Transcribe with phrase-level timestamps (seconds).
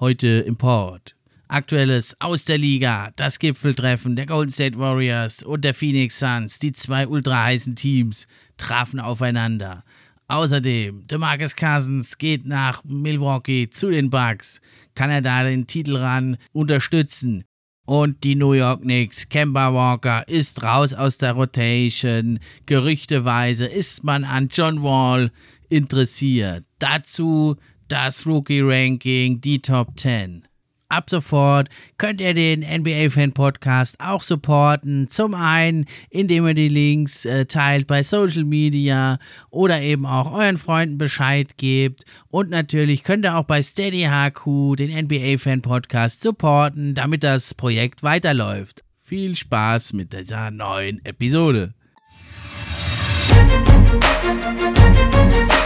[0.00, 1.14] Heute im Port.
[1.48, 6.72] Aktuelles aus der Liga, das Gipfeltreffen der Golden State Warriors und der Phoenix Suns, die
[6.72, 8.26] zwei ultra heißen Teams,
[8.56, 9.84] trafen aufeinander.
[10.26, 14.62] Außerdem, DeMarcus Cousins geht nach Milwaukee zu den Bucks.
[14.94, 17.44] Kann er da den Titel ran unterstützen?
[17.84, 22.38] Und die New York Knicks, Kemba Walker ist raus aus der Rotation.
[22.64, 25.30] Gerüchteweise ist man an John Wall
[25.68, 26.64] interessiert.
[26.78, 27.56] Dazu
[27.90, 30.46] das Rookie-Ranking, die Top 10.
[30.88, 31.68] Ab sofort
[31.98, 35.06] könnt ihr den NBA Fan Podcast auch supporten.
[35.08, 39.18] Zum einen, indem ihr die Links äh, teilt bei Social Media
[39.50, 42.02] oder eben auch euren Freunden Bescheid gebt.
[42.28, 47.54] Und natürlich könnt ihr auch bei Steady HQ den NBA Fan Podcast supporten, damit das
[47.54, 48.82] Projekt weiterläuft.
[49.00, 51.74] Viel Spaß mit dieser neuen Episode.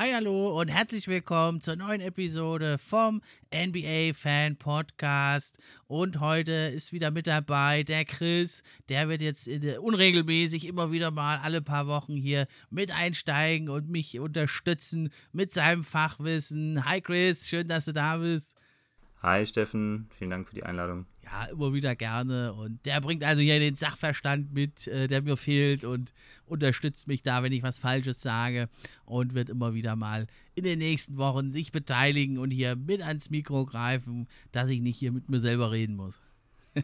[0.00, 3.20] Hi, hallo und herzlich willkommen zur neuen Episode vom
[3.52, 5.58] NBA Fan Podcast.
[5.88, 8.62] Und heute ist wieder mit dabei der Chris.
[8.88, 14.20] Der wird jetzt unregelmäßig immer wieder mal alle paar Wochen hier mit einsteigen und mich
[14.20, 16.84] unterstützen mit seinem Fachwissen.
[16.84, 18.54] Hi Chris, schön, dass du da bist.
[19.20, 21.06] Hi Steffen, vielen Dank für die Einladung.
[21.30, 22.54] Ja, immer wieder gerne.
[22.54, 26.14] Und der bringt also hier den Sachverstand mit, äh, der mir fehlt und
[26.46, 28.68] unterstützt mich da, wenn ich was Falsches sage.
[29.04, 33.28] Und wird immer wieder mal in den nächsten Wochen sich beteiligen und hier mit ans
[33.28, 36.20] Mikro greifen, dass ich nicht hier mit mir selber reden muss.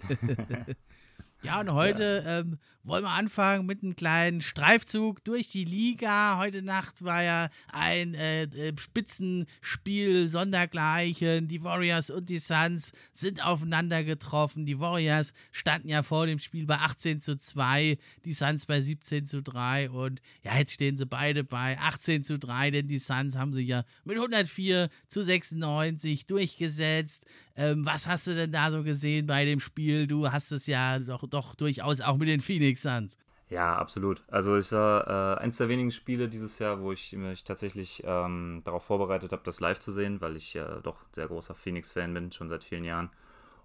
[1.44, 2.40] ja, und heute ja.
[2.40, 6.38] Ähm, wollen wir anfangen mit einem kleinen Streifzug durch die Liga.
[6.38, 11.48] Heute Nacht war ja ein äh, äh, Spitzenspiel sondergleichen.
[11.48, 14.66] Die Warriors und die Suns sind aufeinander getroffen.
[14.66, 17.96] Die Warriors standen ja vor dem Spiel bei 18 zu 2,
[18.26, 22.38] die Suns bei 17 zu 3 und ja, jetzt stehen sie beide bei 18 zu
[22.38, 27.24] 3, denn die Suns haben sich ja mit 104 zu 96 durchgesetzt.
[27.56, 30.08] Ähm, was hast du denn da so gesehen bei dem Spiel?
[30.08, 33.18] Du hast es ja doch, doch durchaus auch mit den Phoenix Suns.
[33.50, 34.22] Ja, absolut.
[34.28, 38.62] Also ich war äh, eins der wenigen Spiele dieses Jahr, wo ich mich tatsächlich ähm,
[38.64, 42.32] darauf vorbereitet habe, das live zu sehen, weil ich ja doch sehr großer Phoenix-Fan bin,
[42.32, 43.10] schon seit vielen Jahren.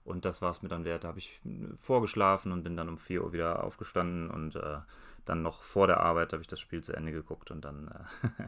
[0.04, 1.04] Und das war es mir dann wert.
[1.04, 1.40] Da habe ich
[1.80, 4.80] vorgeschlafen und bin dann um 4 Uhr wieder aufgestanden und äh,
[5.26, 8.44] dann noch vor der Arbeit habe ich das Spiel zu Ende geguckt und dann, äh,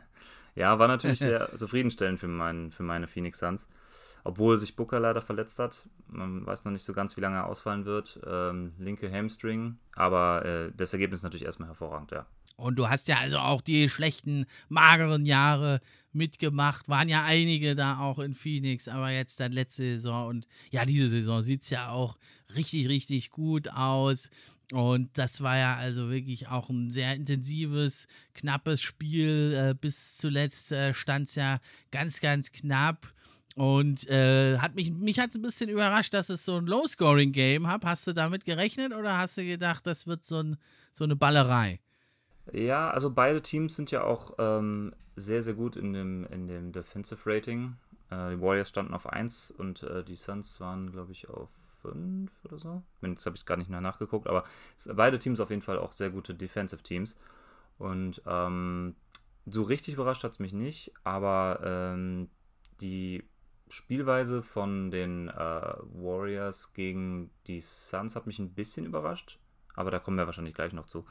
[0.59, 3.67] ja, war natürlich sehr zufriedenstellend für, mein, für meine Phoenix Suns
[4.23, 5.89] obwohl sich Booker leider verletzt hat.
[6.07, 8.19] Man weiß noch nicht so ganz, wie lange er ausfallen wird.
[8.25, 12.25] Ähm, linke Hamstring, aber äh, das Ergebnis ist natürlich erstmal hervorragend, ja.
[12.57, 15.81] Und du hast ja also auch die schlechten, mageren Jahre
[16.13, 16.89] mitgemacht.
[16.89, 21.09] Waren ja einige da auch in Phoenix, aber jetzt dann letzte Saison und ja, diese
[21.09, 22.17] Saison sieht es ja auch
[22.55, 24.29] richtig, richtig gut aus.
[24.71, 29.53] Und das war ja also wirklich auch ein sehr intensives, knappes Spiel.
[29.53, 31.59] Äh, bis zuletzt äh, stand es ja
[31.91, 33.13] ganz, ganz knapp.
[33.55, 37.67] Und äh, hat mich, mich hat es ein bisschen überrascht, dass es so ein Low-Scoring-Game
[37.67, 37.85] hat.
[37.85, 40.57] Hast du damit gerechnet oder hast du gedacht, das wird so, ein,
[40.93, 41.79] so eine Ballerei?
[42.51, 46.71] Ja, also beide Teams sind ja auch ähm, sehr, sehr gut in dem, in dem
[46.71, 47.75] Defensive Rating.
[48.09, 51.49] Äh, die Warriors standen auf 1 und äh, die Suns waren, glaube ich, auf
[51.81, 52.83] 5 oder so.
[53.01, 54.43] Jetzt habe ich gar nicht mehr nachgeguckt, aber
[54.93, 57.17] beide Teams auf jeden Fall auch sehr gute Defensive Teams.
[57.77, 58.95] Und ähm,
[59.45, 62.29] so richtig überrascht hat es mich nicht, aber ähm,
[62.79, 63.23] die
[63.71, 69.39] Spielweise von den äh, Warriors gegen die Suns hat mich ein bisschen überrascht,
[69.75, 71.05] aber da kommen wir wahrscheinlich gleich noch zu.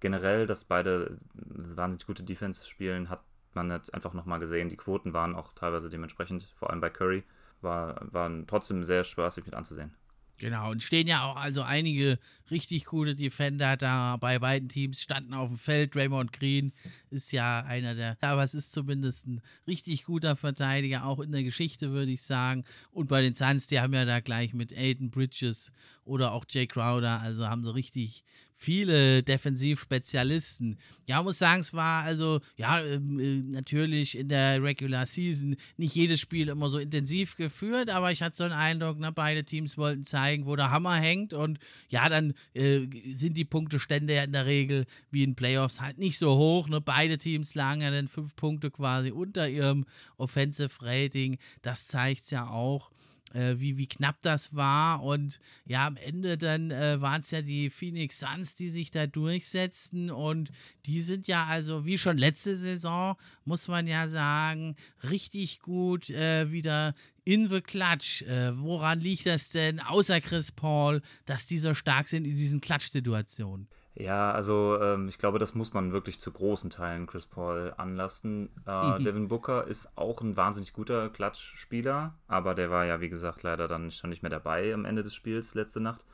[0.00, 3.22] Generell, dass beide wahnsinnig gute Defense spielen, hat
[3.52, 4.70] man jetzt einfach nochmal gesehen.
[4.70, 7.24] Die Quoten waren auch teilweise dementsprechend, vor allem bei Curry,
[7.60, 9.94] war, waren trotzdem sehr spaßig mit anzusehen.
[10.38, 12.18] Genau, und stehen ja auch also einige
[12.48, 15.96] richtig gute Defender da bei beiden Teams, standen auf dem Feld.
[15.96, 16.72] Draymond Green
[17.10, 21.42] ist ja einer der, aber es ist zumindest ein richtig guter Verteidiger, auch in der
[21.42, 22.64] Geschichte, würde ich sagen.
[22.92, 25.72] Und bei den Suns, die haben ja da gleich mit Aiden Bridges
[26.04, 28.24] oder auch Jay Crowder, also haben sie richtig
[28.60, 30.78] viele Defensivspezialisten.
[31.06, 35.94] Ja, muss sagen, es war also, ja, ähm, äh, natürlich in der Regular Season nicht
[35.94, 39.78] jedes Spiel immer so intensiv geführt, aber ich hatte so einen Eindruck, ne, beide Teams
[39.78, 42.80] wollten zeigen, wo der Hammer hängt und ja, dann äh,
[43.14, 46.68] sind die Punktestände ja in der Regel wie in Playoffs halt nicht so hoch.
[46.68, 46.80] Ne?
[46.80, 51.38] Beide Teams lagen ja dann fünf Punkte quasi unter ihrem Offensive Rating.
[51.62, 52.90] Das zeigt es ja auch
[53.34, 55.02] äh, wie, wie knapp das war.
[55.02, 59.06] Und ja, am Ende dann äh, waren es ja die Phoenix Suns, die sich da
[59.06, 60.10] durchsetzten.
[60.10, 60.50] Und
[60.86, 66.50] die sind ja also, wie schon letzte Saison, muss man ja sagen, richtig gut äh,
[66.50, 66.94] wieder
[67.24, 68.22] in the Clutch.
[68.22, 72.60] Äh, woran liegt das denn, außer Chris Paul, dass die so stark sind in diesen
[72.60, 73.68] Klatsch-Situationen?
[74.00, 78.48] Ja, also ähm, ich glaube, das muss man wirklich zu großen Teilen Chris Paul anlasten.
[78.64, 79.04] Äh, mhm.
[79.04, 83.66] Devin Booker ist auch ein wahnsinnig guter Klatschspieler, aber der war ja, wie gesagt, leider
[83.66, 86.04] dann schon nicht mehr dabei am Ende des Spiels letzte Nacht.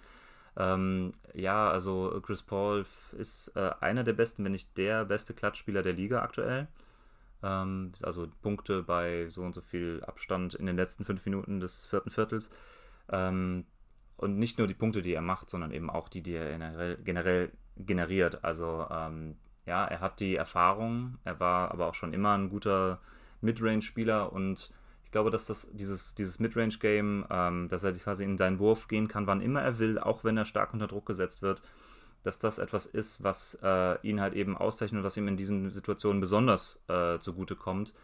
[0.57, 2.87] Ähm, ja, also Chris Paul
[3.19, 6.69] ist äh, einer der besten, wenn nicht der beste Klatschspieler der Liga aktuell.
[7.43, 11.85] Ähm, also Punkte bei so und so viel Abstand in den letzten fünf Minuten des
[11.85, 12.51] vierten Viertels.
[13.11, 13.67] Ähm,
[14.17, 16.97] und nicht nur die Punkte, die er macht, sondern eben auch die, die er generell,
[17.05, 18.45] generell generiert.
[18.45, 19.37] Also ähm,
[19.67, 23.01] ja, er hat die Erfahrung, er war aber auch schon immer ein guter
[23.41, 24.71] Midrange-Spieler und
[25.05, 29.09] ich glaube, dass das dieses, dieses Midrange-Game, ähm, dass er quasi in seinen Wurf gehen
[29.09, 31.63] kann, wann immer er will, auch wenn er stark unter Druck gesetzt wird,
[32.25, 35.71] dass das etwas ist, was äh, ihn halt eben auszeichnet und was ihm in diesen
[35.71, 37.95] Situationen besonders äh, zugute kommt.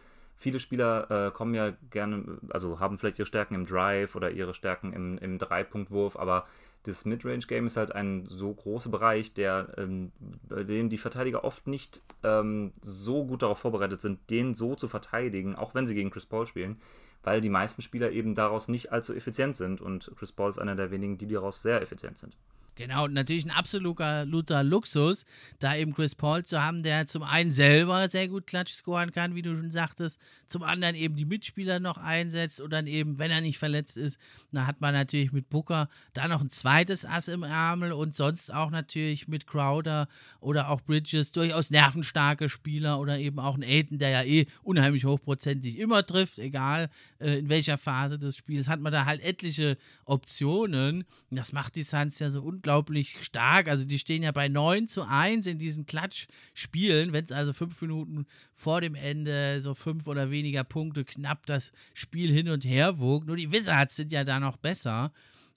[0.41, 4.55] Viele Spieler äh, kommen ja gerne, also haben vielleicht ihre Stärken im Drive oder ihre
[4.55, 6.47] Stärken im, im Dreipunktwurf, aber
[6.81, 10.11] das Midrange-Game ist halt ein so großer Bereich, der, ähm,
[10.49, 14.87] bei dem die Verteidiger oft nicht ähm, so gut darauf vorbereitet sind, den so zu
[14.87, 16.81] verteidigen, auch wenn sie gegen Chris Paul spielen,
[17.21, 20.75] weil die meisten Spieler eben daraus nicht allzu effizient sind und Chris Paul ist einer
[20.75, 22.35] der wenigen, die daraus sehr effizient sind.
[22.75, 25.25] Genau, natürlich ein absoluter Luxus,
[25.59, 29.35] da eben Chris Paul zu haben, der zum einen selber sehr gut Klatsch scoren kann,
[29.35, 33.29] wie du schon sagtest, zum anderen eben die Mitspieler noch einsetzt und dann eben, wenn
[33.29, 34.17] er nicht verletzt ist,
[34.53, 38.53] dann hat man natürlich mit Booker da noch ein zweites Ass im Ärmel und sonst
[38.53, 40.07] auch natürlich mit Crowder
[40.39, 45.03] oder auch Bridges durchaus nervenstarke Spieler oder eben auch ein Aiden, der ja eh unheimlich
[45.03, 46.89] hochprozentig immer trifft, egal
[47.19, 51.03] äh, in welcher Phase des Spiels, hat man da halt etliche Optionen.
[51.31, 53.67] Das macht die Suns ja so unglaublich unglaublich stark.
[53.67, 57.11] Also die stehen ja bei 9 zu 1 in diesen Klatsch-Spielen.
[57.11, 61.71] Wenn es also fünf Minuten vor dem Ende so fünf oder weniger Punkte knapp das
[61.95, 63.25] Spiel hin und her wog.
[63.25, 65.11] Nur die Wizards sind ja da noch besser.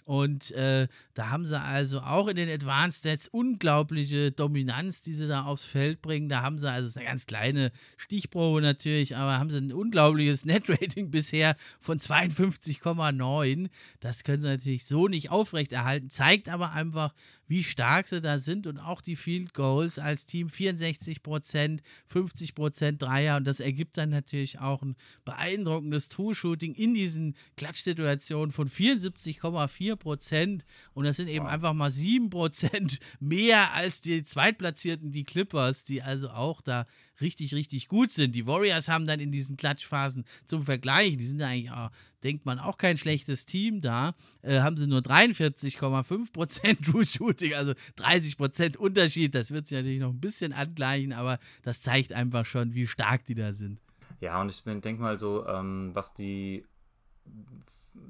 [0.04, 5.26] Und äh, da haben sie also auch in den Advanced Stats unglaubliche Dominanz, die sie
[5.26, 6.28] da aufs Feld bringen.
[6.28, 10.44] Da haben sie, also ist eine ganz kleine Stichprobe natürlich, aber haben sie ein unglaubliches
[10.44, 13.70] Net-Rating bisher von 52,9.
[14.00, 17.14] Das können sie natürlich so nicht aufrechterhalten, zeigt aber einfach,
[17.46, 20.48] wie stark sie da sind und auch die Field Goals als Team.
[20.48, 23.36] 64 Prozent, 50 Prozent Dreier.
[23.36, 30.64] Und das ergibt dann natürlich auch ein beeindruckendes True-Shooting in diesen Klatschsituationen von 74,4 Prozent.
[30.92, 31.52] Und das sind eben wow.
[31.52, 36.86] einfach mal 7 Prozent mehr als die Zweitplatzierten, die Clippers, die also auch da
[37.20, 38.34] richtig, richtig gut sind.
[38.34, 41.90] Die Warriors haben dann in diesen Klatschphasen zum Vergleich, die sind ja eigentlich, auch,
[42.22, 47.72] denkt man, auch kein schlechtes Team da, äh, haben sie nur 43,5% True Shooting, also
[47.98, 49.34] 30% Unterschied.
[49.34, 53.24] Das wird sich natürlich noch ein bisschen angleichen, aber das zeigt einfach schon, wie stark
[53.26, 53.80] die da sind.
[54.20, 56.64] Ja, und ich denke mal so, ähm, was die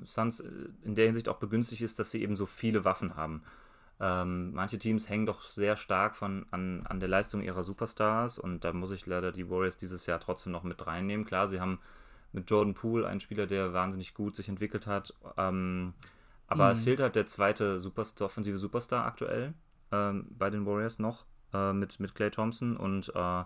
[0.04, 0.40] Suns
[0.82, 3.42] in der Hinsicht auch begünstigt ist, dass sie eben so viele Waffen haben.
[4.00, 8.64] Ähm, manche Teams hängen doch sehr stark von, an, an der Leistung ihrer Superstars und
[8.64, 11.24] da muss ich leider die Warriors dieses Jahr trotzdem noch mit reinnehmen.
[11.24, 11.78] Klar, sie haben
[12.32, 15.94] mit Jordan Poole einen Spieler, der wahnsinnig gut sich entwickelt hat, ähm,
[16.48, 16.72] aber mhm.
[16.72, 19.54] es fehlt halt der zweite Superstar, offensive Superstar aktuell
[19.92, 23.44] ähm, bei den Warriors noch äh, mit, mit Clay Thompson und äh,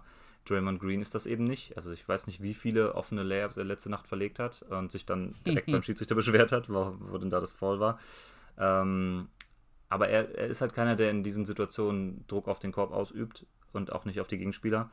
[0.48, 1.76] Draymond Green ist das eben nicht.
[1.76, 5.04] Also ich weiß nicht, wie viele offene Layups er letzte Nacht verlegt hat und sich
[5.04, 7.98] dann direkt beim Schiedsrichter beschwert hat, wo, wo denn da das Fall war.
[8.58, 9.28] Ähm,
[9.88, 13.46] aber er, er ist halt keiner, der in diesen Situationen Druck auf den Korb ausübt
[13.72, 14.90] und auch nicht auf die Gegenspieler.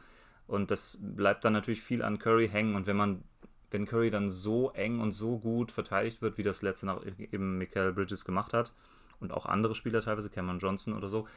[0.47, 2.75] Und das bleibt dann natürlich viel an Curry hängen.
[2.75, 3.23] Und wenn man,
[3.71, 7.57] wenn Curry dann so eng und so gut verteidigt wird, wie das letzte Nacht eben
[7.57, 8.71] Michael Bridges gemacht hat,
[9.19, 11.27] und auch andere Spieler teilweise, Cameron Johnson oder so,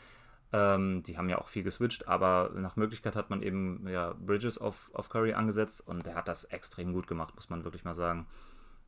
[0.53, 4.59] ähm, die haben ja auch viel geswitcht, aber nach Möglichkeit hat man eben ja, Bridges
[4.59, 7.95] auf, auf Curry angesetzt und der hat das extrem gut gemacht, muss man wirklich mal
[7.95, 8.27] sagen.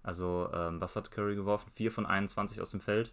[0.02, 1.70] Also, ähm, was hat Curry geworfen?
[1.74, 3.12] 4 von 21 aus dem Feld.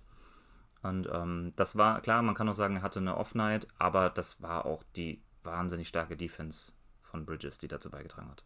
[0.88, 4.41] Und ähm, das war, klar, man kann auch sagen, er hatte eine Off-Night, aber das
[4.41, 8.44] war auch die wahnsinnig starke Defense von Bridges, die dazu beigetragen hat.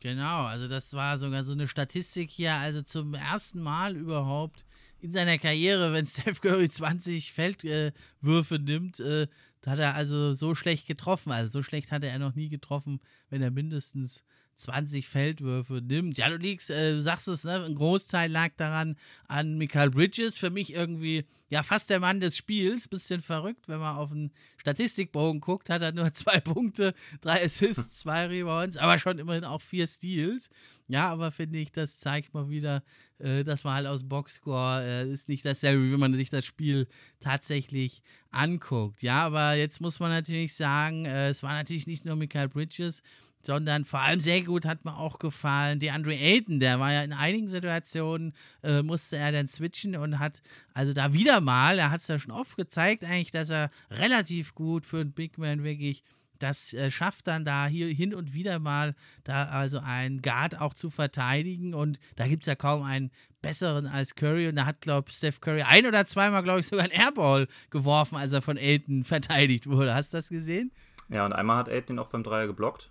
[0.00, 4.64] Genau, also das war sogar so eine Statistik hier, also zum ersten Mal überhaupt
[5.00, 9.26] in seiner Karriere, wenn Steph Curry 20 Feldwürfe äh, nimmt, äh,
[9.66, 11.32] hat er also so schlecht getroffen.
[11.32, 14.24] Also so schlecht hatte er noch nie getroffen, wenn er mindestens
[14.60, 16.18] 20 Feldwürfe nimmt.
[16.18, 17.64] Ja, du liegst, äh, sagst es, ne?
[17.64, 20.36] ein Großteil lag daran an Michael Bridges.
[20.36, 22.86] Für mich irgendwie, ja, fast der Mann des Spiels.
[22.86, 27.98] Bisschen verrückt, wenn man auf den Statistikbogen guckt, hat er nur zwei Punkte, drei Assists,
[28.00, 30.50] zwei Rebounds, aber schon immerhin auch vier Steals.
[30.88, 32.82] Ja, aber finde ich, das zeigt mal wieder,
[33.18, 36.88] äh, dass man halt aus Boxscore äh, ist nicht dasselbe, wie man sich das Spiel
[37.20, 39.02] tatsächlich anguckt.
[39.02, 43.02] Ja, aber jetzt muss man natürlich sagen, äh, es war natürlich nicht nur Michael Bridges,
[43.42, 47.02] sondern vor allem sehr gut hat mir auch gefallen, die Andre Ayton, der war ja
[47.02, 50.42] in einigen Situationen, äh, musste er dann switchen und hat
[50.74, 54.54] also da wieder mal, er hat es ja schon oft gezeigt, eigentlich, dass er relativ
[54.54, 56.02] gut für einen Big Man wirklich
[56.38, 58.94] das äh, schafft dann da hier hin und wieder mal
[59.24, 63.10] da also einen Guard auch zu verteidigen und da gibt es ja kaum einen
[63.42, 66.66] besseren als Curry und da hat, glaube ich, Steph Curry ein oder zweimal, glaube ich,
[66.66, 69.94] sogar einen Airball geworfen, als er von Ayton verteidigt wurde.
[69.94, 70.72] Hast du das gesehen?
[71.08, 72.90] Ja, und einmal hat ihn auch beim Dreier geblockt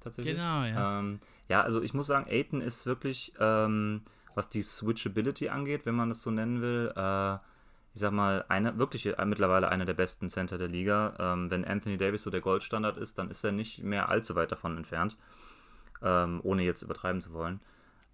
[0.00, 0.34] tatsächlich.
[0.34, 0.98] Genau, ja.
[0.98, 4.02] Ähm, ja, also ich muss sagen, Aiton ist wirklich, ähm,
[4.34, 7.34] was die Switchability angeht, wenn man das so nennen will, äh,
[7.92, 11.14] ich sag mal, eine, wirklich äh, mittlerweile einer der besten Center der Liga.
[11.18, 14.52] Ähm, wenn Anthony Davis so der Goldstandard ist, dann ist er nicht mehr allzu weit
[14.52, 15.16] davon entfernt,
[16.02, 17.60] ähm, ohne jetzt übertreiben zu wollen.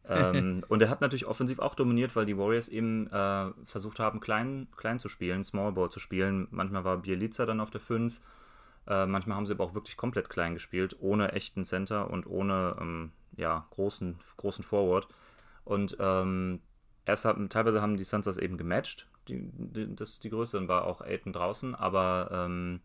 [0.08, 4.20] ähm, und er hat natürlich offensiv auch dominiert, weil die Warriors eben äh, versucht haben,
[4.20, 6.48] klein, klein zu spielen, Small Ball zu spielen.
[6.50, 8.18] Manchmal war Bielica dann auf der 5,
[8.86, 12.76] äh, manchmal haben sie aber auch wirklich komplett klein gespielt, ohne echten Center und ohne
[12.80, 15.08] ähm, ja, großen, großen Forward.
[15.64, 16.60] Und ähm,
[17.04, 20.68] erst haben, teilweise haben die Suns das eben gematcht, die, die, das, die Größe, dann
[20.68, 22.80] war auch Aiden draußen, aber ähm,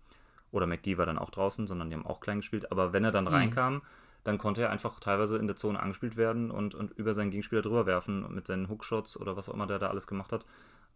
[0.51, 2.71] oder McGee war dann auch draußen, sondern die haben auch klein gespielt.
[2.71, 3.31] Aber wenn er dann mhm.
[3.31, 3.81] reinkam,
[4.23, 7.61] dann konnte er einfach teilweise in der Zone angespielt werden und, und über seinen Gegenspieler
[7.61, 10.45] drüber werfen mit seinen Hookshots oder was auch immer der da alles gemacht hat.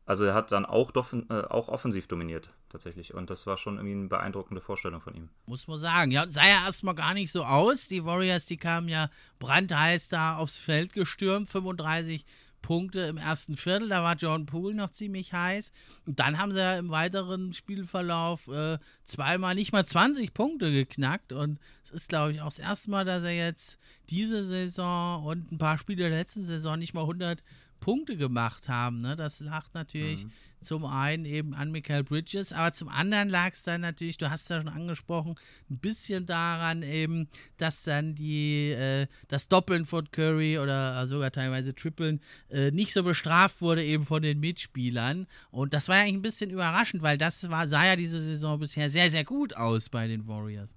[0.08, 3.16] Also er hat dann auch, äh, auch offensiv dominiert, tatsächlich.
[3.16, 5.30] Und das war schon irgendwie eine beeindruckende Vorstellung von ihm.
[5.48, 6.12] Muss man sagen.
[6.12, 7.88] Ja, sah ja erstmal gar nicht so aus.
[7.88, 9.10] Die Warriors, die kamen ja
[9.40, 12.24] brandheiß da aufs Feld gestürmt, 35
[12.62, 13.90] Punkte im ersten Viertel.
[13.90, 15.72] Da war John Poole noch ziemlich heiß.
[16.06, 21.34] Und dann haben sie ja im weiteren Spielverlauf äh, zweimal nicht mal 20 Punkte geknackt.
[21.34, 25.52] Und es ist, glaube ich, auch das erste Mal, dass er jetzt diese Saison und
[25.52, 27.44] ein paar Spiele der letzten Saison nicht mal 100
[27.86, 29.02] Punkte gemacht haben.
[29.02, 29.16] Ne?
[29.16, 30.32] Das lag natürlich mhm.
[30.60, 34.42] zum einen eben an Michael Bridges, aber zum anderen lag es dann natürlich, du hast
[34.42, 35.36] es ja schon angesprochen,
[35.70, 41.76] ein bisschen daran eben, dass dann die, äh, das Doppeln von Curry oder sogar teilweise
[41.76, 45.28] Trippeln äh, nicht so bestraft wurde eben von den Mitspielern.
[45.52, 48.58] Und das war ja eigentlich ein bisschen überraschend, weil das war, sah ja diese Saison
[48.58, 50.76] bisher sehr, sehr gut aus bei den Warriors.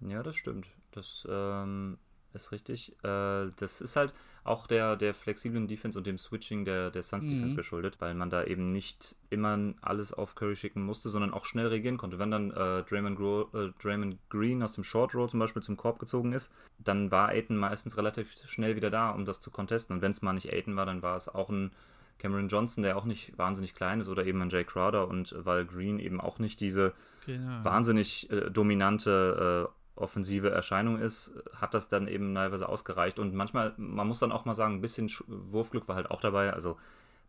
[0.00, 0.66] Ja, das stimmt.
[0.90, 1.96] Das ähm,
[2.34, 2.92] ist richtig.
[3.02, 7.24] Äh, das ist halt auch der, der flexiblen Defense und dem Switching der, der Suns
[7.24, 7.56] Defense mhm.
[7.56, 11.66] geschuldet, weil man da eben nicht immer alles auf Curry schicken musste, sondern auch schnell
[11.66, 12.18] reagieren konnte.
[12.18, 15.76] Wenn dann äh, Draymond, Gro äh, Draymond Green aus dem Short Roll zum Beispiel zum
[15.76, 19.94] Korb gezogen ist, dann war Aiton meistens relativ schnell wieder da, um das zu contesten.
[19.94, 21.72] Und wenn es mal nicht Aiton war, dann war es auch ein
[22.20, 25.64] Cameron Johnson, der auch nicht wahnsinnig klein ist, oder eben ein Jay Crowder und weil
[25.64, 26.92] Green eben auch nicht diese
[27.26, 27.64] genau.
[27.64, 33.18] wahnsinnig äh, dominante äh, offensive Erscheinung ist, hat das dann eben teilweise ausgereicht.
[33.18, 36.52] Und manchmal, man muss dann auch mal sagen, ein bisschen Wurfglück war halt auch dabei.
[36.52, 36.78] Also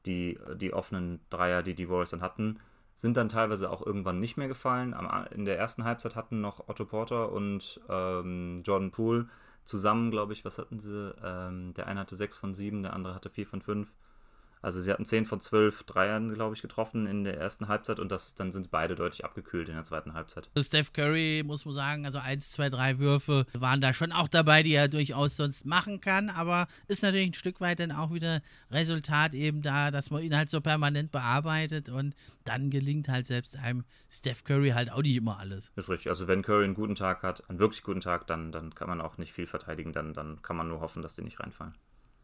[0.06, 2.60] die, die offenen Dreier, die die Warriors dann hatten,
[2.96, 4.96] sind dann teilweise auch irgendwann nicht mehr gefallen.
[5.32, 9.28] in der ersten Halbzeit hatten noch Otto Porter und ähm, Jordan Poole
[9.64, 11.14] zusammen, glaube ich, was hatten sie?
[11.24, 13.94] Ähm, der eine hatte 6 von 7, der andere hatte 4 von 5.
[14.62, 18.12] Also sie hatten 10 von 12 Dreiern, glaube ich, getroffen in der ersten Halbzeit und
[18.12, 20.50] das, dann sind beide deutlich abgekühlt in der zweiten Halbzeit.
[20.56, 24.28] Also Steph Curry, muss man sagen, also 1, 2, 3 Würfe waren da schon auch
[24.28, 28.14] dabei, die er durchaus sonst machen kann, aber ist natürlich ein Stück weit dann auch
[28.14, 32.16] wieder Resultat eben da, dass man ihn halt so permanent bearbeitet und
[32.46, 35.72] dann gelingt halt selbst einem Steph Curry halt auch nicht immer alles.
[35.76, 38.76] Ist richtig, also wenn Curry einen guten Tag hat, einen wirklich guten Tag, dann, dann
[38.76, 41.40] kann man auch nicht viel verteidigen, dann, dann kann man nur hoffen, dass die nicht
[41.40, 41.74] reinfallen.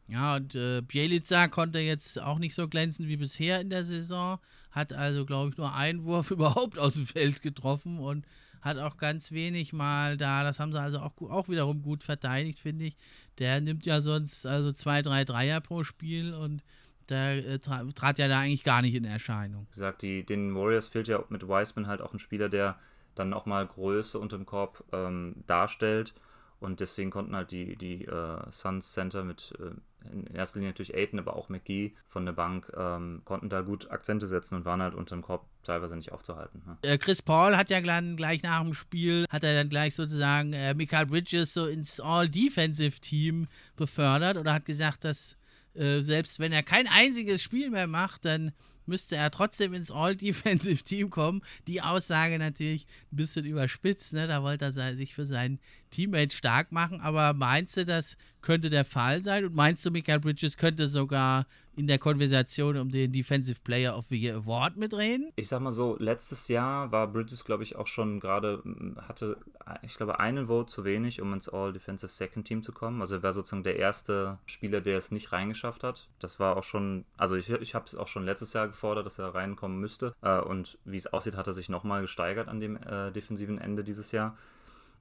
[0.07, 4.39] Ja, und äh, Bielica konnte jetzt auch nicht so glänzen wie bisher in der Saison.
[4.71, 8.25] Hat also, glaube ich, nur einen Wurf überhaupt aus dem Feld getroffen und
[8.61, 10.43] hat auch ganz wenig mal da.
[10.43, 12.97] Das haben sie also auch, auch wiederum gut verteidigt, finde ich.
[13.39, 16.63] Der nimmt ja sonst also zwei, drei Dreier pro Spiel und
[17.09, 19.67] der äh, tra trat ja da eigentlich gar nicht in Erscheinung.
[19.69, 22.77] Wie gesagt, die, den Warriors fehlt ja mit Wiseman halt auch ein Spieler, der
[23.15, 26.13] dann auch mal Größe unter dem Korb ähm, darstellt.
[26.59, 29.71] Und deswegen konnten halt die, die äh, Suns Center mit äh,
[30.11, 33.91] in erster Linie natürlich Aiden, aber auch McGee von der Bank, ähm, konnten da gut
[33.91, 36.63] Akzente setzen und waren halt unter dem Korb teilweise nicht aufzuhalten.
[36.65, 36.77] Ne?
[36.81, 40.53] Äh, Chris Paul hat ja gleich, gleich nach dem Spiel, hat er dann gleich sozusagen
[40.53, 45.37] äh, Michael Bridges so ins All-Defensive-Team befördert oder hat gesagt, dass
[45.73, 48.51] äh, selbst wenn er kein einziges Spiel mehr macht, dann
[48.87, 51.41] müsste er trotzdem ins All-Defensive-Team kommen.
[51.67, 54.27] Die Aussage natürlich ein bisschen überspitzt, ne?
[54.27, 55.59] da wollte er sich für seinen
[55.91, 59.45] Teammate stark machen, aber meinst du, das könnte der Fall sein?
[59.45, 61.45] Und meinst du, Michael Bridges könnte sogar
[61.77, 65.31] in der Konversation um den Defensive Player of the Year Award mitreden?
[65.35, 68.63] Ich sag mal so, letztes Jahr war Bridges, glaube ich, auch schon gerade,
[69.07, 69.37] hatte,
[69.83, 73.01] ich glaube, einen Vote zu wenig, um ins All-Defensive Second Team zu kommen.
[73.01, 76.09] Also er war sozusagen der erste Spieler, der es nicht reingeschafft hat.
[76.19, 79.19] Das war auch schon, also ich, ich habe es auch schon letztes Jahr gefordert, dass
[79.19, 80.15] er reinkommen müsste.
[80.21, 83.83] Äh, und wie es aussieht, hat er sich nochmal gesteigert an dem äh, defensiven Ende
[83.83, 84.35] dieses Jahr.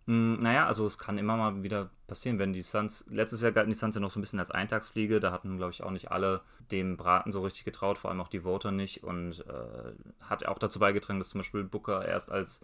[0.07, 3.71] Hm, naja, also es kann immer mal wieder passieren, wenn die Suns, letztes Jahr galten
[3.71, 6.13] die Suns ja noch so ein bisschen als Eintagsfliege, da hatten, glaube ich, auch nicht
[6.13, 10.47] alle dem Braten so richtig getraut, vor allem auch die Voter nicht und äh, hat
[10.47, 12.61] auch dazu beigetragen, dass zum Beispiel Booker erst als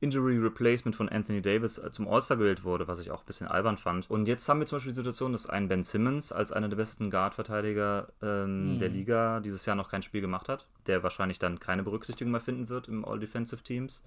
[0.00, 3.48] Injury Replacement von Anthony Davis äh, zum All-Star gewählt wurde, was ich auch ein bisschen
[3.48, 4.08] albern fand.
[4.10, 6.76] Und jetzt haben wir zum Beispiel die Situation, dass ein Ben Simmons als einer der
[6.76, 8.78] besten Guard-Verteidiger ähm, mhm.
[8.78, 12.40] der Liga dieses Jahr noch kein Spiel gemacht hat, der wahrscheinlich dann keine Berücksichtigung mehr
[12.40, 14.02] finden wird im All-Defensive Teams.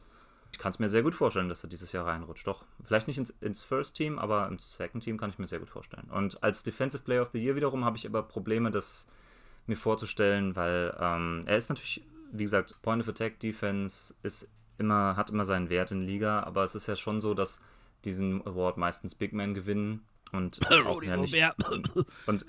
[0.51, 2.47] Ich kann es mir sehr gut vorstellen, dass er dieses Jahr reinrutscht.
[2.47, 5.59] Doch, vielleicht nicht ins, ins, First Team, aber im Second Team kann ich mir sehr
[5.59, 6.09] gut vorstellen.
[6.09, 9.07] Und als Defensive Player of the Year wiederum habe ich aber Probleme, das
[9.67, 15.15] mir vorzustellen, weil ähm, er ist natürlich, wie gesagt, Point of Attack Defense ist immer,
[15.15, 17.61] hat immer seinen Wert in Liga, aber es ist ja schon so, dass
[18.05, 21.35] diesen Award meistens Big Men gewinnen und auch ja nicht,
[22.27, 22.45] und,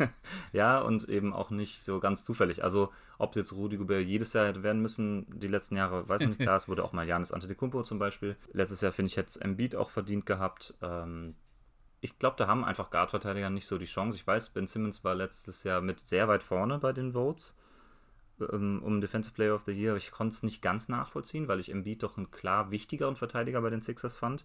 [0.52, 2.62] ja und eben auch nicht so ganz zufällig.
[2.62, 6.22] Also ob es jetzt Rudi Gobert jedes Jahr hätte werden müssen, die letzten Jahre, weiß
[6.22, 6.40] ich nicht.
[6.40, 8.36] Klar, es wurde auch mal Janis Antetokounmpo zum Beispiel.
[8.52, 10.74] Letztes Jahr finde ich jetzt Embiid auch verdient gehabt.
[10.82, 11.34] Ähm,
[12.00, 14.18] ich glaube, da haben einfach Guard-Verteidiger nicht so die Chance.
[14.18, 17.54] Ich weiß, Ben Simmons war letztes Jahr mit sehr weit vorne bei den Votes
[18.50, 19.96] ähm, um Defensive Player of the Year.
[19.96, 23.70] Ich konnte es nicht ganz nachvollziehen, weil ich Embiid doch einen klar wichtigeren Verteidiger bei
[23.70, 24.44] den Sixers fand.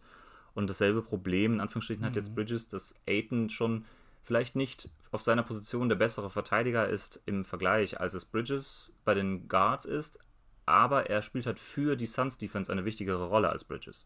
[0.53, 2.35] Und dasselbe Problem, in Anführungsstrichen, hat jetzt mhm.
[2.35, 3.85] Bridges, dass Aiton schon
[4.23, 9.13] vielleicht nicht auf seiner Position der bessere Verteidiger ist im Vergleich, als es Bridges bei
[9.13, 10.19] den Guards ist,
[10.65, 14.05] aber er spielt halt für die Suns Defense eine wichtigere Rolle als Bridges.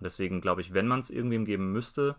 [0.00, 2.16] Und deswegen glaube ich, wenn man es irgendwem geben müsste,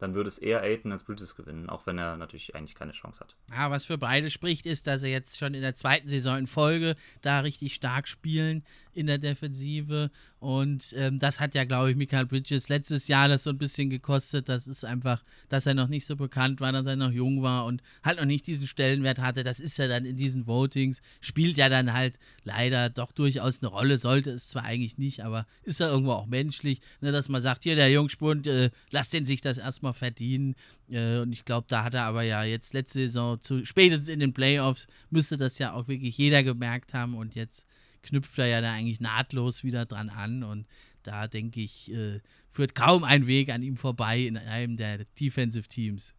[0.00, 3.20] dann würde es eher Aiton als Bridges gewinnen, auch wenn er natürlich eigentlich keine Chance
[3.20, 3.36] hat.
[3.50, 6.46] Ja, was für beide spricht, ist, dass er jetzt schon in der zweiten Saison in
[6.46, 10.10] Folge da richtig stark spielen in der Defensive.
[10.38, 13.90] Und ähm, das hat ja, glaube ich, Michael Bridges letztes Jahr das so ein bisschen
[13.90, 14.48] gekostet.
[14.48, 17.66] Das ist einfach, dass er noch nicht so bekannt war, dass er noch jung war
[17.66, 19.42] und halt noch nicht diesen Stellenwert hatte.
[19.42, 23.68] Das ist ja dann in diesen Votings, spielt ja dann halt leider doch durchaus eine
[23.68, 23.98] Rolle.
[23.98, 27.64] Sollte es zwar eigentlich nicht, aber ist ja irgendwo auch menschlich, ne, dass man sagt,
[27.64, 30.54] hier der Jungspund, äh, lass den sich das erstmal verdienen.
[30.90, 34.20] Äh, und ich glaube, da hat er aber ja jetzt letzte Saison, zu, spätestens in
[34.20, 37.14] den Playoffs, müsste das ja auch wirklich jeder gemerkt haben.
[37.14, 37.66] Und jetzt
[38.02, 40.42] knüpft er ja da eigentlich nahtlos wieder dran an.
[40.42, 40.66] Und
[41.02, 45.68] da denke ich, äh, führt kaum ein Weg an ihm vorbei in einem der Defensive
[45.68, 46.14] Teams.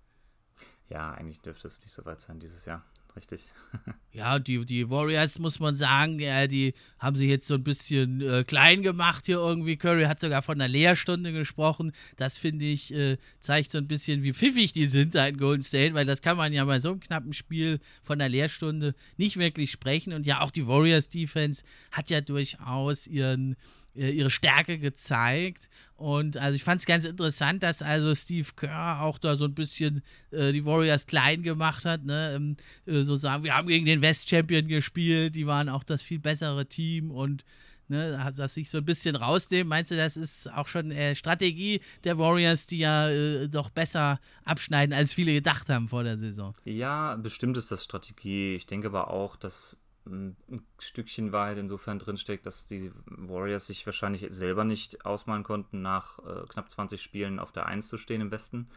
[0.90, 3.42] Ja, eigentlich dürfte es nicht so weit sein dieses Jahr richtig.
[4.12, 8.22] ja, die, die Warriors, muss man sagen, ja, die haben sich jetzt so ein bisschen
[8.22, 9.78] äh, klein gemacht hier irgendwie.
[9.78, 11.92] Curry hat sogar von einer Lehrstunde gesprochen.
[12.18, 15.64] Das finde ich, äh, zeigt so ein bisschen, wie pfiffig die sind da in Golden
[15.64, 19.38] State, weil das kann man ja bei so einem knappen Spiel von einer Lehrstunde nicht
[19.38, 20.14] wirklich sprechen.
[20.14, 23.56] Und ja, auch die Warriors Defense hat ja durchaus ihren
[23.94, 25.70] ihre Stärke gezeigt.
[25.96, 29.54] Und also ich fand es ganz interessant, dass also Steve Kerr auch da so ein
[29.54, 30.02] bisschen
[30.32, 32.06] äh, die Warriors klein gemacht hat.
[32.06, 32.34] Ne?
[32.36, 36.20] Ähm, äh, so sagen, wir haben gegen den West-Champion gespielt, die waren auch das viel
[36.20, 37.44] bessere Team und
[37.92, 39.68] ne, das sich so ein bisschen rausnehmen.
[39.68, 44.20] Meinst du, das ist auch schon äh, Strategie der Warriors, die ja äh, doch besser
[44.44, 46.56] abschneiden, als viele gedacht haben vor der Saison?
[46.66, 48.56] Ja, bestimmt ist das Strategie.
[48.56, 50.36] Ich denke aber auch, dass ein
[50.80, 56.46] Stückchen Wahrheit insofern drinsteckt, dass die Warriors sich wahrscheinlich selber nicht ausmalen konnten, nach äh,
[56.48, 58.68] knapp 20 Spielen auf der 1 zu stehen im Westen.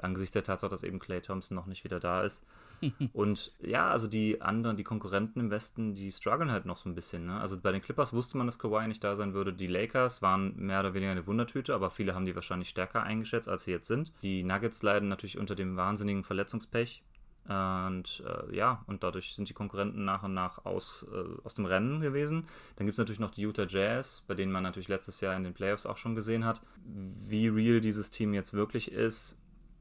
[0.00, 2.42] Angesichts der Tatsache, dass eben Clay Thompson noch nicht wieder da ist.
[3.12, 6.94] Und ja, also die anderen, die Konkurrenten im Westen, die strugglen halt noch so ein
[6.94, 7.26] bisschen.
[7.26, 7.38] Ne?
[7.38, 9.52] Also bei den Clippers wusste man, dass Kawhi nicht da sein würde.
[9.52, 13.48] Die Lakers waren mehr oder weniger eine Wundertüte, aber viele haben die wahrscheinlich stärker eingeschätzt,
[13.48, 14.12] als sie jetzt sind.
[14.22, 17.02] Die Nuggets leiden natürlich unter dem wahnsinnigen Verletzungspech.
[17.48, 21.64] Und äh, ja, und dadurch sind die Konkurrenten nach und nach aus, äh, aus dem
[21.64, 22.46] Rennen gewesen.
[22.76, 25.42] Dann gibt es natürlich noch die Utah Jazz, bei denen man natürlich letztes Jahr in
[25.42, 26.62] den Playoffs auch schon gesehen hat.
[26.84, 29.36] Wie real dieses Team jetzt wirklich ist,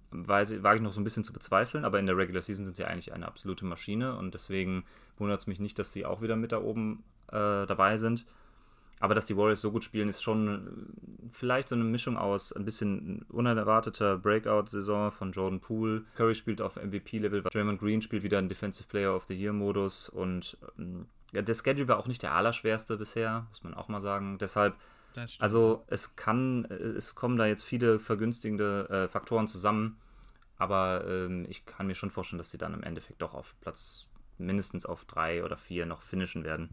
[0.09, 2.85] wage ich noch so ein bisschen zu bezweifeln, aber in der Regular Season sind sie
[2.85, 4.83] eigentlich eine absolute Maschine und deswegen
[5.17, 8.25] wundert es mich nicht, dass sie auch wieder mit da oben äh, dabei sind.
[9.01, 12.53] Aber dass die Warriors so gut spielen, ist schon äh, vielleicht so eine Mischung aus
[12.53, 16.03] ein bisschen unerwarteter Breakout-Saison von Jordan Poole.
[16.15, 20.55] Curry spielt auf MVP-Level, Draymond Green spielt wieder einen Defensive Player of the Year-Modus und
[20.77, 24.37] ähm, ja, der Schedule war auch nicht der allerschwerste bisher, muss man auch mal sagen.
[24.37, 24.75] Deshalb,
[25.39, 29.97] also es kann, es kommen da jetzt viele vergünstigende äh, Faktoren zusammen.
[30.59, 34.11] aber ähm, ich kann mir schon vorstellen, dass sie dann im Endeffekt doch auf Platz
[34.37, 36.69] mindestens auf drei oder vier noch finishen werden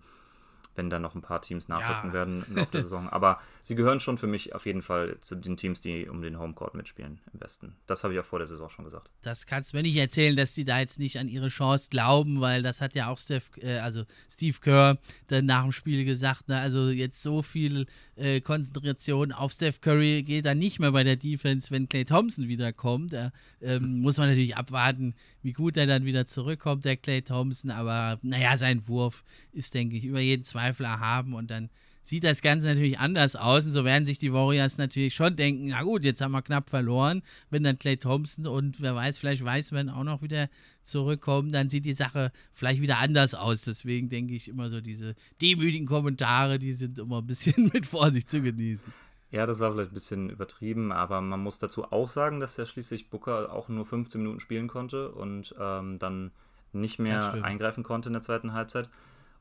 [0.79, 2.15] wenn da noch ein paar Teams nachrücken ja.
[2.15, 3.11] werden im Laufe der Saison.
[3.11, 6.39] Aber sie gehören schon für mich auf jeden Fall zu den Teams, die um den
[6.39, 7.77] Homecourt mitspielen im Westen.
[7.87, 9.11] Das habe ich auch vor der Saison schon gesagt.
[9.21, 12.41] Das kannst du mir nicht erzählen, dass sie da jetzt nicht an ihre Chance glauben,
[12.41, 16.49] weil das hat ja auch Steph, äh, also Steve Kerr dann nach dem Spiel gesagt,
[16.49, 17.85] ne, also jetzt so viel
[18.17, 22.49] äh, Konzentration auf Steph Curry geht dann nicht mehr bei der Defense, wenn Clay Thompson
[22.49, 23.13] wiederkommt.
[23.13, 27.71] Da ähm, muss man natürlich abwarten, wie gut er dann wieder zurückkommt, der Clay Thompson.
[27.71, 31.69] Aber naja, sein Wurf ist, denke ich, über jeden Zweifel erhaben und dann
[32.09, 33.67] sieht das Ganze natürlich anders aus.
[33.67, 36.71] Und so werden sich die Warriors natürlich schon denken, na gut, jetzt haben wir knapp
[36.71, 37.23] verloren.
[37.51, 40.49] Wenn dann Clay Thompson und wer weiß, vielleicht weiß man auch noch wieder
[40.83, 43.63] zurückkommen, dann sieht die Sache vielleicht wieder anders aus.
[43.63, 48.31] Deswegen denke ich immer so, diese demütigen Kommentare, die sind immer ein bisschen mit Vorsicht
[48.31, 48.91] zu genießen.
[49.31, 52.65] Ja, das war vielleicht ein bisschen übertrieben, aber man muss dazu auch sagen, dass ja
[52.65, 56.31] schließlich Booker auch nur 15 Minuten spielen konnte und ähm, dann
[56.73, 58.89] nicht mehr eingreifen konnte in der zweiten Halbzeit.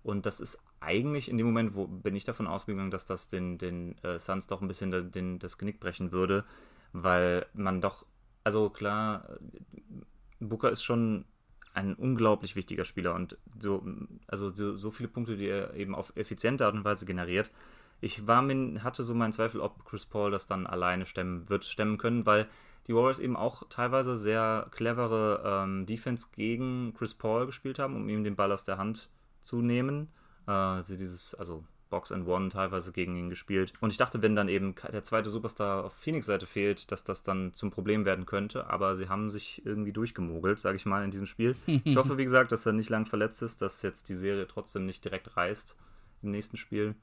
[0.03, 3.57] Und das ist eigentlich in dem Moment, wo bin ich davon ausgegangen, dass das den,
[3.57, 6.45] den äh, Suns doch ein bisschen den, den, das Genick brechen würde,
[6.93, 8.05] weil man doch,
[8.43, 9.37] also klar,
[10.39, 11.25] Booker ist schon
[11.73, 13.83] ein unglaublich wichtiger Spieler und so,
[14.27, 17.51] also so, so viele Punkte, die er eben auf effiziente Art und Weise generiert,
[17.99, 21.65] ich war mir, hatte so meinen Zweifel, ob Chris Paul das dann alleine stemmen wird,
[21.65, 22.47] stemmen können, weil
[22.87, 28.07] die Warriors eben auch teilweise sehr clevere ähm, Defense gegen Chris Paul gespielt haben, um
[28.07, 29.09] ihm den Ball aus der Hand
[29.47, 30.09] zu nehmen.
[30.47, 33.71] Äh, dieses, also Box and One teilweise gegen ihn gespielt.
[33.79, 37.53] Und ich dachte, wenn dann eben der zweite Superstar auf Phoenix-Seite fehlt, dass das dann
[37.53, 38.69] zum Problem werden könnte.
[38.69, 41.55] Aber sie haben sich irgendwie durchgemogelt, sage ich mal, in diesem Spiel.
[41.65, 44.85] Ich hoffe, wie gesagt, dass er nicht lang verletzt ist, dass jetzt die Serie trotzdem
[44.85, 45.75] nicht direkt reißt
[46.23, 46.95] im nächsten Spiel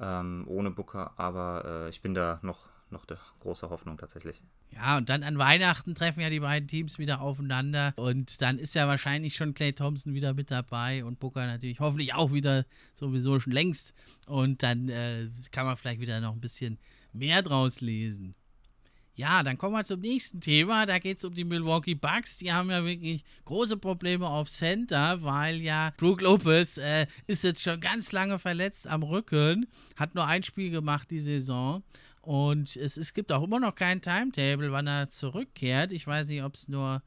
[0.00, 4.42] ähm, ohne Booker, aber äh, ich bin da noch, noch der große Hoffnung tatsächlich.
[4.70, 8.74] Ja, und dann an Weihnachten treffen ja die beiden Teams wieder aufeinander und dann ist
[8.74, 13.40] ja wahrscheinlich schon Clay Thompson wieder mit dabei und Booker natürlich hoffentlich auch wieder sowieso
[13.40, 13.94] schon längst
[14.26, 16.78] und dann äh, kann man vielleicht wieder noch ein bisschen
[17.12, 18.34] mehr draus lesen.
[19.18, 20.86] Ja, dann kommen wir zum nächsten Thema.
[20.86, 22.36] Da geht es um die Milwaukee Bucks.
[22.36, 27.60] Die haben ja wirklich große Probleme auf Center, weil ja Brook Lopez äh, ist jetzt
[27.60, 31.82] schon ganz lange verletzt am Rücken, hat nur ein Spiel gemacht die Saison.
[32.20, 35.92] Und es, es gibt auch immer noch kein Timetable, wann er zurückkehrt.
[35.92, 37.02] Ich weiß nicht, ob es nur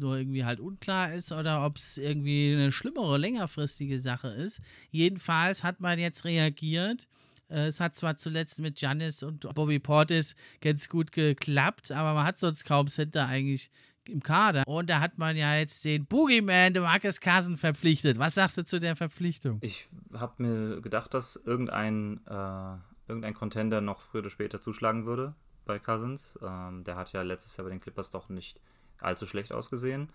[0.00, 4.60] nur irgendwie halt unklar ist oder ob es irgendwie eine schlimmere, längerfristige Sache ist.
[4.90, 7.06] Jedenfalls hat man jetzt reagiert
[7.50, 12.26] äh, es hat zwar zuletzt mit Janis und Bobby Portis ganz gut geklappt, aber man
[12.26, 13.70] hat sonst kaum Center eigentlich
[14.08, 14.62] im Kader.
[14.66, 18.18] Und da hat man ja jetzt den Boogeyman, den Marcus Carson, verpflichtet.
[18.18, 19.58] Was sagst du zu der Verpflichtung?
[19.60, 22.76] Ich habe mir gedacht, dass irgendein, äh,
[23.10, 25.34] irgendein Contender noch früher oder später zuschlagen würde
[25.66, 26.38] bei Cousins.
[26.42, 28.58] Ähm, der hat ja letztes Jahr bei den Clippers doch nicht
[29.00, 30.10] allzu schlecht ausgesehen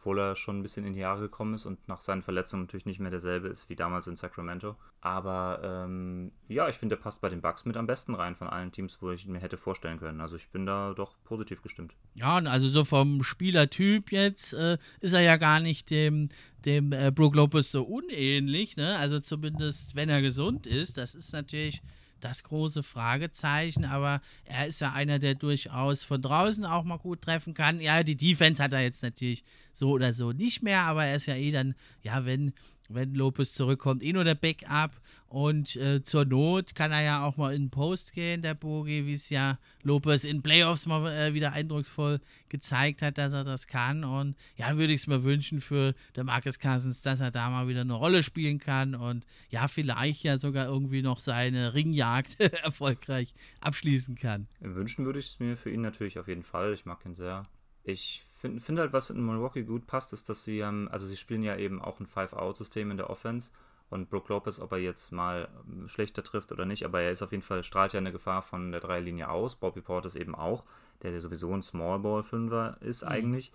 [0.00, 2.86] obwohl er schon ein bisschen in die Jahre gekommen ist und nach seinen Verletzungen natürlich
[2.86, 4.76] nicht mehr derselbe ist wie damals in Sacramento.
[5.02, 8.48] Aber ähm, ja, ich finde, er passt bei den Bucks mit am besten rein von
[8.48, 10.22] allen Teams, wo ich ihn mir hätte vorstellen können.
[10.22, 11.94] Also ich bin da doch positiv gestimmt.
[12.14, 16.30] Ja, also so vom Spielertyp jetzt äh, ist er ja gar nicht dem,
[16.64, 18.78] dem äh, Brook Lopez so unähnlich.
[18.78, 18.96] Ne?
[18.96, 20.96] Also zumindest, wenn er gesund ist.
[20.96, 21.82] Das ist natürlich
[22.20, 27.22] das große Fragezeichen, aber er ist ja einer, der durchaus von draußen auch mal gut
[27.22, 27.80] treffen kann.
[27.80, 31.26] Ja, die Defense hat er jetzt natürlich so oder so nicht mehr, aber er ist
[31.26, 32.52] ja eh dann, ja, wenn
[32.92, 35.00] wenn Lopez zurückkommt, eh nur der Backup.
[35.28, 39.06] Und äh, zur Not kann er ja auch mal in den Post gehen, der Bogi,
[39.06, 43.68] wie es ja Lopez in Playoffs mal äh, wieder eindrucksvoll gezeigt hat, dass er das
[43.68, 44.02] kann.
[44.02, 47.68] Und ja, würde ich es mir wünschen für der Marcus Cousins, dass er da mal
[47.68, 53.32] wieder eine Rolle spielen kann und ja, vielleicht ja sogar irgendwie noch seine Ringjagd erfolgreich
[53.60, 54.48] abschließen kann.
[54.58, 56.74] Wünschen würde ich es mir für ihn natürlich auf jeden Fall.
[56.74, 57.44] Ich mag ihn sehr.
[57.84, 61.16] Ich finde find halt, was in Milwaukee gut passt, ist, dass sie, ähm, also sie
[61.16, 63.50] spielen ja eben auch ein Five-Out-System in der Offense
[63.90, 67.22] und Brook Lopez, ob er jetzt mal ähm, schlechter trifft oder nicht, aber er ist
[67.22, 69.56] auf jeden Fall, strahlt ja eine Gefahr von der Dreilinie aus.
[69.56, 70.64] Bobby Portis eben auch,
[71.02, 73.08] der ja sowieso ein Small-Ball-Fünfer ist mhm.
[73.08, 73.52] eigentlich.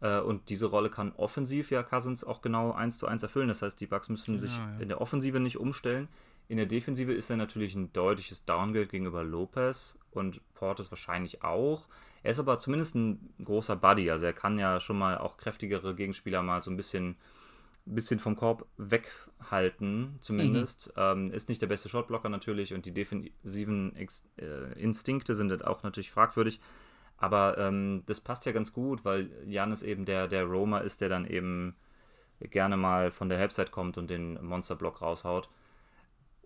[0.00, 3.48] Äh, und diese Rolle kann offensiv ja Cousins auch genau eins zu eins erfüllen.
[3.48, 4.78] Das heißt, die Bucks müssen genau, sich ja.
[4.80, 6.08] in der Offensive nicht umstellen.
[6.48, 11.88] In der Defensive ist er natürlich ein deutliches Downgrade gegenüber Lopez und Portis wahrscheinlich auch.
[12.22, 15.94] Er ist aber zumindest ein großer Buddy, also er kann ja schon mal auch kräftigere
[15.94, 17.16] Gegenspieler mal so ein bisschen,
[17.84, 20.88] bisschen vom Korb weghalten, zumindest.
[20.96, 21.02] Mhm.
[21.02, 25.82] Ähm, ist nicht der beste Shotblocker natürlich und die defensiven Ex äh, Instinkte sind auch
[25.82, 26.60] natürlich fragwürdig.
[27.18, 31.08] Aber ähm, das passt ja ganz gut, weil Janis eben der, der Roma ist, der
[31.08, 31.74] dann eben
[32.40, 35.48] gerne mal von der Halbzeit kommt und den Monsterblock raushaut.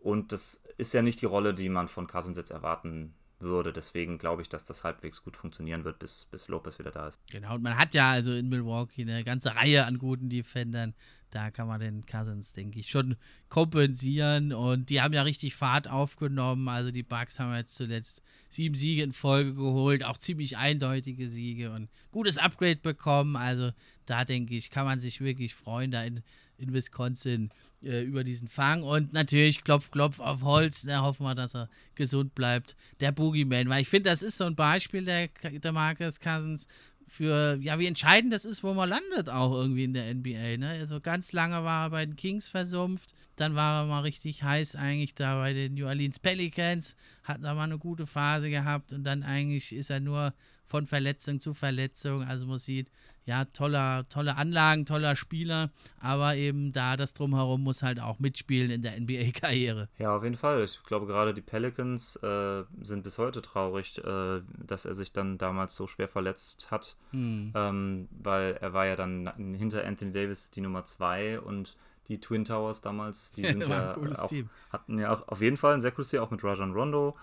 [0.01, 3.73] Und das ist ja nicht die Rolle, die man von Cousins jetzt erwarten würde.
[3.73, 7.21] Deswegen glaube ich, dass das halbwegs gut funktionieren wird, bis, bis Lopez wieder da ist.
[7.31, 10.95] Genau, und man hat ja also in Milwaukee eine ganze Reihe an guten Defendern.
[11.31, 13.17] Da kann man den Cousins, denke ich, schon
[13.49, 14.53] kompensieren.
[14.53, 16.69] Und die haben ja richtig Fahrt aufgenommen.
[16.69, 21.71] Also die Bucks haben jetzt zuletzt sieben Siege in Folge geholt, auch ziemlich eindeutige Siege
[21.71, 23.37] und gutes Upgrade bekommen.
[23.37, 23.71] Also
[24.07, 26.23] da denke ich, kann man sich wirklich freuen, da in,
[26.61, 27.51] in Wisconsin
[27.83, 28.83] äh, über diesen Fang.
[28.83, 30.85] Und natürlich Klopf, Klopf auf Holz.
[30.85, 32.77] Ne, hoffen wir, dass er gesund bleibt.
[33.01, 33.69] Der Boogeyman.
[33.69, 36.67] Weil ich finde, das ist so ein Beispiel der, der Marcus Cousins
[37.11, 40.59] für, ja, wie entscheidend das ist, wo man landet auch irgendwie in der NBA.
[40.59, 40.69] Ne?
[40.81, 44.77] Also ganz lange war er bei den Kings versumpft, dann war er mal richtig heiß
[44.77, 46.95] eigentlich da bei den New Orleans Pelicans,
[47.25, 50.33] hat da mal eine gute Phase gehabt und dann eigentlich ist er nur
[50.71, 52.23] von Verletzung zu Verletzung.
[52.23, 52.89] Also man sieht,
[53.25, 58.71] ja, toller, tolle Anlagen, toller Spieler, aber eben da das Drumherum muss halt auch mitspielen
[58.71, 59.89] in der NBA-Karriere.
[59.99, 60.63] Ja, auf jeden Fall.
[60.65, 65.39] Ich glaube, gerade die Pelicans äh, sind bis heute traurig, äh, dass er sich dann
[65.39, 67.53] damals so schwer verletzt hat, hm.
[67.55, 71.77] ähm, weil er war ja dann hinter Anthony Davis die Nummer zwei und
[72.09, 74.31] die Twin Towers damals, die sind ja auch,
[74.71, 77.17] hatten ja auch auf jeden Fall ein sehr cooles Team, auch mit Rajan Rondo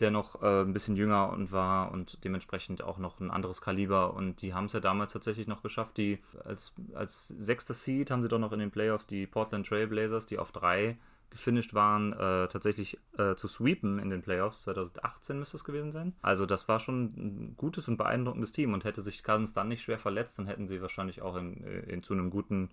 [0.00, 4.14] der noch äh, ein bisschen jünger und war und dementsprechend auch noch ein anderes Kaliber.
[4.14, 5.96] Und die haben es ja damals tatsächlich noch geschafft.
[5.96, 9.86] Die als, als sechster Seed haben sie doch noch in den Playoffs die Portland Trail
[9.86, 10.96] Blazers, die auf drei
[11.30, 14.62] gefinisht waren, äh, tatsächlich äh, zu sweepen in den Playoffs.
[14.62, 16.14] 2018 müsste es gewesen sein.
[16.22, 19.82] Also das war schon ein gutes und beeindruckendes Team und hätte sich Cousins dann nicht
[19.82, 22.70] schwer verletzt, dann hätten sie wahrscheinlich auch in, in, zu einem guten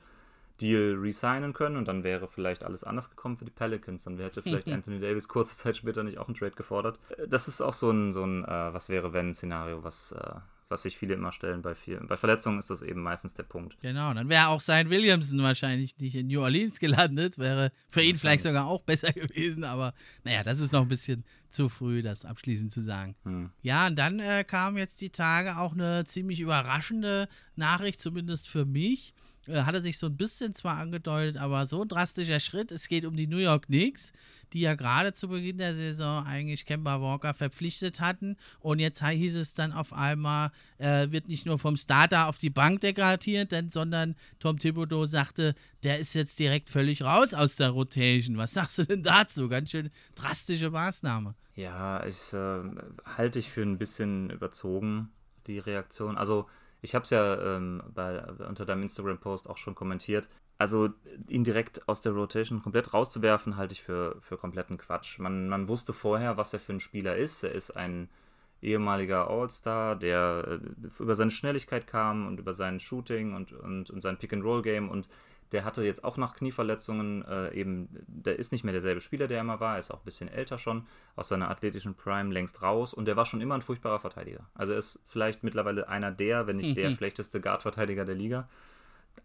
[0.62, 4.04] Deal resignen können und dann wäre vielleicht alles anders gekommen für die Pelicans.
[4.04, 7.00] Dann hätte vielleicht Anthony Davis kurze Zeit später nicht auch einen Trade gefordert.
[7.28, 10.36] Das ist auch so ein, so ein äh, Was wäre wenn Szenario, was, äh,
[10.70, 12.08] was sich viele immer stellen bei vielen.
[12.08, 13.78] Bei Verletzungen ist das eben meistens der Punkt.
[13.82, 17.38] Genau, dann wäre auch sein Williamson wahrscheinlich nicht in New Orleans gelandet.
[17.38, 19.94] Wäre für ihn vielleicht sogar auch besser gewesen, aber
[20.24, 23.16] naja, das ist noch ein bisschen zu früh, das abschließend zu sagen.
[23.24, 23.52] Hm.
[23.62, 28.66] Ja, und dann äh, kam jetzt die Tage auch eine ziemlich überraschende Nachricht, zumindest für
[28.66, 29.14] mich.
[29.48, 32.72] Äh, hat er sich so ein bisschen zwar angedeutet, aber so ein drastischer Schritt.
[32.72, 34.14] Es geht um die New York Knicks,
[34.54, 38.38] die ja gerade zu Beginn der Saison eigentlich Kemba Walker verpflichtet hatten.
[38.60, 42.50] Und jetzt hieß es dann auf einmal, äh, wird nicht nur vom Starter auf die
[42.50, 47.70] Bank degradiert, denn, sondern Tom Thibodeau sagte, der ist jetzt direkt völlig raus aus der
[47.70, 48.38] Rotation.
[48.38, 49.50] Was sagst du denn dazu?
[49.50, 51.36] Ganz schön drastische Maßnahme.
[51.56, 52.62] Ja, ich äh,
[53.06, 55.10] halte ich für ein bisschen überzogen,
[55.48, 56.18] die Reaktion.
[56.18, 56.48] Also
[56.82, 60.28] ich habe es ja ähm, bei, unter deinem Instagram-Post auch schon kommentiert.
[60.58, 60.90] Also
[61.28, 65.20] ihn direkt aus der Rotation komplett rauszuwerfen, halte ich für, für kompletten Quatsch.
[65.20, 67.44] Man, man wusste vorher, was er für ein Spieler ist.
[67.44, 68.10] Er ist ein
[68.62, 74.02] ehemaliger All-Star, der äh, über seine Schnelligkeit kam und über sein Shooting und, und, und
[74.02, 75.10] sein Pick-and-Roll-Game und
[75.52, 79.38] der hatte jetzt auch nach Knieverletzungen äh, eben, der ist nicht mehr derselbe Spieler, der
[79.38, 82.62] er immer war, er ist auch ein bisschen älter schon, aus seiner athletischen Prime längst
[82.62, 84.48] raus und der war schon immer ein furchtbarer Verteidiger.
[84.54, 88.48] Also er ist vielleicht mittlerweile einer der, wenn nicht der schlechteste Guard-Verteidiger der Liga.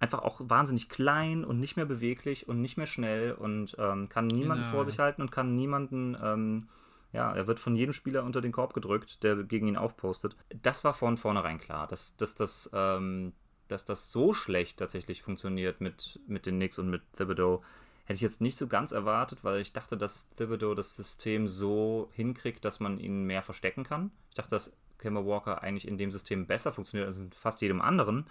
[0.00, 4.26] Einfach auch wahnsinnig klein und nicht mehr beweglich und nicht mehr schnell und ähm, kann
[4.26, 4.76] niemanden genau.
[4.76, 6.68] vor sich halten und kann niemanden, ähm,
[7.12, 10.36] ja, er wird von jedem Spieler unter den Korb gedrückt, der gegen ihn aufpostet.
[10.62, 13.32] Das war von vornherein klar, dass, dass das ähm,
[13.68, 17.62] dass das so schlecht tatsächlich funktioniert mit, mit den Knicks und mit Thibodeau,
[18.04, 22.08] hätte ich jetzt nicht so ganz erwartet, weil ich dachte, dass Thibodeau das System so
[22.12, 24.12] hinkriegt, dass man ihn mehr verstecken kann.
[24.30, 27.80] Ich dachte, dass Kemba Walker eigentlich in dem System besser funktioniert als in fast jedem
[27.80, 28.26] anderen,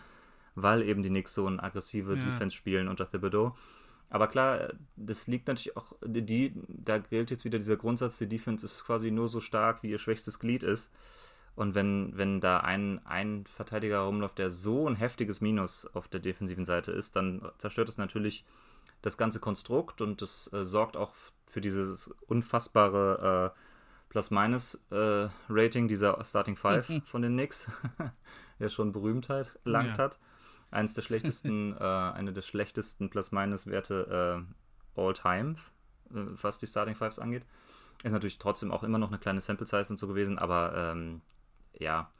[0.55, 2.23] weil eben die Knicks so eine aggressive ja.
[2.23, 3.55] Defense spielen unter Thibodeau.
[4.09, 8.65] Aber klar, das liegt natürlich auch, die, da gilt jetzt wieder dieser Grundsatz, die Defense
[8.65, 10.91] ist quasi nur so stark, wie ihr schwächstes Glied ist.
[11.55, 16.19] Und wenn, wenn da ein, ein Verteidiger rumläuft, der so ein heftiges Minus auf der
[16.19, 18.43] defensiven Seite ist, dann zerstört das natürlich
[19.01, 21.13] das ganze Konstrukt und das äh, sorgt auch
[21.45, 23.59] für dieses unfassbare äh,
[24.09, 27.01] Plus-Minus-Rating äh, dieser Starting Five mhm.
[27.05, 27.71] von den Knicks,
[28.59, 30.03] der schon Berühmtheit erlangt ja.
[30.05, 30.19] hat.
[30.71, 34.45] Eines der schlechtesten, äh, eine der schlechtesten Plus-Minus-Werte
[34.97, 35.55] äh, all time,
[36.09, 37.45] äh, was die Starting Fives angeht.
[38.03, 41.21] Ist natürlich trotzdem auch immer noch eine kleine Sample Size und so gewesen, aber ähm,
[41.79, 42.11] ja,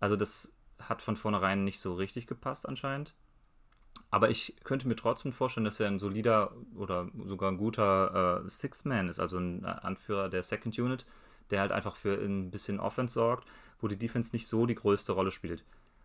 [0.00, 3.14] also das hat von vornherein nicht so richtig gepasst anscheinend.
[4.10, 8.48] Aber ich könnte mir trotzdem vorstellen, dass er ein solider oder sogar ein guter äh,
[8.48, 11.04] Sixth Man ist, also ein Anführer der Second Unit,
[11.50, 13.48] der halt einfach für ein bisschen Offense sorgt,
[13.80, 15.64] wo die Defense nicht so die größte Rolle spielt.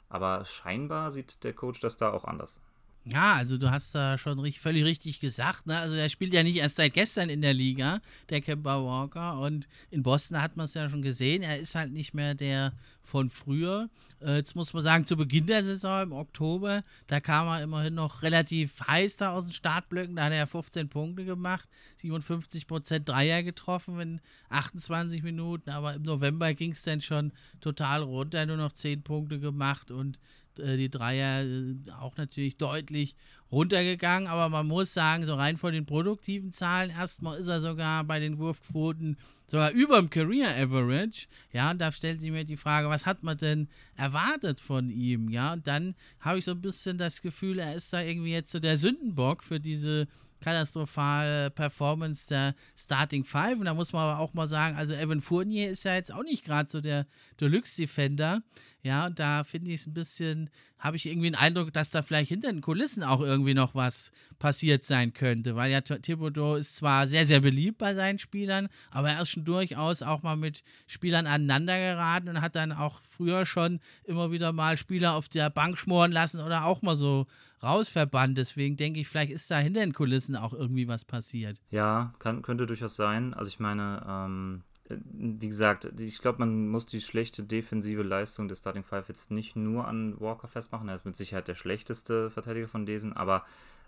[0.10, 2.60] Aber scheinbar sieht der Coach das da auch anders.
[3.06, 5.66] Ja, also du hast da schon richtig, völlig richtig gesagt.
[5.66, 5.78] Ne?
[5.78, 9.40] Also er spielt ja nicht erst seit gestern in der Liga, der Kemba Walker.
[9.40, 11.42] Und in Boston hat man es ja schon gesehen.
[11.42, 12.74] Er ist halt nicht mehr der
[13.10, 13.90] von früher.
[14.22, 17.96] Äh, jetzt muss man sagen, zu Beginn der Saison im Oktober, da kam er immerhin
[17.96, 20.16] noch relativ heiß da aus den Startblöcken.
[20.16, 21.68] Da hat er ja 15 Punkte gemacht,
[22.02, 25.72] 57% Dreier getroffen in 28 Minuten.
[25.72, 30.20] Aber im November ging es dann schon total runter, nur noch 10 Punkte gemacht und
[30.60, 33.16] äh, die Dreier äh, auch natürlich deutlich
[33.52, 38.04] runtergegangen, aber man muss sagen, so rein von den produktiven Zahlen, erstmal ist er sogar
[38.04, 39.18] bei den Wurfquoten
[39.48, 41.28] sogar über dem Career Average.
[41.52, 45.30] Ja, und da stellt sich mir die Frage, was hat man denn erwartet von ihm?
[45.30, 48.52] Ja, und dann habe ich so ein bisschen das Gefühl, er ist da irgendwie jetzt
[48.52, 50.08] so der Sündenbock für diese
[50.40, 53.60] katastrophale Performance der Starting Five.
[53.60, 56.24] Und da muss man aber auch mal sagen, also Evan Fournier ist ja jetzt auch
[56.24, 57.06] nicht gerade so der
[57.40, 58.42] Deluxe-Defender.
[58.82, 62.02] Ja, und da finde ich es ein bisschen, habe ich irgendwie den Eindruck, dass da
[62.02, 65.56] vielleicht hinter den Kulissen auch irgendwie noch was passiert sein könnte.
[65.56, 69.44] Weil ja Thibodeau ist zwar sehr, sehr beliebt bei seinen Spielern, aber er ist schon
[69.44, 74.54] durchaus auch mal mit Spielern aneinander geraten und hat dann auch früher schon immer wieder
[74.54, 77.28] mal Spieler auf der Bank schmoren lassen oder auch mal so
[77.62, 78.38] rausverbannt.
[78.38, 81.60] Deswegen denke ich, vielleicht ist da hinter den Kulissen auch irgendwie was passiert.
[81.70, 83.34] Ja, kann, könnte durchaus sein.
[83.34, 88.60] Also ich meine, ähm, wie gesagt, ich glaube, man muss die schlechte defensive Leistung des
[88.60, 90.90] Starting Five jetzt nicht nur an Walker festmachen.
[90.90, 93.46] Er ist mit Sicherheit der schlechteste Verteidiger von diesen, aber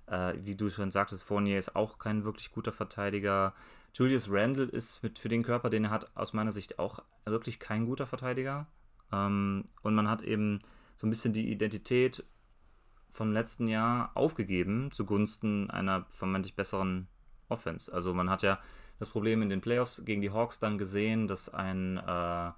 [0.07, 3.53] äh, wie du schon sagtest, Fournier ist auch kein wirklich guter Verteidiger.
[3.93, 7.59] Julius Randle ist mit, für den Körper, den er hat, aus meiner Sicht auch wirklich
[7.59, 8.67] kein guter Verteidiger.
[9.11, 10.61] Ähm, und man hat eben
[10.95, 12.23] so ein bisschen die Identität
[13.11, 17.07] vom letzten Jahr aufgegeben zugunsten einer vermeintlich besseren
[17.49, 17.91] Offense.
[17.91, 18.59] Also man hat ja
[19.01, 22.51] das Problem in den Playoffs gegen die Hawks dann gesehen, dass ein, äh,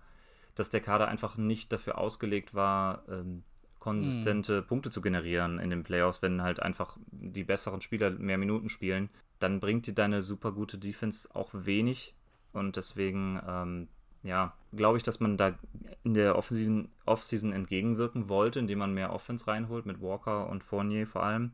[0.55, 3.43] dass der Kader einfach nicht dafür ausgelegt war, ähm,
[3.79, 4.67] konsistente hm.
[4.67, 9.09] Punkte zu generieren in den Playoffs, wenn halt einfach die besseren Spieler mehr Minuten spielen,
[9.39, 12.13] dann bringt dir deine super gute Defense auch wenig
[12.51, 13.87] und deswegen ähm,
[14.21, 15.57] ja, glaube ich, dass man da
[16.03, 21.07] in der Offseason, Offseason entgegenwirken wollte, indem man mehr Offense reinholt mit Walker und Fournier
[21.07, 21.53] vor allem.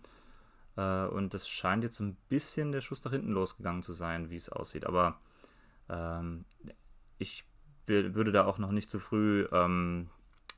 [0.80, 4.38] Äh, und das scheint jetzt ein bisschen der Schuss nach hinten losgegangen zu sein, wie
[4.38, 4.86] es aussieht.
[4.86, 5.20] Aber
[5.90, 6.46] ähm,
[7.18, 7.44] ich
[7.86, 10.10] würde da auch noch nicht zu früh ähm,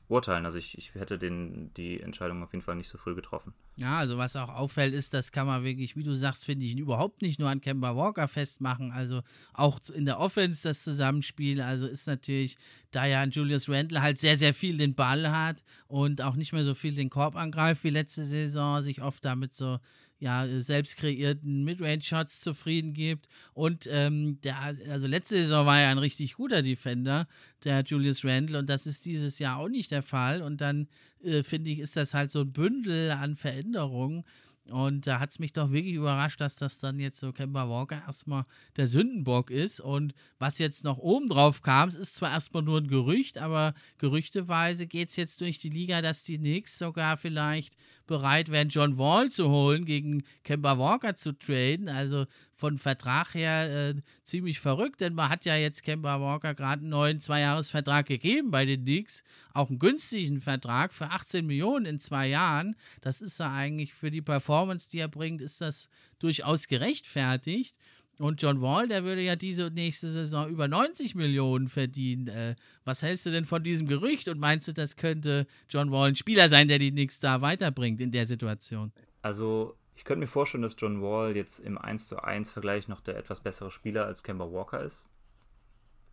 [0.08, 0.44] urteilen.
[0.44, 3.54] Also ich, ich hätte den, die Entscheidung auf jeden Fall nicht so früh getroffen.
[3.76, 6.76] Ja, also was auch auffällt, ist, das kann man wirklich, wie du sagst, finde ich,
[6.76, 8.92] überhaupt nicht nur an Kemba Walker festmachen.
[8.92, 9.22] Also
[9.54, 11.62] auch in der Offense das Zusammenspiel.
[11.62, 12.58] Also ist natürlich,
[12.92, 16.64] da ja Julius Randle halt sehr, sehr viel den Ball hat und auch nicht mehr
[16.64, 19.78] so viel den Korb angreift wie letzte Saison, sich oft damit so
[20.22, 23.26] ja, selbst kreierten Midrange-Shots zufrieden gibt.
[23.54, 27.26] Und ähm, der, also letzte Saison war er ein richtig guter Defender,
[27.64, 30.40] der Julius Randle, und das ist dieses Jahr auch nicht der Fall.
[30.40, 30.86] Und dann
[31.24, 34.22] äh, finde ich, ist das halt so ein Bündel an Veränderungen.
[34.70, 38.00] Und da hat es mich doch wirklich überrascht, dass das dann jetzt so Kemba Walker
[38.06, 38.44] erstmal
[38.76, 39.80] der Sündenbock ist.
[39.80, 43.74] Und was jetzt noch oben drauf kam, es ist zwar erstmal nur ein Gerücht, aber
[43.98, 48.98] gerüchteweise geht es jetzt durch die Liga, dass die Knicks sogar vielleicht bereit wären, John
[48.98, 51.88] Wall zu holen, gegen Kemba Walker zu traden.
[51.88, 56.80] Also von Vertrag her äh, ziemlich verrückt, denn man hat ja jetzt Kemba Walker gerade
[56.80, 59.24] einen neuen Zweijahresvertrag gegeben bei den Knicks.
[59.52, 62.76] Auch einen günstigen Vertrag für 18 Millionen in zwei Jahren.
[63.00, 65.88] Das ist ja eigentlich für die Performance, die er bringt, ist das
[66.18, 67.76] durchaus gerechtfertigt.
[68.18, 72.28] Und John Wall, der würde ja diese und nächste Saison über 90 Millionen verdienen.
[72.28, 76.10] Äh, was hältst du denn von diesem Gerücht und meinst du, das könnte John Wall
[76.10, 78.92] ein Spieler sein, der die Knicks da weiterbringt in der Situation?
[79.22, 83.00] Also ich könnte mir vorstellen, dass John Wall jetzt im 1 zu 1 Vergleich noch
[83.00, 85.06] der etwas bessere Spieler als Kemba Walker ist.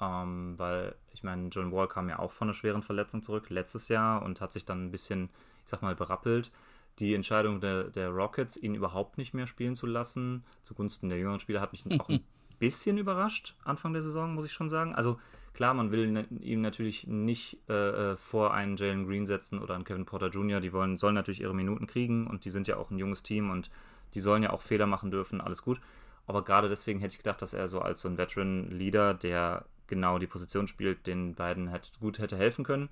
[0.02, 3.88] Ähm, weil, ich meine, John Wall kam ja auch von einer schweren Verletzung zurück letztes
[3.88, 5.30] Jahr und hat sich dann ein bisschen,
[5.64, 6.52] ich sag mal, berappelt.
[7.00, 11.40] Die Entscheidung der, der Rockets, ihn überhaupt nicht mehr spielen zu lassen, zugunsten der jüngeren
[11.40, 12.24] Spieler, hat mich auch ein
[12.60, 14.96] bisschen überrascht, Anfang der Saison, muss ich schon sagen.
[14.96, 15.20] Also
[15.54, 19.84] klar, man will ihm natürlich nicht äh, äh, vor einen Jalen Green setzen oder einen
[19.84, 22.92] Kevin Porter Jr., die wollen, sollen natürlich ihre Minuten kriegen und die sind ja auch
[22.92, 23.70] ein junges Team und
[24.14, 25.80] die sollen ja auch Fehler machen dürfen, alles gut.
[26.26, 30.20] Aber gerade deswegen hätte ich gedacht, dass er so als so ein Veteran-Leader, der genau
[30.20, 32.90] die Position spielt, den beiden hätte, gut hätte helfen können.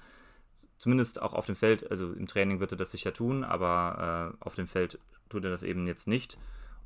[0.78, 4.44] Zumindest auch auf dem Feld, also im Training wird er das sicher tun, aber äh,
[4.44, 6.38] auf dem Feld tut er das eben jetzt nicht.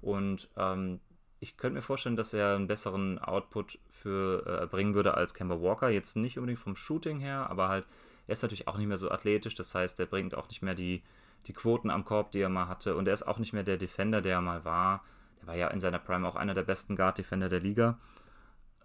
[0.02, 1.00] Und ähm,
[1.42, 5.60] ich könnte mir vorstellen, dass er einen besseren Output für äh, bringen würde als Kemba
[5.60, 5.90] Walker.
[5.90, 7.86] Jetzt nicht unbedingt vom Shooting her, aber halt,
[8.28, 9.56] er ist natürlich auch nicht mehr so athletisch.
[9.56, 11.02] Das heißt, er bringt auch nicht mehr die,
[11.48, 12.96] die Quoten am Korb, die er mal hatte.
[12.96, 15.04] Und er ist auch nicht mehr der Defender, der er mal war.
[15.42, 17.98] Er war ja in seiner Prime auch einer der besten Guard-Defender der Liga.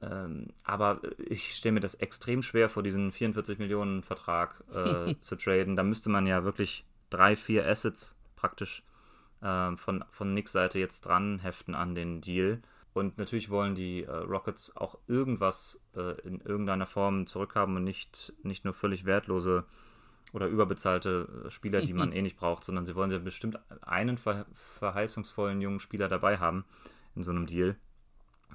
[0.00, 5.36] Ähm, aber ich stelle mir das extrem schwer vor, diesen 44 Millionen Vertrag äh, zu
[5.36, 5.76] traden.
[5.76, 8.82] Da müsste man ja wirklich drei, vier Assets praktisch
[9.42, 12.60] äh, von, von Knicks Seite jetzt dran heften an den Deal.
[12.92, 18.32] Und natürlich wollen die äh, Rockets auch irgendwas äh, in irgendeiner Form zurückhaben und nicht,
[18.42, 19.64] nicht nur völlig wertlose
[20.32, 24.18] oder überbezahlte äh, Spieler, die man eh nicht braucht, sondern sie wollen ja bestimmt einen
[24.18, 24.46] ver
[24.78, 26.64] verheißungsvollen jungen Spieler dabei haben
[27.14, 27.76] in so einem Deal.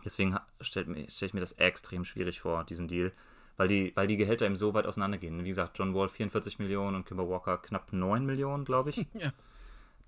[0.04, 3.12] Deswegen stelle stell ich mir das extrem schwierig vor, diesen Deal,
[3.58, 5.44] weil die, weil die Gehälter eben so weit auseinandergehen.
[5.44, 9.06] Wie gesagt, John Wall 44 Millionen und Kimber Walker knapp 9 Millionen, glaube ich.
[9.14, 9.32] Ja.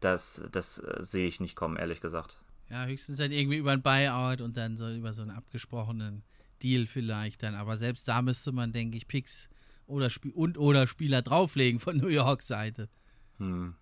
[0.03, 2.41] Das, das äh, sehe ich nicht kommen, ehrlich gesagt.
[2.69, 6.23] Ja, höchstens dann irgendwie über ein Buyout und dann so über so einen abgesprochenen
[6.61, 7.55] Deal vielleicht dann.
[7.55, 9.49] Aber selbst da müsste man, denke ich, Picks
[9.85, 12.89] oder Sp und oder Spieler drauflegen von New York Seite.
[13.37, 13.75] Hm.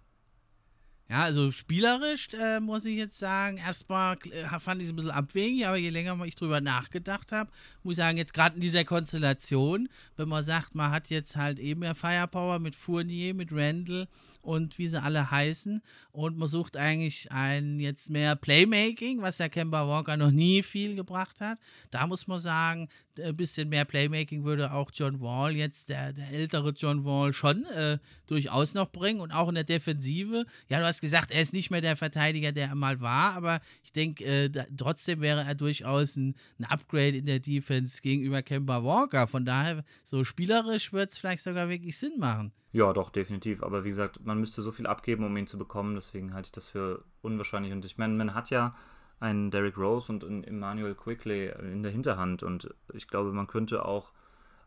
[1.12, 5.12] Ja, also spielerisch äh, muss ich jetzt sagen, erstmal äh, fand ich es ein bisschen
[5.12, 7.52] abwegig, aber je länger ich drüber nachgedacht habe,
[7.84, 11.60] muss ich sagen, jetzt gerade in dieser Konstellation, wenn man sagt, man hat jetzt halt
[11.60, 14.08] eben mehr Firepower mit Fournier, mit Randall
[14.42, 15.82] und wie sie alle heißen
[16.14, 20.96] und man sucht eigentlich ein jetzt mehr Playmaking, was der Kemba Walker noch nie viel
[20.96, 21.60] gebracht hat.
[21.90, 22.88] Da muss man sagen,
[23.20, 27.66] ein bisschen mehr Playmaking würde auch John Wall jetzt, der, der ältere John Wall, schon
[27.66, 27.98] äh,
[28.28, 30.46] durchaus noch bringen und auch in der Defensive.
[30.70, 33.60] Ja, du hast gesagt, er ist nicht mehr der Verteidiger, der er mal war, aber
[33.84, 38.84] ich denke, äh, trotzdem wäre er durchaus ein, ein, Upgrade in der Defense gegenüber Kemba
[38.84, 39.28] Walker.
[39.28, 42.54] Von daher, so spielerisch wird es vielleicht sogar wirklich Sinn machen.
[42.72, 43.64] Ja, doch, definitiv.
[43.64, 45.96] Aber wie gesagt, man müsste so viel abgeben, um ihn zu bekommen.
[45.96, 47.74] Deswegen halte ich das für unwahrscheinlich.
[47.74, 48.76] Und ich meine, man hat ja
[49.20, 52.44] einen Derrick Rose und einen Emmanuel Quickly in der Hinterhand.
[52.44, 54.14] Und ich glaube, man könnte auch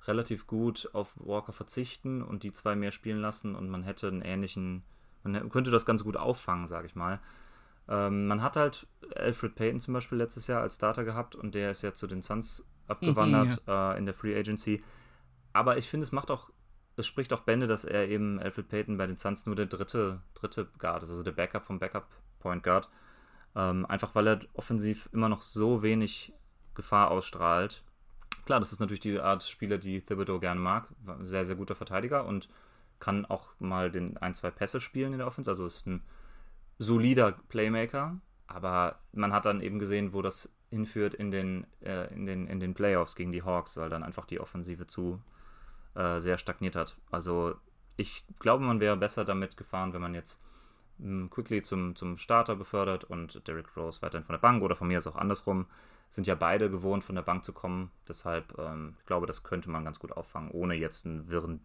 [0.07, 4.22] relativ gut auf Walker verzichten und die zwei mehr spielen lassen und man hätte einen
[4.22, 4.82] ähnlichen,
[5.25, 7.20] man könnte das ganz gut auffangen, sage ich mal.
[7.89, 11.70] Ähm, man hat halt Alfred Payton zum Beispiel letztes Jahr als Starter gehabt und der
[11.70, 13.93] ist ja zu den Suns abgewandert ja.
[13.93, 14.83] äh, in der Free Agency.
[15.53, 16.51] Aber ich finde, es macht auch,
[16.97, 20.20] es spricht auch Bände, dass er eben Alfred Payton bei den Suns nur der dritte,
[20.35, 22.07] dritte Guard ist, also der Backup vom Backup
[22.41, 22.89] Point Guard.
[23.57, 26.33] Ähm, einfach weil er offensiv immer noch so wenig
[26.75, 27.85] Gefahr ausstrahlt.
[28.47, 30.89] Klar, das ist natürlich die Art Spieler, die Thibodeau gerne mag.
[31.20, 32.49] Sehr, sehr guter Verteidiger und
[33.05, 35.51] kann auch mal den ein, zwei Pässe spielen in der Offense.
[35.51, 36.03] Also ist ein
[36.79, 38.17] solider Playmaker.
[38.47, 42.61] Aber man hat dann eben gesehen, wo das hinführt in den, äh, in den, in
[42.61, 45.21] den Playoffs gegen die Hawks, weil dann einfach die Offensive zu
[45.95, 46.97] äh, sehr stagniert hat.
[47.11, 47.55] Also
[47.97, 50.41] ich glaube, man wäre besser damit gefahren, wenn man jetzt
[50.99, 54.99] Quickly zum, zum Starter befördert und Derrick Rose weiterhin von der Bank oder von mir
[54.99, 55.67] ist auch andersrum.
[56.11, 57.91] Sind ja beide gewohnt, von der Bank zu kommen.
[58.09, 61.61] Deshalb, ähm, ich glaube, das könnte man ganz gut auffangen, ohne jetzt einen wirren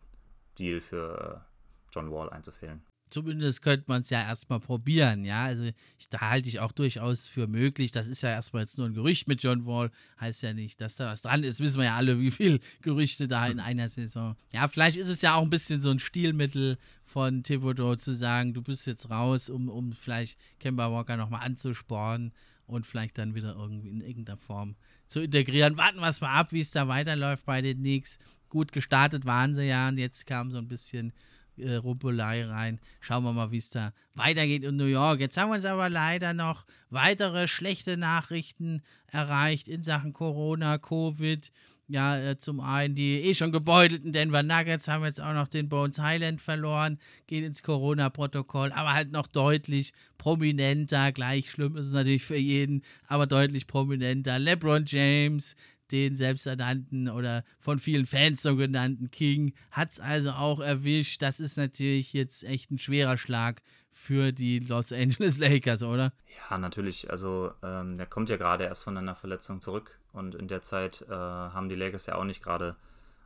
[0.57, 5.45] Deal für äh, John Wall einzufehlen zumindest könnte man es ja erstmal probieren, ja.
[5.45, 5.65] Also
[5.97, 7.91] ich, da halte ich auch durchaus für möglich.
[7.91, 9.91] Das ist ja erstmal jetzt nur ein Gerücht mit John Wall.
[10.19, 11.59] Heißt ja nicht, dass da was dran ist.
[11.59, 14.35] Wissen wir ja alle, wie viele Gerüchte da in einer Saison.
[14.51, 18.53] Ja, vielleicht ist es ja auch ein bisschen so ein Stilmittel von Thibodeau zu sagen,
[18.53, 22.31] du bist jetzt raus, um, um vielleicht Kemba Walker nochmal anzusporen
[22.67, 24.75] und vielleicht dann wieder irgendwie in irgendeiner Form
[25.07, 25.77] zu integrieren.
[25.77, 28.19] Warten wir es mal ab, wie es da weiterläuft bei den Knicks.
[28.49, 31.13] Gut gestartet waren sie ja und jetzt kam so ein bisschen
[31.59, 32.79] äh, Rumpelei rein.
[32.99, 35.19] Schauen wir mal, wie es da weitergeht in New York.
[35.19, 41.51] Jetzt haben wir uns aber leider noch weitere schlechte Nachrichten erreicht in Sachen Corona, Covid.
[41.91, 45.69] Ja, äh, zum einen die eh schon gebeutelten Denver Nuggets haben jetzt auch noch den
[45.69, 51.11] Bones Highland verloren, geht ins Corona-Protokoll, aber halt noch deutlich prominenter.
[51.11, 54.37] Gleich schlimm ist es natürlich für jeden, aber deutlich prominenter.
[54.37, 55.55] LeBron James,
[55.91, 61.21] den selbsternannten oder von vielen Fans so genannten King hat es also auch erwischt.
[61.21, 63.61] Das ist natürlich jetzt echt ein schwerer Schlag
[63.91, 66.13] für die Los Angeles Lakers, oder?
[66.49, 67.09] Ja, natürlich.
[67.09, 71.05] Also ähm, der kommt ja gerade erst von einer Verletzung zurück und in der Zeit
[71.09, 72.75] äh, haben die Lakers ja auch nicht gerade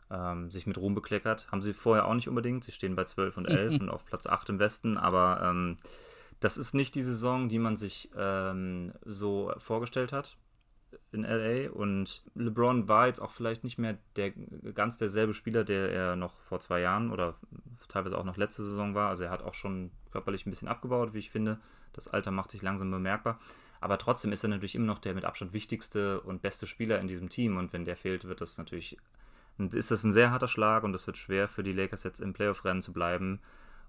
[0.09, 1.47] ähm, sich mit Ruhm bekleckert.
[1.51, 2.63] Haben sie vorher auch nicht unbedingt.
[2.63, 5.77] Sie stehen bei 12 und 11 und auf Platz 8 im Westen, aber ähm,
[6.39, 10.35] das ist nicht die Saison, die man sich ähm, so vorgestellt hat
[11.11, 14.31] in LA und LeBron war jetzt auch vielleicht nicht mehr der
[14.73, 17.35] ganz derselbe Spieler, der er noch vor zwei Jahren oder
[17.87, 19.09] teilweise auch noch letzte Saison war.
[19.09, 21.59] Also er hat auch schon körperlich ein bisschen abgebaut, wie ich finde.
[21.93, 23.39] Das Alter macht sich langsam bemerkbar.
[23.79, 27.07] Aber trotzdem ist er natürlich immer noch der mit Abstand wichtigste und beste Spieler in
[27.07, 27.57] diesem Team.
[27.57, 28.97] Und wenn der fehlt, wird das natürlich,
[29.57, 32.33] ist das ein sehr harter Schlag und es wird schwer für die Lakers jetzt im
[32.33, 33.41] Playoff-Rennen zu bleiben.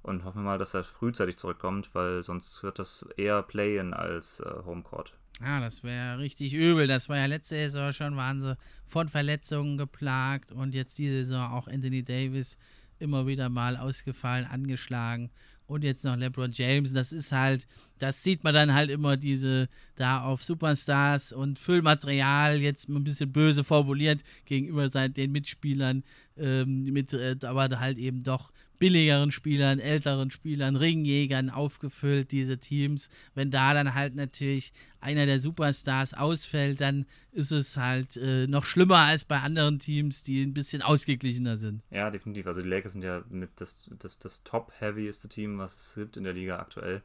[0.05, 4.38] Und hoffen wir mal, dass er frühzeitig zurückkommt, weil sonst wird das eher Play-in als
[4.40, 5.14] äh, Homecourt.
[5.40, 6.86] Ja, das wäre richtig übel.
[6.86, 11.52] Das war ja letzte Saison schon, waren sie von Verletzungen geplagt und jetzt diese Saison
[11.52, 12.59] auch Anthony Davis
[12.98, 15.30] immer wieder mal ausgefallen, angeschlagen
[15.66, 16.92] und jetzt noch LeBron James.
[16.92, 17.66] Das ist halt,
[17.98, 23.32] das sieht man dann halt immer diese da auf Superstars und Füllmaterial, jetzt ein bisschen
[23.32, 26.05] böse formuliert gegenüber den Mitspielern,
[26.36, 33.09] ähm, mit, äh, aber halt eben doch billigeren Spielern, älteren Spielern, Ringjägern aufgefüllt, diese Teams.
[33.35, 38.64] Wenn da dann halt natürlich einer der Superstars ausfällt, dann ist es halt äh, noch
[38.64, 41.83] schlimmer als bei anderen Teams, die ein bisschen ausgeglichener sind.
[41.91, 42.47] Ja, definitiv.
[42.47, 46.25] Also die Lakers sind ja mit das, das, das top-heavyeste Team, was es gibt in
[46.25, 47.03] der Liga aktuell.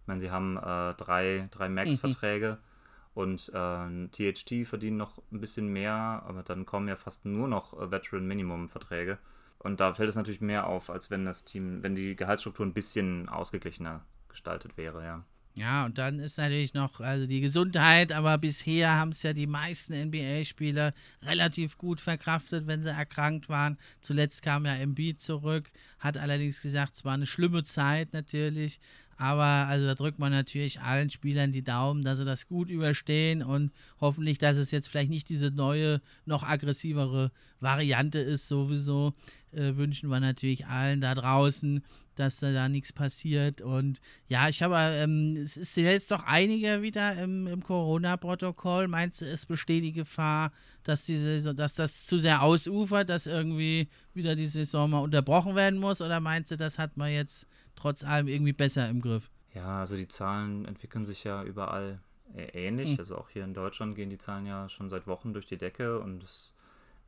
[0.00, 2.58] Ich meine, sie haben äh, drei, drei Max-Verträge.
[2.60, 2.72] Mhm.
[3.14, 5.94] Und äh, THT verdienen noch ein bisschen mehr,
[6.26, 9.18] aber dann kommen ja fast nur noch äh, Veteran-Minimum-Verträge.
[9.62, 12.74] Und da fällt es natürlich mehr auf, als wenn das Team, wenn die Gehaltsstruktur ein
[12.74, 15.24] bisschen ausgeglichener gestaltet wäre, ja.
[15.54, 19.46] Ja, und dann ist natürlich noch also die Gesundheit, aber bisher haben es ja die
[19.46, 23.76] meisten NBA-Spieler relativ gut verkraftet, wenn sie erkrankt waren.
[24.00, 28.80] Zuletzt kam ja Embiid zurück, hat allerdings gesagt, es war eine schlimme Zeit natürlich,
[29.16, 33.42] aber also da drückt man natürlich allen Spielern die Daumen, dass sie das gut überstehen
[33.42, 39.14] und hoffentlich, dass es jetzt vielleicht nicht diese neue, noch aggressivere Variante ist sowieso.
[39.52, 41.82] Äh, wünschen wir natürlich allen da draußen,
[42.14, 43.60] dass da, da nichts passiert.
[43.60, 48.88] Und ja, ich habe, ähm, es ist jetzt doch einige wieder im, im Corona-Protokoll.
[48.88, 50.52] Meinst du, es besteht die Gefahr,
[50.84, 55.78] dass, diese, dass das zu sehr ausufert, dass irgendwie wieder die Saison mal unterbrochen werden
[55.78, 56.00] muss?
[56.00, 57.46] Oder meinst du, das hat man jetzt
[57.82, 59.30] trotz allem irgendwie besser im Griff?
[59.54, 62.00] Ja, also die Zahlen entwickeln sich ja überall
[62.34, 62.92] ähnlich.
[62.92, 62.98] Mhm.
[62.98, 65.98] Also auch hier in Deutschland gehen die Zahlen ja schon seit Wochen durch die Decke
[65.98, 66.54] und es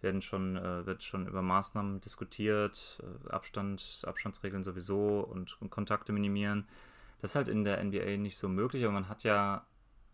[0.01, 6.12] werden schon, äh, wird schon über Maßnahmen diskutiert, äh, Abstand, Abstandsregeln sowieso und, und, Kontakte
[6.12, 6.66] minimieren.
[7.22, 9.64] Das ist halt in der NBA nicht so möglich, aber man hat ja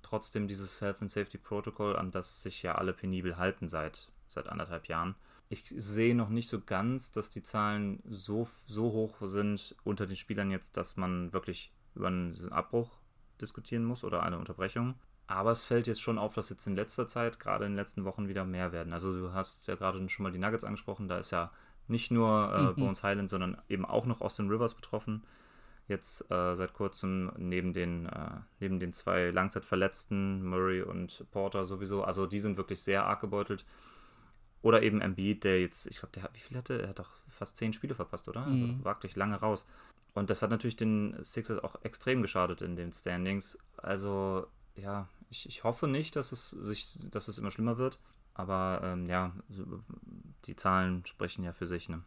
[0.03, 4.49] trotzdem dieses Health and Safety Protocol, an das sich ja alle penibel halten seit, seit
[4.49, 5.17] anderthalb Jahren.
[5.53, 10.15] Ich sehe noch nicht so ganz, dass die Zahlen so, so hoch sind unter den
[10.15, 13.01] Spielern jetzt, dass man wirklich über einen Abbruch
[13.41, 14.95] diskutieren muss oder eine Unterbrechung.
[15.27, 18.05] Aber es fällt jetzt schon auf, dass jetzt in letzter Zeit, gerade in den letzten
[18.05, 18.93] Wochen, wieder mehr werden.
[18.93, 21.51] Also du hast ja gerade schon mal die Nuggets angesprochen, da ist ja
[21.89, 22.75] nicht nur äh, mhm.
[22.77, 25.25] Bones Highland, sondern eben auch noch Austin Rivers betroffen.
[25.89, 32.05] Jetzt äh, seit kurzem neben den, äh, neben den zwei Langzeitverletzten, Murray und Porter sowieso.
[32.05, 33.65] Also die sind wirklich sehr arg gebeutelt.
[34.63, 36.89] Oder eben Embiid, der jetzt, ich glaube, der hat, wie viel hatte er?
[36.89, 38.43] hat doch fast zehn Spiele verpasst, oder?
[38.43, 38.71] Also mhm.
[38.71, 39.67] Also wagt euch lange raus.
[40.13, 43.57] Und das hat natürlich den Sixers auch extrem geschadet in den Standings.
[43.77, 47.99] Also, ja, ich, ich hoffe nicht, dass es sich, dass es immer schlimmer wird.
[48.35, 49.33] Aber ähm, ja,
[50.47, 51.89] die Zahlen sprechen ja für sich.
[51.89, 52.03] Ne?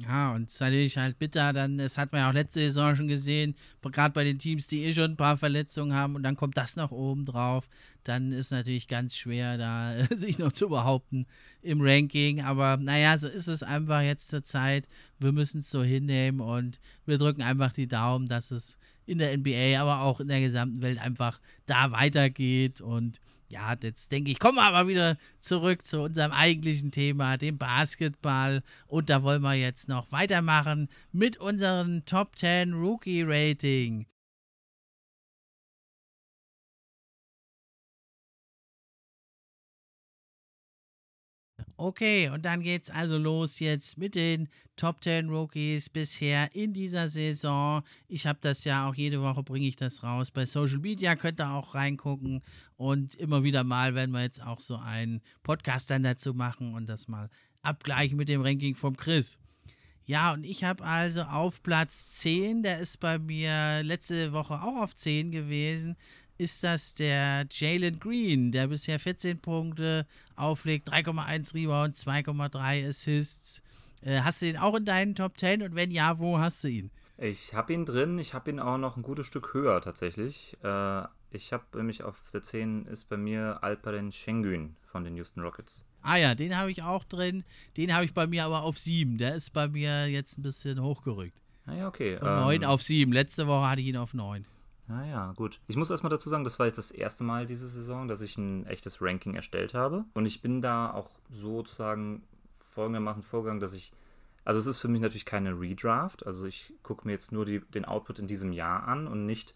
[0.00, 2.94] Ja, und es ist natürlich halt bitter, dann, das hat man ja auch letzte Saison
[2.94, 6.36] schon gesehen, gerade bei den Teams, die eh schon ein paar Verletzungen haben und dann
[6.36, 7.68] kommt das noch oben drauf,
[8.04, 11.26] dann ist natürlich ganz schwer, da sich noch zu behaupten
[11.62, 12.42] im Ranking.
[12.42, 14.86] Aber naja, so ist es einfach jetzt zur Zeit.
[15.18, 19.36] Wir müssen es so hinnehmen und wir drücken einfach die Daumen, dass es in der
[19.36, 24.38] NBA, aber auch in der gesamten Welt einfach da weitergeht und ja, jetzt denke ich,
[24.38, 28.62] kommen wir aber wieder zurück zu unserem eigentlichen Thema, dem Basketball.
[28.86, 34.06] Und da wollen wir jetzt noch weitermachen mit unserem Top 10 Rookie Rating.
[41.80, 47.08] Okay, und dann geht's also los jetzt mit den Top 10 Rookies bisher in dieser
[47.08, 47.82] Saison.
[48.08, 50.32] Ich habe das ja auch jede Woche bringe ich das raus.
[50.32, 52.42] Bei Social Media könnt ihr auch reingucken
[52.76, 56.88] und immer wieder mal werden wir jetzt auch so einen Podcast dann dazu machen und
[56.88, 57.30] das mal
[57.62, 59.38] abgleichen mit dem Ranking vom Chris.
[60.04, 64.82] Ja, und ich habe also auf Platz 10, der ist bei mir letzte Woche auch
[64.82, 65.96] auf 10 gewesen,
[66.38, 73.62] ist das der Jalen Green, der bisher 14 Punkte auflegt, 3,1 Rebounds, 2,3 Assists.
[74.02, 76.68] Äh, hast du ihn auch in deinen Top 10 und wenn ja, wo hast du
[76.68, 76.90] ihn?
[77.16, 80.56] Ich habe ihn drin, ich habe ihn auch noch ein gutes Stück höher tatsächlich.
[80.62, 85.42] Äh, ich habe nämlich auf der 10 ist bei mir Alperen Schengen von den Houston
[85.42, 85.84] Rockets.
[86.02, 87.44] Ah ja, den habe ich auch drin.
[87.76, 89.18] Den habe ich bei mir aber auf 7.
[89.18, 91.36] Der ist bei mir jetzt ein bisschen hochgerückt.
[91.66, 92.16] Ah ja, okay.
[92.18, 93.12] Von 9 ähm, auf 7.
[93.12, 94.46] Letzte Woche hatte ich ihn auf 9.
[94.88, 95.60] Naja, gut.
[95.68, 98.38] Ich muss erstmal dazu sagen, das war jetzt das erste Mal diese Saison, dass ich
[98.38, 100.04] ein echtes Ranking erstellt habe.
[100.14, 102.22] Und ich bin da auch sozusagen
[102.56, 103.92] folgendermaßen vorgegangen, dass ich.
[104.44, 106.26] Also, es ist für mich natürlich keine Redraft.
[106.26, 109.54] Also, ich gucke mir jetzt nur die, den Output in diesem Jahr an und nicht.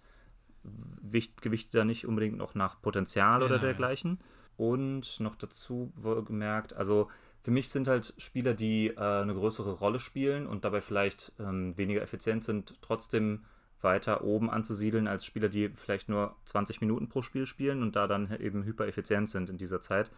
[0.62, 4.20] Gewichte da nicht unbedingt noch nach Potenzial genau, oder dergleichen.
[4.57, 5.93] Und noch dazu
[6.24, 7.09] gemerkt, also
[7.43, 11.76] für mich sind halt Spieler, die äh, eine größere Rolle spielen und dabei vielleicht ähm,
[11.76, 13.45] weniger effizient sind, trotzdem
[13.83, 18.07] weiter oben anzusiedeln als Spieler, die vielleicht nur 20 Minuten pro Spiel spielen und da
[18.07, 20.11] dann eben hypereffizient sind in dieser Zeit.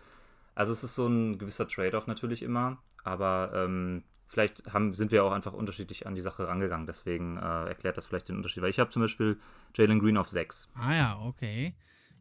[0.55, 5.25] Also es ist so ein gewisser Trade-off natürlich immer, aber ähm, vielleicht haben, sind wir
[5.25, 6.87] auch einfach unterschiedlich an die Sache rangegangen.
[6.87, 8.63] Deswegen äh, erklärt das vielleicht den Unterschied.
[8.63, 9.39] Weil ich habe zum Beispiel
[9.75, 10.71] Jalen Green auf 6.
[10.75, 11.75] Ah ja, okay.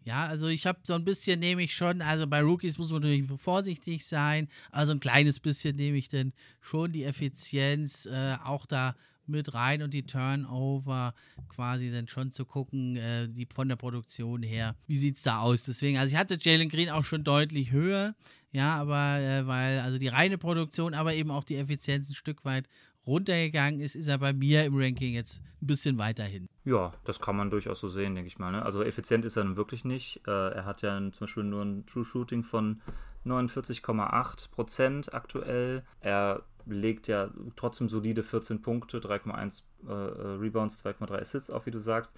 [0.06, 3.02] Ja, also ich habe so ein bisschen, nehme ich schon, also bei Rookies muss man
[3.02, 4.50] natürlich vorsichtig sein.
[4.72, 8.96] Also ein kleines bisschen nehme ich denn schon die Effizienz, äh, auch da
[9.28, 11.14] mit rein und die Turnover
[11.50, 15.40] quasi dann schon zu gucken, äh, die von der Produktion her, wie sieht es da
[15.40, 15.64] aus?
[15.64, 18.16] Deswegen, also ich hatte Jalen Green auch schon deutlich höher,
[18.52, 22.46] ja, aber äh, weil also die reine Produktion, aber eben auch die Effizienz ein Stück
[22.46, 22.68] weit
[23.06, 26.48] runtergegangen ist, ist er bei mir im Ranking jetzt ein bisschen weiterhin.
[26.66, 28.52] Ja, das kann man durchaus so sehen, denke ich mal.
[28.52, 28.64] Ne?
[28.64, 30.22] Also effizient ist er nun wirklich nicht.
[30.28, 32.82] Äh, er hat ja zum Beispiel nur ein True Shooting von
[33.26, 35.84] 49,8 Prozent aktuell.
[36.00, 39.92] Er legt ja trotzdem solide 14 Punkte, 3,1 äh,
[40.40, 42.16] Rebounds, 2,3 Assists auf, wie du sagst.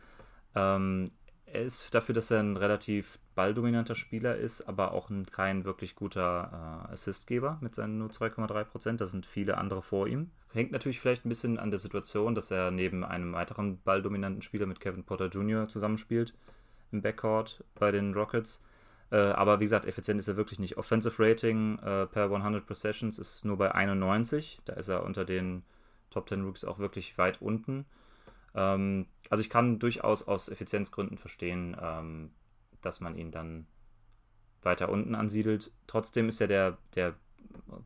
[0.55, 1.11] Ähm,
[1.45, 5.95] er ist dafür, dass er ein relativ balldominanter Spieler ist, aber auch ein, kein wirklich
[5.95, 9.01] guter äh, Assistgeber mit seinen nur 2,3 Prozent.
[9.01, 10.31] Da sind viele andere vor ihm.
[10.53, 14.65] Hängt natürlich vielleicht ein bisschen an der Situation, dass er neben einem weiteren balldominanten Spieler
[14.65, 15.67] mit Kevin Potter Jr.
[15.67, 16.33] zusammenspielt
[16.91, 18.61] im Backcourt bei den Rockets.
[19.11, 20.77] Äh, aber wie gesagt, effizient ist er wirklich nicht.
[20.77, 24.61] Offensive Rating äh, per 100 Possessions ist nur bei 91.
[24.65, 25.63] Da ist er unter den
[26.09, 27.85] Top 10 Rooks auch wirklich weit unten.
[28.55, 32.31] Ähm, also ich kann durchaus aus Effizienzgründen verstehen, ähm,
[32.81, 33.67] dass man ihn dann
[34.61, 35.71] weiter unten ansiedelt.
[35.87, 37.13] Trotzdem ist ja der, der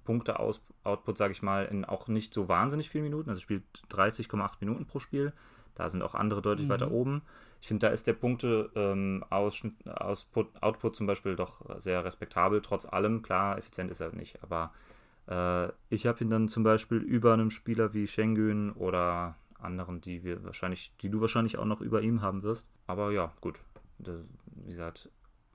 [0.05, 3.29] Punkte-Output, sage ich mal, in auch nicht so wahnsinnig vielen Minuten.
[3.29, 5.33] Also spielt 30,8 Minuten pro Spiel.
[5.75, 6.71] Da sind auch andere deutlich mhm.
[6.71, 7.21] weiter oben.
[7.61, 9.23] Ich finde, da ist der Punkte ähm,
[10.93, 13.21] zum Beispiel doch sehr respektabel, trotz allem.
[13.21, 14.71] Klar, effizient ist er nicht, aber
[15.27, 20.23] äh, ich habe ihn dann zum Beispiel über einem Spieler wie Schengen oder anderen, die
[20.23, 22.67] wir wahrscheinlich, die du wahrscheinlich auch noch über ihm haben wirst.
[22.87, 23.59] Aber ja, gut.
[23.99, 25.09] Das, wie gesagt,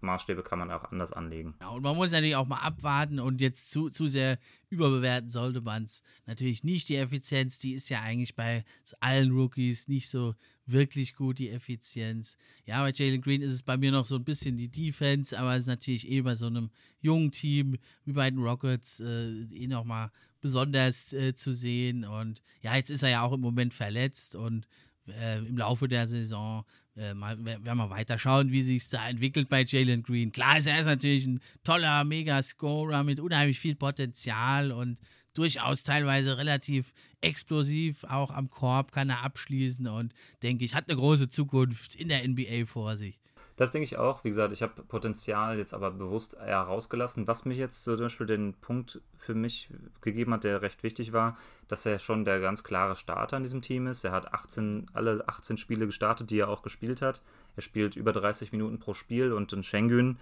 [0.05, 1.55] Maßstäbe kann man auch anders anlegen.
[1.61, 4.39] Ja, und man muss natürlich auch mal abwarten und jetzt zu, zu sehr
[4.71, 6.89] überbewerten sollte man es natürlich nicht.
[6.89, 8.65] Die Effizienz, die ist ja eigentlich bei
[9.01, 10.35] allen Rookies nicht so
[10.67, 12.37] wirklich gut, die Effizienz.
[12.65, 15.55] Ja, bei Jalen Green ist es bei mir noch so ein bisschen die Defense, aber
[15.55, 19.67] es ist natürlich eh bei so einem jungen Team wie bei den Rockets äh, eh
[19.67, 22.05] nochmal besonders äh, zu sehen.
[22.05, 24.67] Und ja, jetzt ist er ja auch im Moment verletzt und
[25.09, 26.65] äh, im Laufe der Saison
[26.97, 30.33] äh, mal, werden wir weiter schauen, wie sich da entwickelt bei Jalen Green.
[30.33, 34.99] Klar ist er ist natürlich ein toller Mega-Scorer mit unheimlich viel Potenzial und
[35.35, 38.05] durchaus teilweise relativ explosiv.
[38.05, 42.27] Auch am Korb kann er abschließen und denke ich, hat eine große Zukunft in der
[42.27, 43.19] NBA vor sich.
[43.57, 44.25] Das denke ich auch.
[44.25, 47.29] Wie gesagt, ich habe Potenzial jetzt aber bewusst eher rausgelassen.
[47.29, 51.37] Was mich jetzt zum Beispiel den Punkt für mich gegeben hat, der recht wichtig war,
[51.69, 54.03] dass er schon der ganz klare Starter in diesem Team ist.
[54.05, 57.23] Er hat 18, alle 18 Spiele gestartet, die er auch gespielt hat.
[57.55, 60.19] Er spielt über 30 Minuten pro Spiel und ein Schengen,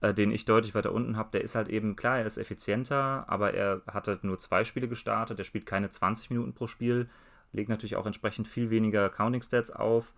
[0.00, 3.24] äh, den ich deutlich weiter unten habe, der ist halt eben, klar, er ist effizienter,
[3.28, 5.38] aber er hat halt nur zwei Spiele gestartet.
[5.38, 7.10] Er spielt keine 20 Minuten pro Spiel,
[7.52, 10.14] legt natürlich auch entsprechend viel weniger Counting Stats auf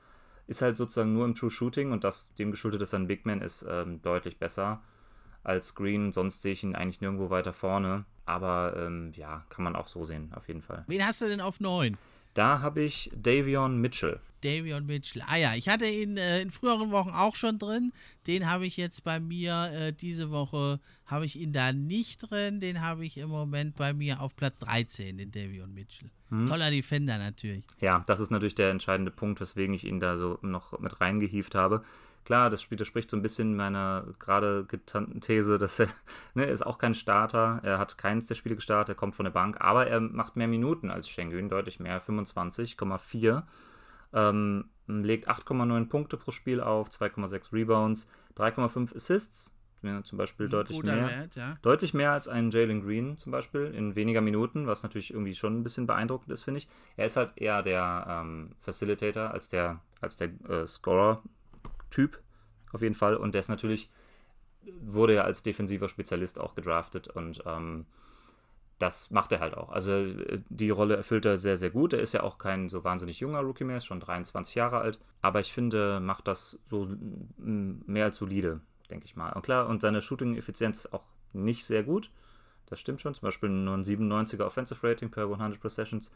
[0.47, 3.27] ist halt sozusagen nur im True Shooting und das dem geschuldet, dass er ein Big
[3.27, 4.81] Man ist, ähm, deutlich besser
[5.43, 6.13] als Green.
[6.13, 8.05] Sonst sehe ich ihn eigentlich nirgendwo weiter vorne.
[8.27, 10.85] Aber ähm, ja, kann man auch so sehen, auf jeden Fall.
[10.87, 11.97] Wen hast du denn auf 9?
[12.35, 14.21] Da habe ich Davion Mitchell.
[14.43, 15.23] Davion Mitchell.
[15.27, 17.93] Ah ja, ich hatte ihn äh, in früheren Wochen auch schon drin.
[18.27, 22.61] Den habe ich jetzt bei mir äh, diese Woche, habe ich ihn da nicht drin.
[22.61, 26.11] Den habe ich im Moment bei mir auf Platz 13, den Davion Mitchell.
[26.29, 26.47] Hm.
[26.47, 27.65] Toller Defender natürlich.
[27.81, 31.55] Ja, das ist natürlich der entscheidende Punkt, weswegen ich ihn da so noch mit reingehieft
[31.55, 31.83] habe.
[32.25, 35.89] Klar, das widerspricht so ein bisschen meiner gerade getannten These, dass er
[36.35, 37.61] ne, ist auch kein Starter.
[37.63, 40.49] Er hat keins der Spiele gestartet, er kommt von der Bank, aber er macht mehr
[40.49, 43.43] Minuten als Schengen, deutlich mehr, 25,4.
[44.15, 49.55] Ähm, legt 8,9 Punkte pro Spiel auf, 2,6 Rebounds, 3,5 Assists,
[49.85, 51.09] ja, zum Beispiel deutlich mehr.
[51.09, 51.59] Wert, ja.
[51.61, 55.59] Deutlich mehr als ein Jalen Green zum Beispiel in weniger Minuten, was natürlich irgendwie schon
[55.59, 56.69] ein bisschen beeindruckend ist, finde ich.
[56.97, 61.23] Er ist halt eher der ähm, Facilitator als der, als der äh, Scorer
[61.95, 62.21] Typ,
[62.73, 63.17] auf jeden Fall.
[63.17, 63.89] Und der ist natürlich,
[64.81, 67.87] wurde ja als defensiver Spezialist auch gedraftet und ähm,
[68.81, 69.71] das macht er halt auch.
[69.71, 71.93] Also äh, die Rolle erfüllt er sehr, sehr gut.
[71.93, 74.99] Er ist ja auch kein so wahnsinnig junger Rookie mehr, ist schon 23 Jahre alt.
[75.23, 76.89] Aber ich finde, macht das so
[77.37, 79.33] mehr als solide, denke ich mal.
[79.33, 82.11] Und klar, und seine Shooting-Effizienz auch nicht sehr gut.
[82.67, 83.15] Das stimmt schon.
[83.15, 86.11] Zum Beispiel nur ein 97er Offensive Rating per 100 Possessions.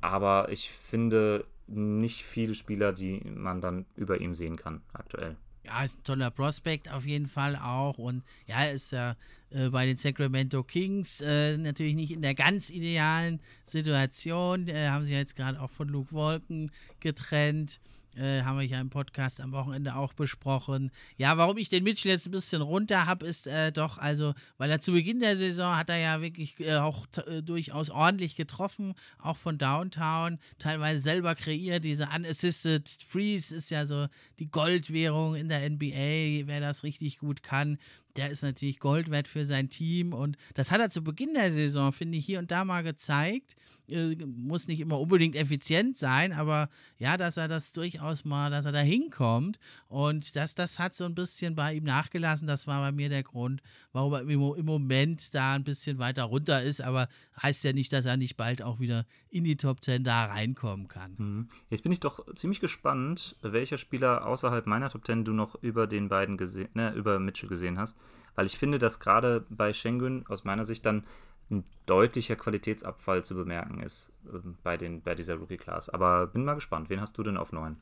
[0.00, 5.36] Aber ich finde nicht viele Spieler, die man dann über ihm sehen kann aktuell.
[5.64, 7.98] Ja, ist ein toller Prospekt auf jeden Fall auch.
[7.98, 9.14] Und ja, ist ja
[9.50, 14.68] äh, bei den Sacramento Kings äh, natürlich nicht in der ganz idealen Situation.
[14.68, 17.80] Äh, haben sie jetzt gerade auch von Luke Wolken getrennt.
[18.16, 20.90] Äh, haben wir ja im Podcast am Wochenende auch besprochen.
[21.16, 24.70] Ja, warum ich den Mitchell jetzt ein bisschen runter habe, ist äh, doch, also, weil
[24.70, 28.94] er zu Beginn der Saison hat er ja wirklich äh, auch äh, durchaus ordentlich getroffen,
[29.18, 31.84] auch von Downtown, teilweise selber kreiert.
[31.84, 34.06] Diese Unassisted Freeze ist ja so
[34.40, 37.78] die Goldwährung in der NBA, wer das richtig gut kann,
[38.16, 41.52] der ist natürlich Gold wert für sein Team und das hat er zu Beginn der
[41.52, 43.54] Saison, finde ich, hier und da mal gezeigt.
[43.90, 46.68] Äh, muss nicht immer unbedingt effizient sein, aber
[46.98, 51.04] ja, dass er das durchaus mal, dass er da hinkommt und das, das hat so
[51.04, 52.46] ein bisschen bei ihm nachgelassen.
[52.46, 53.62] Das war bei mir der Grund,
[53.92, 57.08] warum er im, Moment da ein bisschen weiter runter ist, aber
[57.42, 60.88] heißt ja nicht, dass er nicht bald auch wieder in die Top 10 da reinkommen
[60.88, 61.14] kann.
[61.18, 61.48] Mhm.
[61.70, 65.86] Jetzt bin ich doch ziemlich gespannt, welcher Spieler außerhalb meiner Top 10 du noch über
[65.86, 67.96] den beiden gesehen, ne, über Mitchell gesehen hast,
[68.34, 71.04] weil ich finde, dass gerade bei Schengen aus meiner Sicht dann
[71.50, 75.88] ein deutlicher Qualitätsabfall zu bemerken ist äh, bei, den, bei dieser Rookie-Class.
[75.90, 77.76] Aber bin mal gespannt, wen hast du denn auf 9?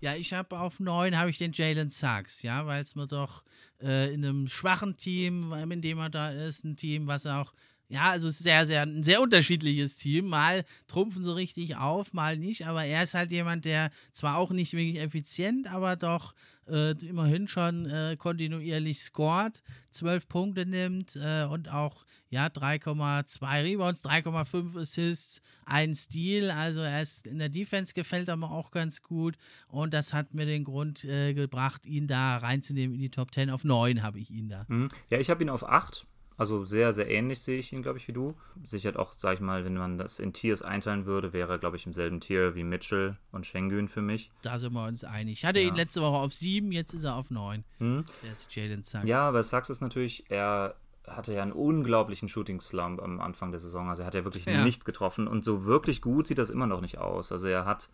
[0.00, 3.42] Ja, ich habe auf 9 habe ich den Jalen Sachs, ja, weil es mir doch
[3.80, 7.52] äh, in einem schwachen Team, in dem er da ist, ein Team, was auch
[7.88, 10.26] ja, also sehr, sehr, ein sehr unterschiedliches Team.
[10.26, 12.66] Mal trumpfen sie richtig auf, mal nicht.
[12.66, 16.34] Aber er ist halt jemand, der zwar auch nicht wirklich effizient, aber doch
[16.66, 19.62] äh, immerhin schon äh, kontinuierlich scored,
[19.92, 22.04] 12 Punkte nimmt äh, und auch
[22.34, 26.50] ja 3,2 Rebounds, 3,5 Assists, ein Steal.
[26.50, 29.36] Also er ist in der Defense gefällt er mir auch ganz gut.
[29.68, 33.50] Und das hat mir den Grund äh, gebracht, ihn da reinzunehmen in die Top 10.
[33.50, 34.66] Auf 9 habe ich ihn da.
[34.68, 34.88] Mhm.
[35.10, 36.06] Ja, ich habe ihn auf 8
[36.36, 38.34] also sehr, sehr ähnlich sehe ich ihn, glaube ich, wie du.
[38.64, 41.76] Sicher auch, sag ich mal, wenn man das in Tiers einteilen würde, wäre er, glaube
[41.76, 44.32] ich, im selben Tier wie Mitchell und Schengen für mich.
[44.42, 45.34] Da sind wir uns einig.
[45.34, 45.68] Ich hatte ja.
[45.68, 47.64] ihn letzte Woche auf sieben, jetzt ist er auf neun.
[47.78, 48.04] Hm.
[48.22, 49.06] Der ist Jalen Sachs.
[49.06, 50.74] Ja, aber Sachs ist natürlich, er
[51.06, 53.88] hatte ja einen unglaublichen Shooting-Slump am Anfang der Saison.
[53.88, 54.64] Also er hat ja wirklich ja.
[54.64, 57.30] nichts getroffen und so wirklich gut sieht das immer noch nicht aus.
[57.30, 57.90] Also er hat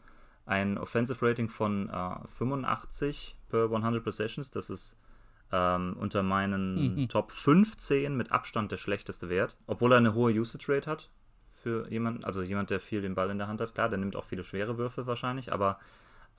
[0.46, 4.50] ein Offensive Rating von äh, 85 per 100 Possessions.
[4.50, 4.96] Das ist
[5.52, 7.08] ähm, unter meinen mhm.
[7.08, 11.11] Top 15 mit Abstand der schlechteste Wert, obwohl er eine hohe Usage Rate hat
[11.50, 13.74] für jemanden, also jemand, der viel den Ball in der Hand hat.
[13.74, 15.78] Klar, der nimmt auch viele schwere Würfe wahrscheinlich, aber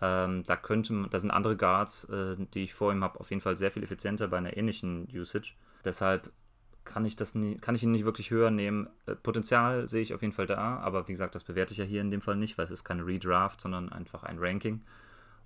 [0.01, 3.41] ähm, da könnte, da sind andere Guards, äh, die ich vor ihm habe, auf jeden
[3.41, 5.53] Fall sehr viel effizienter bei einer ähnlichen Usage.
[5.85, 6.31] Deshalb
[6.83, 8.89] kann ich das nie, kann ich ihn nicht wirklich höher nehmen.
[9.05, 11.85] Äh, Potenzial sehe ich auf jeden Fall da, aber wie gesagt, das bewerte ich ja
[11.85, 14.81] hier in dem Fall nicht, weil es ist keine Redraft, sondern einfach ein Ranking.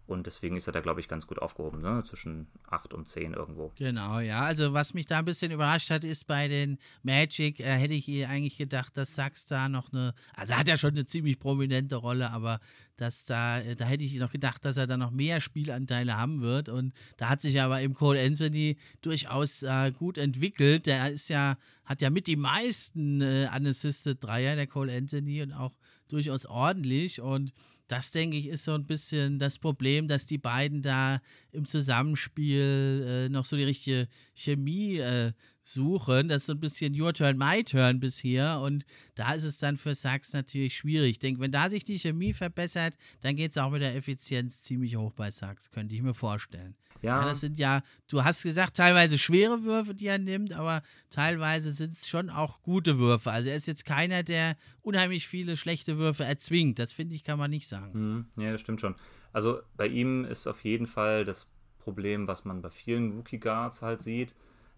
[0.07, 2.03] Und deswegen ist er da, glaube ich, ganz gut aufgehoben, ne?
[2.05, 3.71] zwischen 8 und 10 irgendwo.
[3.75, 4.41] Genau, ja.
[4.41, 8.27] Also, was mich da ein bisschen überrascht hat, ist bei den Magic, äh, hätte ich
[8.27, 12.29] eigentlich gedacht, dass Sachs da noch eine, also hat er schon eine ziemlich prominente Rolle,
[12.31, 12.59] aber
[12.97, 16.41] dass da, äh, da hätte ich noch gedacht, dass er da noch mehr Spielanteile haben
[16.41, 16.69] wird.
[16.69, 20.85] Und da hat sich aber im Cole Anthony durchaus äh, gut entwickelt.
[20.85, 25.53] Der ist ja, hat ja mit die meisten äh, Unassisted Dreier, der Cole Anthony, und
[25.53, 25.73] auch
[26.07, 27.21] durchaus ordentlich.
[27.21, 27.53] Und
[27.87, 31.21] das, denke ich, ist so ein bisschen das Problem, dass die beiden da
[31.51, 35.33] im Zusammenspiel äh, noch so die richtige Chemie äh,
[35.65, 36.29] suchen.
[36.29, 38.59] Das ist so ein bisschen Your Turn, My Turn bisher.
[38.61, 38.85] Und
[39.15, 41.11] da ist es dann für Sachs natürlich schwierig.
[41.11, 44.61] Ich denke, wenn da sich die Chemie verbessert, dann geht es auch mit der Effizienz
[44.61, 46.75] ziemlich hoch bei Sachs, könnte ich mir vorstellen.
[47.01, 47.21] Ja.
[47.21, 47.25] ja.
[47.29, 51.93] Das sind ja, du hast gesagt, teilweise schwere Würfe, die er nimmt, aber teilweise sind
[51.93, 53.31] es schon auch gute Würfe.
[53.31, 56.79] Also er ist jetzt keiner, der unheimlich viele schlechte Würfe erzwingt.
[56.79, 58.25] Das finde ich, kann man nicht sagen.
[58.35, 58.43] Mhm.
[58.43, 58.95] Ja, das stimmt schon.
[59.33, 61.47] Also bei ihm ist auf jeden Fall das
[61.79, 64.33] Problem, was man bei vielen Rookie Guards halt sieht,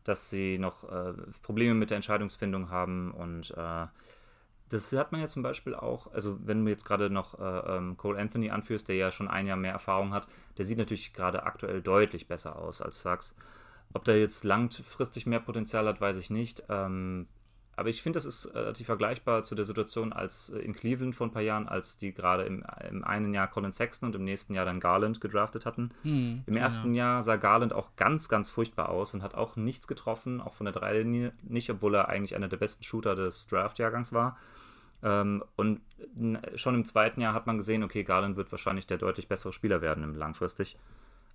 [0.08, 3.88] dass sie noch äh, Probleme mit der Entscheidungsfindung haben und äh,
[4.70, 7.96] das hat man ja zum Beispiel auch, also wenn du jetzt gerade noch äh, ähm,
[7.96, 10.28] Cole Anthony anführst, der ja schon ein Jahr mehr Erfahrung hat,
[10.58, 13.34] der sieht natürlich gerade aktuell deutlich besser aus als Sachs.
[13.94, 16.64] Ob der jetzt langfristig mehr Potenzial hat, weiß ich nicht.
[16.68, 17.28] Ähm,
[17.78, 21.28] aber ich finde, das ist relativ vergleichbar zu der Situation als äh, in Cleveland vor
[21.28, 24.56] ein paar Jahren, als die gerade im, im einen Jahr Colin Sexton und im nächsten
[24.56, 25.92] Jahr dann Garland gedraftet hatten.
[26.02, 27.14] Hm, Im ersten ja.
[27.14, 30.66] Jahr sah Garland auch ganz, ganz furchtbar aus und hat auch nichts getroffen, auch von
[30.66, 34.38] der Dreilinie nicht, obwohl er eigentlich einer der besten Shooter des Draft-Jahrgangs war.
[35.04, 35.82] Ähm, und
[36.56, 39.82] schon im zweiten Jahr hat man gesehen, okay, Garland wird wahrscheinlich der deutlich bessere Spieler
[39.82, 40.78] werden langfristig.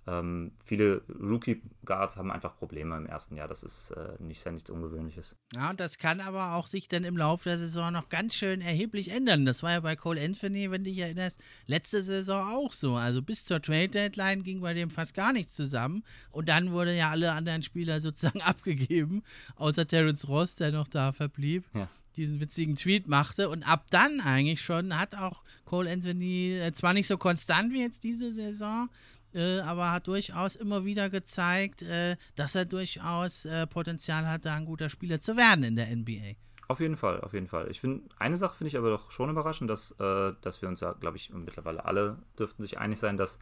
[0.05, 3.47] Ähm, viele Rookie-Guards haben einfach Probleme im ersten Jahr.
[3.47, 5.35] Das ist äh, nicht, ja nichts Ungewöhnliches.
[5.53, 8.61] Ja, und das kann aber auch sich dann im Laufe der Saison noch ganz schön
[8.61, 9.45] erheblich ändern.
[9.45, 12.95] Das war ja bei Cole Anthony, wenn du dich erinnerst, letzte Saison auch so.
[12.95, 16.03] Also bis zur Trade-Deadline ging bei dem fast gar nichts zusammen.
[16.31, 19.23] Und dann wurde ja alle anderen Spieler sozusagen abgegeben,
[19.55, 21.63] außer Terence Ross, der noch da verblieb.
[21.73, 23.49] Ja diesen witzigen Tweet machte.
[23.49, 27.81] Und ab dann eigentlich schon hat auch Cole Anthony äh, zwar nicht so konstant wie
[27.81, 28.89] jetzt diese Saison,
[29.33, 34.55] äh, aber hat durchaus immer wieder gezeigt, äh, dass er durchaus äh, Potenzial hat, da
[34.55, 36.35] ein guter Spieler zu werden in der NBA.
[36.67, 37.69] Auf jeden Fall, auf jeden Fall.
[37.69, 40.79] Ich finde, eine Sache finde ich aber doch schon überraschend, dass, äh, dass wir uns
[40.79, 43.37] ja, glaube ich, mittlerweile alle dürften sich einig sein, dass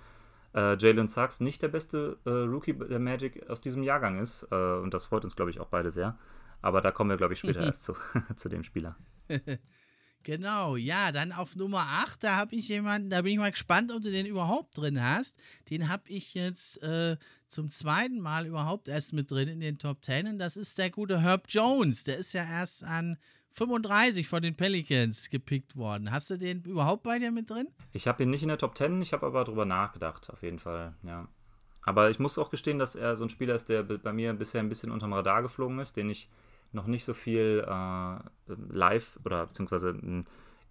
[0.53, 4.43] äh, Jalen Sachs nicht der beste Rookie der Magic aus diesem Jahrgang ist.
[4.43, 6.17] und das freut uns, glaube ich, auch beide sehr.
[6.61, 7.95] Aber da kommen wir, glaube ich, später erst zu,
[8.35, 8.95] zu dem Spieler.
[10.23, 13.91] Genau, ja, dann auf Nummer 8, da habe ich jemanden, da bin ich mal gespannt,
[13.91, 15.35] ob du den überhaupt drin hast.
[15.69, 17.17] Den habe ich jetzt äh,
[17.47, 20.91] zum zweiten Mal überhaupt erst mit drin in den Top 10 und das ist der
[20.91, 22.03] gute Herb Jones.
[22.03, 23.17] Der ist ja erst an
[23.51, 26.11] 35 von den Pelicans gepickt worden.
[26.11, 27.67] Hast du den überhaupt bei dir mit drin?
[27.91, 30.59] Ich habe ihn nicht in der Top 10, ich habe aber darüber nachgedacht, auf jeden
[30.59, 31.27] Fall, ja.
[31.83, 34.61] Aber ich muss auch gestehen, dass er so ein Spieler ist, der bei mir bisher
[34.61, 36.29] ein bisschen unterm Radar geflogen ist, den ich
[36.71, 39.89] noch nicht so viel äh, live oder beziehungsweise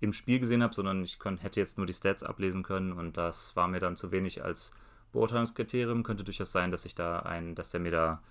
[0.01, 3.17] im Spiel gesehen habe, sondern ich kon, hätte jetzt nur die Stats ablesen können und
[3.17, 4.73] das war mir dann zu wenig als
[5.13, 6.03] Beurteilungskriterium.
[6.03, 8.23] Könnte durchaus sein, dass ich da ein, dass der mir da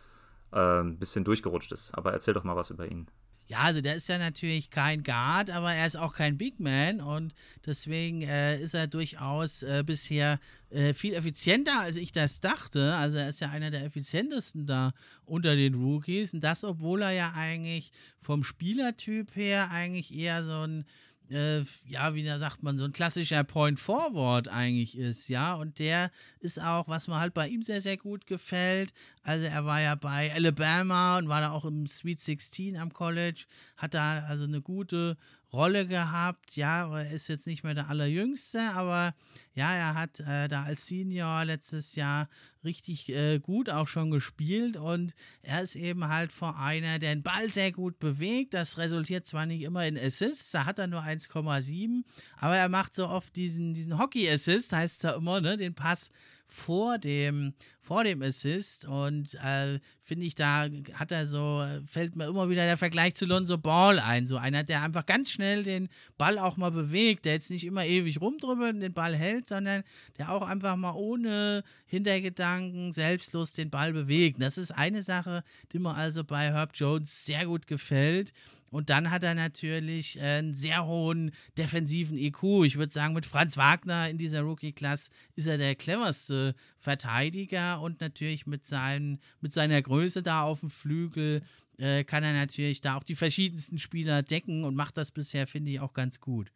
[0.51, 1.93] äh, ein bisschen durchgerutscht ist.
[1.95, 3.07] Aber erzähl doch mal was über ihn.
[3.49, 7.01] Ja, also der ist ja natürlich kein Guard, aber er ist auch kein Big Man
[7.01, 7.33] und
[7.65, 10.39] deswegen äh, ist er durchaus äh, bisher
[10.69, 12.93] äh, viel effizienter, als ich das dachte.
[12.93, 14.93] Also er ist ja einer der effizientesten da
[15.25, 17.91] unter den Rookies und das, obwohl er ja eigentlich
[18.21, 20.85] vom Spielertyp her eigentlich eher so ein
[21.29, 25.55] äh, ja, wie da sagt man, so ein klassischer Point Forward eigentlich ist, ja.
[25.55, 28.93] Und der ist auch, was mir halt bei ihm sehr, sehr gut gefällt.
[29.23, 33.45] Also er war ja bei Alabama und war da auch im Sweet 16 am College,
[33.77, 35.17] hat da also eine gute
[35.51, 36.55] Rolle gehabt.
[36.55, 39.15] Ja, er ist jetzt nicht mehr der Allerjüngste, aber
[39.55, 42.29] ja, er hat äh, da als Senior letztes Jahr
[42.63, 47.23] richtig äh, gut auch schon gespielt und er ist eben halt vor einer, der den
[47.23, 48.53] Ball sehr gut bewegt.
[48.53, 52.03] Das resultiert zwar nicht immer in Assists, da hat er nur 1,7,
[52.37, 56.11] aber er macht so oft diesen, diesen Hockey-Assist, heißt es ja immer, ne, den Pass
[56.45, 57.53] vor dem,
[57.89, 62.65] vor dem Assist und äh, finde ich, da hat er so, fällt mir immer wieder
[62.65, 64.27] der Vergleich zu Lonzo Ball ein.
[64.27, 67.83] So einer, der einfach ganz schnell den Ball auch mal bewegt, der jetzt nicht immer
[67.83, 69.81] ewig rumdrübbelt und den Ball hält, sondern
[70.19, 74.39] der auch einfach mal ohne Hintergedanken selbstlos den Ball bewegt.
[74.39, 78.33] Das ist eine Sache, die mir also bei Herb Jones sehr gut gefällt.
[78.71, 82.65] Und dann hat er natürlich äh, einen sehr hohen defensiven IQ.
[82.65, 88.01] Ich würde sagen, mit Franz Wagner in dieser Rookie-Class ist er der cleverste Verteidiger und
[88.01, 91.41] natürlich mit, seinen, mit seiner Größe da auf dem Flügel
[91.77, 95.71] äh, kann er natürlich da auch die verschiedensten Spieler decken und macht das bisher, finde
[95.71, 96.51] ich, auch ganz gut.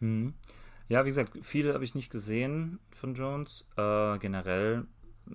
[0.00, 0.34] Hm.
[0.88, 3.66] Ja, wie gesagt, viele habe ich nicht gesehen von Jones.
[3.76, 4.86] Äh, generell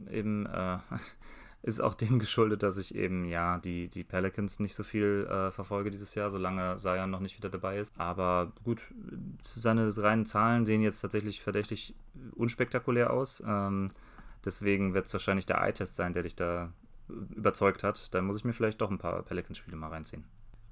[0.09, 0.77] eben äh,
[1.61, 5.51] ist auch dem geschuldet, dass ich eben, ja, die, die Pelicans nicht so viel äh,
[5.51, 7.99] verfolge dieses Jahr, solange Zion noch nicht wieder dabei ist.
[7.99, 8.81] Aber gut,
[9.43, 11.95] seine reinen Zahlen sehen jetzt tatsächlich verdächtig
[12.33, 13.43] unspektakulär aus.
[13.45, 13.91] Ähm,
[14.45, 16.71] deswegen wird es wahrscheinlich der Eye-Test sein, der dich da
[17.07, 18.13] überzeugt hat.
[18.13, 20.23] Da muss ich mir vielleicht doch ein paar Pelicans-Spiele mal reinziehen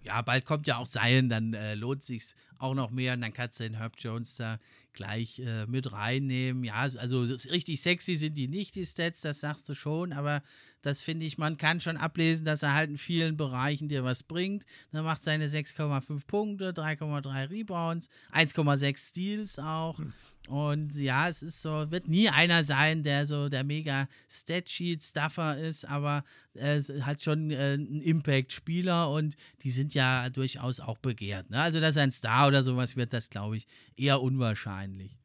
[0.03, 3.33] ja, bald kommt ja auch Zion, dann äh, lohnt sich's auch noch mehr und dann
[3.33, 4.57] kannst du den Herb Jones da
[4.93, 6.63] gleich äh, mit reinnehmen.
[6.63, 10.41] Ja, also richtig sexy sind die nicht, die Stats, das sagst du schon, aber
[10.81, 14.23] das finde ich, man kann schon ablesen, dass er halt in vielen Bereichen dir was
[14.23, 14.65] bringt.
[14.91, 19.99] Er macht seine 6,5 Punkte, 3,3 Rebounds, 1,6 Steals auch.
[19.99, 20.13] Hm.
[20.47, 25.87] Und ja, es ist so, wird nie einer sein, der so der mega Statsheet-Stuffer ist,
[25.87, 26.23] aber
[26.55, 31.51] er ist halt schon äh, ein Impact-Spieler und die sind ja durchaus auch begehrt.
[31.51, 31.61] Ne?
[31.61, 35.17] Also, dass er ein Star oder sowas wird, das glaube ich eher unwahrscheinlich.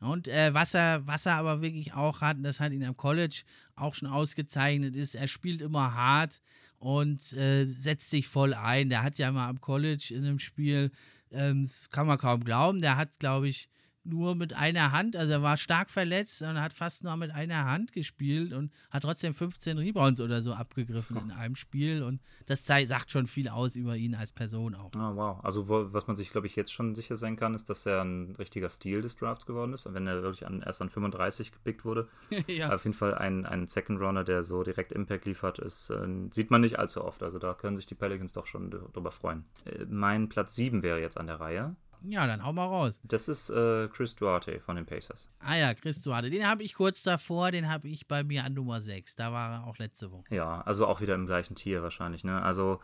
[0.00, 2.96] Und äh, was, er, was er aber wirklich auch hat, und das hat ihn am
[2.96, 3.42] College
[3.74, 6.42] auch schon ausgezeichnet, ist, er spielt immer hart
[6.78, 8.90] und äh, setzt sich voll ein.
[8.90, 10.90] Der hat ja mal am College in einem Spiel,
[11.30, 13.68] ähm, das kann man kaum glauben, der hat, glaube ich,
[14.04, 17.64] nur mit einer Hand, also er war stark verletzt und hat fast nur mit einer
[17.64, 21.20] Hand gespielt und hat trotzdem 15 Rebounds oder so abgegriffen oh.
[21.24, 24.90] in einem Spiel und das sagt schon viel aus über ihn als Person auch.
[24.94, 25.44] Oh, wow.
[25.44, 28.02] Also wo, was man sich, glaube ich, jetzt schon sicher sein kann, ist, dass er
[28.02, 31.52] ein richtiger Stil des Drafts geworden ist und wenn er wirklich an, erst an 35
[31.52, 32.08] gepickt wurde.
[32.46, 32.74] ja.
[32.74, 36.50] Auf jeden Fall ein, ein Second Runner, der so direkt Impact liefert, ist, äh, sieht
[36.50, 37.22] man nicht allzu oft.
[37.22, 39.44] Also da können sich die Pelicans doch schon drüber freuen.
[39.64, 41.76] Äh, mein Platz 7 wäre jetzt an der Reihe.
[42.02, 43.00] Ja, dann hau mal raus.
[43.04, 45.30] Das ist äh, Chris Duarte von den Pacers.
[45.40, 46.30] Ah ja, Chris Duarte.
[46.30, 49.16] Den habe ich kurz davor, den habe ich bei mir an Nummer 6.
[49.16, 50.24] Da war er auch letzte Woche.
[50.30, 52.24] Ja, also auch wieder im gleichen Tier wahrscheinlich.
[52.24, 52.42] Ne?
[52.42, 52.80] Also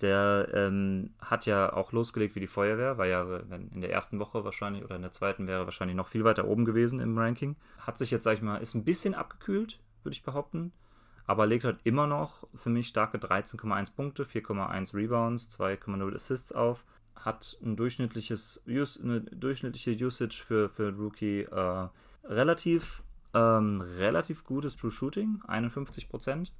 [0.00, 4.44] der ähm, hat ja auch losgelegt wie die Feuerwehr, war ja in der ersten Woche
[4.44, 7.56] wahrscheinlich oder in der zweiten wäre wahrscheinlich noch viel weiter oben gewesen im Ranking.
[7.78, 10.72] Hat sich jetzt, sag ich mal, ist ein bisschen abgekühlt, würde ich behaupten.
[11.26, 16.84] Aber legt halt immer noch für mich starke 13,1 Punkte, 4,1 Rebounds, 2,0 Assists auf
[17.16, 21.88] hat ein durchschnittliches eine durchschnittliche Usage für, für Rookie äh,
[22.24, 23.02] relativ
[23.34, 26.52] ähm, relativ gutes True Shooting, 51 Prozent.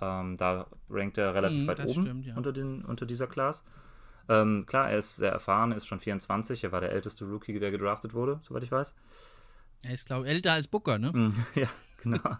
[0.00, 2.36] Ähm, da rankt er relativ mhm, weit oben stimmt, ja.
[2.36, 3.64] unter, den, unter dieser Class.
[4.28, 7.70] Ähm, klar, er ist sehr erfahren, ist schon 24, er war der älteste Rookie, der
[7.70, 8.94] gedraftet wurde, soweit ich weiß.
[9.82, 11.34] Er ist, glaube ich, älter als Booker, ne?
[11.54, 11.68] ja,
[12.02, 12.20] genau.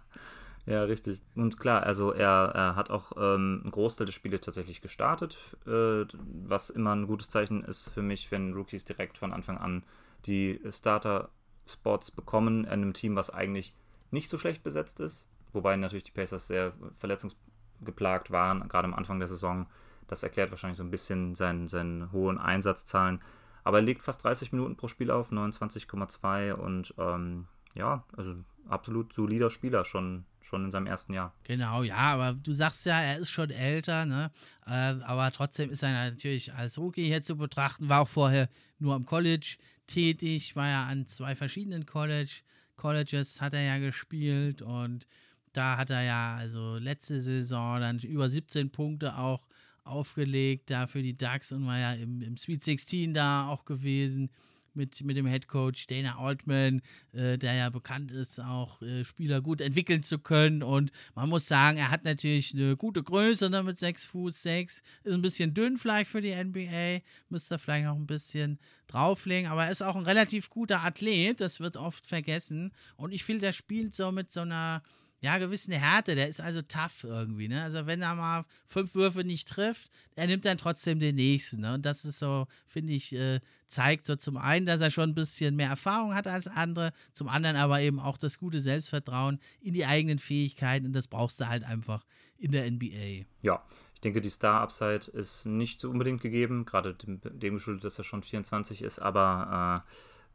[0.67, 1.21] Ja, richtig.
[1.35, 6.05] Und klar, also er, er hat auch ähm, einen Großteil des Spiele tatsächlich gestartet, äh,
[6.47, 9.83] was immer ein gutes Zeichen ist für mich, wenn Rookies direkt von Anfang an
[10.27, 13.75] die Starter-Spots bekommen in einem Team, was eigentlich
[14.11, 15.27] nicht so schlecht besetzt ist.
[15.53, 19.67] Wobei natürlich die Pacers sehr verletzungsgeplagt waren, gerade am Anfang der Saison.
[20.07, 23.21] Das erklärt wahrscheinlich so ein bisschen seinen, seinen hohen Einsatzzahlen.
[23.65, 28.35] Aber er legt fast 30 Minuten pro Spiel auf, 29,2 und ähm, ja, also
[28.69, 31.35] absolut solider Spieler schon, schon in seinem ersten Jahr.
[31.45, 34.31] Genau, ja, aber du sagst ja, er ist schon älter, ne?
[34.67, 38.49] Äh, aber trotzdem ist er natürlich als Rookie hier zu betrachten, war auch vorher
[38.79, 39.57] nur am College
[39.87, 42.43] tätig, war ja an zwei verschiedenen College,
[42.77, 45.07] Colleges hat er ja gespielt und
[45.53, 49.47] da hat er ja also letzte Saison dann über 17 Punkte auch
[49.85, 54.31] aufgelegt, da für die Ducks und war ja im, im Sweet 16 da auch gewesen
[54.75, 59.41] mit, mit dem Head Coach Dana Altman, äh, der ja bekannt ist, auch äh, Spieler
[59.41, 60.63] gut entwickeln zu können.
[60.63, 64.83] Und man muss sagen, er hat natürlich eine gute Größe ne, mit 6 Fuß 6.
[65.05, 69.67] Ist ein bisschen dünn vielleicht für die NBA, müsste vielleicht noch ein bisschen drauflegen, aber
[69.67, 72.73] er ist auch ein relativ guter Athlet, das wird oft vergessen.
[72.97, 74.83] Und ich finde, der spielt so mit so einer
[75.21, 76.15] ja, gewissen Härte.
[76.15, 77.63] Der ist also tough irgendwie, ne?
[77.63, 81.75] Also wenn er mal fünf Würfe nicht trifft, er nimmt dann trotzdem den nächsten, ne?
[81.75, 85.15] Und das ist so, finde ich, äh, zeigt so zum einen, dass er schon ein
[85.15, 89.75] bisschen mehr Erfahrung hat als andere, zum anderen aber eben auch das gute Selbstvertrauen in
[89.75, 92.05] die eigenen Fähigkeiten und das brauchst du halt einfach
[92.39, 93.27] in der NBA.
[93.43, 93.63] Ja,
[93.95, 98.05] ich denke, die Star-Upside ist nicht so unbedingt gegeben, gerade dem, dem geschuldet, dass er
[98.05, 99.91] schon 24 ist, aber äh,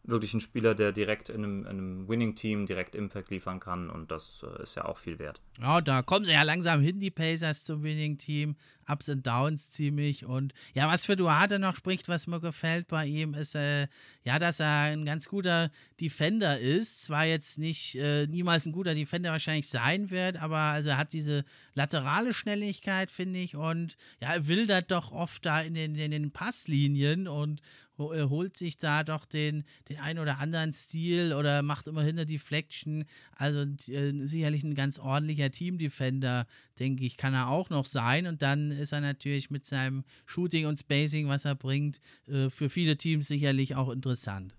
[0.07, 4.43] wirklich ein Spieler, der direkt in einem, einem Winning-Team direkt Impact liefern kann und das
[4.43, 5.41] äh, ist ja auch viel wert.
[5.61, 8.55] Ja, da kommen sie ja langsam hin, die Pacers zum Winning-Team.
[8.87, 10.25] Ups und Downs ziemlich.
[10.25, 13.87] Und ja, was für Duarte noch spricht, was mir gefällt bei ihm, ist äh,
[14.23, 17.03] ja, dass er ein ganz guter Defender ist.
[17.03, 21.13] Zwar jetzt nicht äh, niemals ein guter Defender wahrscheinlich sein wird, aber also er hat
[21.13, 23.55] diese laterale Schnelligkeit, finde ich.
[23.55, 27.61] Und ja, er da doch oft da in den, in den Passlinien und
[27.97, 33.05] holt sich da doch den, den einen oder anderen Stil oder macht immerhin eine Deflection.
[33.35, 33.61] Also
[33.91, 36.45] äh, sicherlich ein ganz ordentlicher Team-Defender,
[36.79, 38.27] denke ich, kann er auch noch sein.
[38.27, 42.69] Und dann ist er natürlich mit seinem Shooting und Spacing, was er bringt, äh, für
[42.69, 44.55] viele Teams sicherlich auch interessant.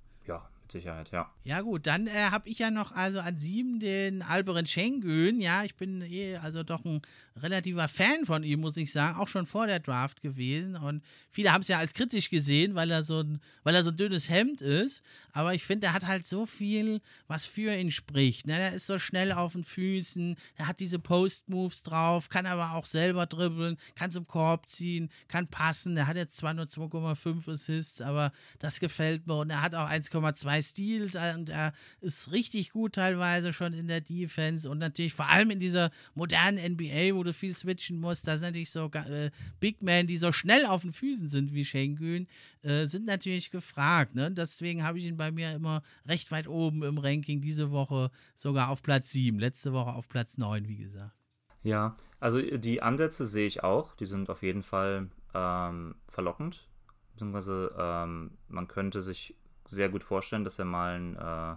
[0.66, 1.30] Mit Sicherheit, ja.
[1.44, 5.40] Ja, gut, dann äh, habe ich ja noch also an sieben den Alberen Schengen.
[5.40, 7.02] Ja, ich bin eh also doch ein
[7.36, 10.74] relativer Fan von ihm, muss ich sagen, auch schon vor der Draft gewesen.
[10.74, 13.90] Und viele haben es ja als kritisch gesehen, weil er so ein, weil er so
[13.90, 15.02] ein dünnes Hemd ist.
[15.32, 18.48] Aber ich finde, er hat halt so viel, was für ihn spricht.
[18.48, 18.58] Ne?
[18.58, 22.86] Er ist so schnell auf den Füßen, er hat diese Post-Moves drauf, kann aber auch
[22.86, 25.96] selber dribbeln, kann zum Korb ziehen, kann passen.
[25.96, 29.36] Er hat jetzt zwar nur 2,5 Assists, aber das gefällt mir.
[29.36, 34.00] Und er hat auch 1,2 Steals und er ist richtig gut teilweise schon in der
[34.00, 38.26] Defense und natürlich vor allem in dieser modernen NBA, wo du viel switchen musst.
[38.26, 39.30] Da sind natürlich so äh,
[39.60, 42.26] Big Men, die so schnell auf den Füßen sind wie Schengen,
[42.62, 44.14] äh, sind natürlich gefragt.
[44.14, 44.30] Ne?
[44.30, 47.40] Deswegen habe ich ihn bei mir immer recht weit oben im Ranking.
[47.40, 51.14] Diese Woche sogar auf Platz 7, letzte Woche auf Platz 9, wie gesagt.
[51.62, 53.94] Ja, also die Ansätze sehe ich auch.
[53.96, 56.68] Die sind auf jeden Fall ähm, verlockend.
[57.12, 59.34] Beziehungsweise ähm, man könnte sich
[59.68, 61.56] sehr gut vorstellen, dass er mal ein, äh,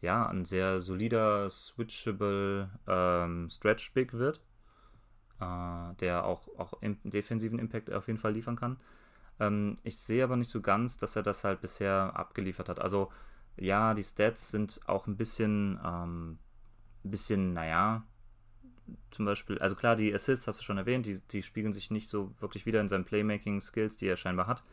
[0.00, 4.40] ja, ein sehr solider, switchable ähm, Stretch Big wird
[5.40, 8.78] äh, der auch, auch im defensiven Impact auf jeden Fall liefern kann.
[9.40, 12.80] Ähm, ich sehe aber nicht so ganz, dass er das halt bisher abgeliefert hat.
[12.80, 13.10] Also
[13.56, 16.38] ja, die Stats sind auch ein bisschen, ähm,
[17.04, 18.04] ein bisschen, naja,
[19.10, 22.08] zum Beispiel, also klar, die Assists hast du schon erwähnt, die, die spiegeln sich nicht
[22.08, 24.64] so wirklich wieder in seinen Playmaking-Skills, die er scheinbar hat.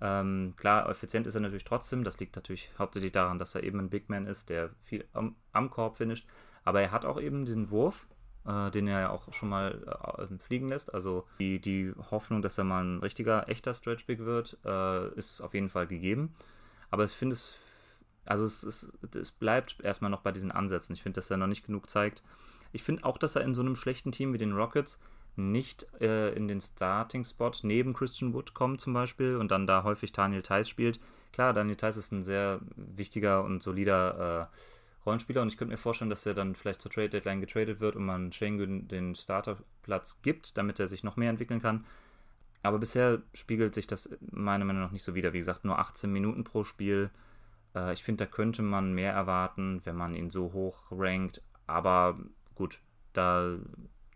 [0.00, 2.04] Ähm, klar, effizient ist er natürlich trotzdem.
[2.04, 5.36] Das liegt natürlich hauptsächlich daran, dass er eben ein Big Man ist, der viel am,
[5.52, 6.26] am Korb finisht.
[6.64, 8.06] Aber er hat auch eben diesen Wurf,
[8.46, 10.92] äh, den er ja auch schon mal äh, fliegen lässt.
[10.92, 15.40] Also die, die Hoffnung, dass er mal ein richtiger, echter Stretch Big wird, äh, ist
[15.40, 16.34] auf jeden Fall gegeben.
[16.90, 17.56] Aber ich finde es,
[18.24, 20.94] also es, es, es bleibt erstmal noch bei diesen Ansätzen.
[20.94, 22.22] Ich finde, dass er noch nicht genug zeigt.
[22.72, 24.98] Ich finde auch, dass er in so einem schlechten Team wie den Rockets
[25.36, 30.12] nicht äh, in den Starting-Spot neben Christian Wood kommt zum Beispiel und dann da häufig
[30.12, 31.00] Daniel Theiss spielt.
[31.32, 34.56] Klar, Daniel Theiss ist ein sehr wichtiger und solider äh,
[35.04, 37.96] Rollenspieler und ich könnte mir vorstellen, dass er dann vielleicht zur Trade Deadline getradet wird
[37.96, 41.84] und man Schengen den Starterplatz gibt, damit er sich noch mehr entwickeln kann.
[42.62, 45.34] Aber bisher spiegelt sich das meiner Meinung nach nicht so wider.
[45.34, 47.10] Wie gesagt, nur 18 Minuten pro Spiel.
[47.74, 51.42] Äh, ich finde, da könnte man mehr erwarten, wenn man ihn so hoch rankt.
[51.66, 52.18] Aber
[52.54, 52.80] gut,
[53.12, 53.58] da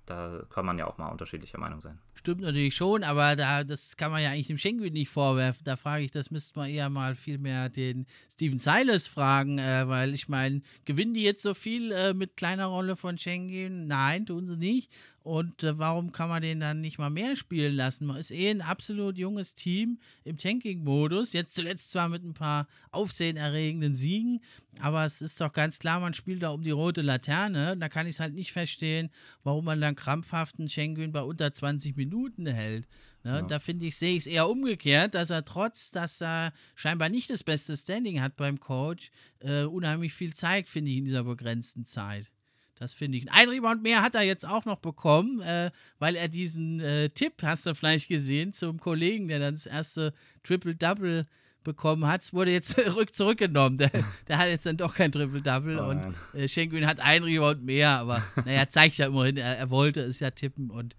[0.08, 1.98] da kann man ja auch mal unterschiedlicher Meinung sein.
[2.14, 5.62] Stimmt natürlich schon, aber da, das kann man ja eigentlich dem Schengen nicht vorwerfen.
[5.64, 9.86] Da frage ich, das müsste man eher mal viel mehr den Steven Silas fragen, äh,
[9.86, 13.86] weil ich meine, gewinnen die jetzt so viel äh, mit kleiner Rolle von Schengen?
[13.86, 14.90] Nein, tun sie nicht.
[15.22, 18.06] Und äh, warum kann man den dann nicht mal mehr spielen lassen?
[18.06, 21.32] Man ist eh ein absolut junges Team im Tanking-Modus.
[21.32, 24.40] Jetzt zuletzt zwar mit ein paar aufsehenerregenden Siegen,
[24.80, 27.76] aber es ist doch ganz klar, man spielt da um die rote Laterne.
[27.76, 29.10] Da kann ich es halt nicht verstehen,
[29.42, 32.86] warum man dann krampfhaften Schengen bei unter 20 Minuten hält.
[33.24, 33.30] Ne?
[33.30, 33.42] Ja.
[33.42, 37.28] Da finde ich, sehe ich es eher umgekehrt, dass er trotz, dass er scheinbar nicht
[37.28, 39.10] das beste Standing hat beim Coach,
[39.40, 42.30] äh, unheimlich viel zeigt, finde ich, in dieser begrenzten Zeit.
[42.78, 43.30] Das finde ich.
[43.32, 47.34] Ein Rebound mehr hat er jetzt auch noch bekommen, äh, weil er diesen äh, Tipp,
[47.42, 50.14] hast du vielleicht gesehen, zum Kollegen, der dann das erste
[50.44, 51.26] Triple-Double
[51.64, 53.78] bekommen hat, wurde jetzt rück zurückgenommen.
[53.78, 53.90] Der,
[54.28, 57.90] der, hat jetzt dann doch kein Triple-Double oh, und äh, Schengen hat ein Rebound mehr,
[57.90, 60.94] aber naja, zeigt ja immerhin, er, er wollte es ja tippen und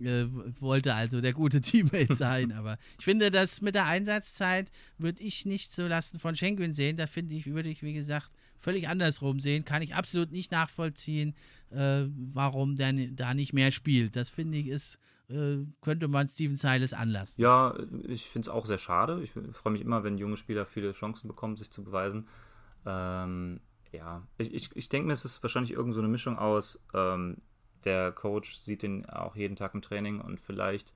[0.00, 0.26] äh,
[0.60, 2.52] wollte also der gute Teammate sein.
[2.52, 6.96] Aber ich finde, das mit der Einsatzzeit würde ich nicht so lassen von Schengen sehen.
[6.96, 8.30] Da finde ich, würde ich, wie gesagt,
[8.62, 9.64] völlig andersrum sehen.
[9.64, 11.34] Kann ich absolut nicht nachvollziehen,
[11.70, 14.16] äh, warum der da nicht mehr spielt.
[14.16, 14.98] Das finde ich ist
[15.28, 17.40] äh, könnte man Steven Silas anlassen.
[17.40, 17.74] Ja,
[18.06, 19.22] ich finde es auch sehr schade.
[19.22, 22.28] Ich freue mich immer, wenn junge Spieler viele Chancen bekommen, sich zu beweisen.
[22.84, 23.60] Ähm,
[23.92, 27.38] ja, ich, ich, ich denke mir, es ist wahrscheinlich irgend so eine Mischung aus, ähm,
[27.84, 30.94] der Coach sieht ihn auch jeden Tag im Training und vielleicht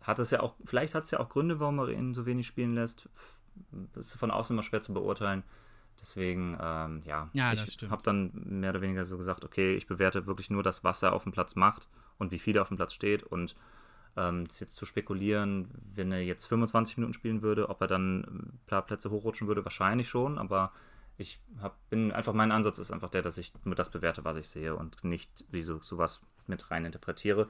[0.00, 2.46] hat es ja auch, vielleicht hat es ja auch Gründe, warum er ihn so wenig
[2.46, 3.08] spielen lässt.
[3.94, 5.44] Das ist von außen immer schwer zu beurteilen.
[6.00, 10.26] Deswegen, ähm, ja, ja ich habe dann mehr oder weniger so gesagt, okay, ich bewerte
[10.26, 11.88] wirklich nur das, was er auf dem Platz macht
[12.18, 13.22] und wie viel er auf dem Platz steht.
[13.22, 13.54] Und
[14.16, 18.20] ähm, das jetzt zu spekulieren, wenn er jetzt 25 Minuten spielen würde, ob er dann
[18.20, 20.72] ein paar Plätze hochrutschen würde, wahrscheinlich schon, aber
[21.18, 24.38] ich hab, bin einfach, mein Ansatz ist einfach der, dass ich nur das bewerte, was
[24.38, 27.48] ich sehe und nicht wie so sowas mit rein interpretiere.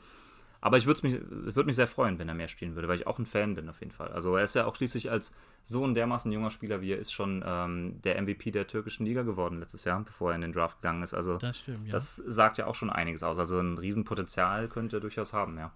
[0.61, 3.07] Aber ich würde mich, würd mich sehr freuen, wenn er mehr spielen würde, weil ich
[3.07, 4.09] auch ein Fan bin auf jeden Fall.
[4.09, 5.33] Also er ist ja auch schließlich als
[5.65, 9.23] so ein dermaßen junger Spieler, wie er ist, schon ähm, der MVP der türkischen Liga
[9.23, 11.15] geworden letztes Jahr, bevor er in den Draft gegangen ist.
[11.15, 11.93] Also das, stimmt, ja.
[11.93, 13.39] das sagt ja auch schon einiges aus.
[13.39, 15.73] Also ein Riesenpotenzial könnte er durchaus haben, ja.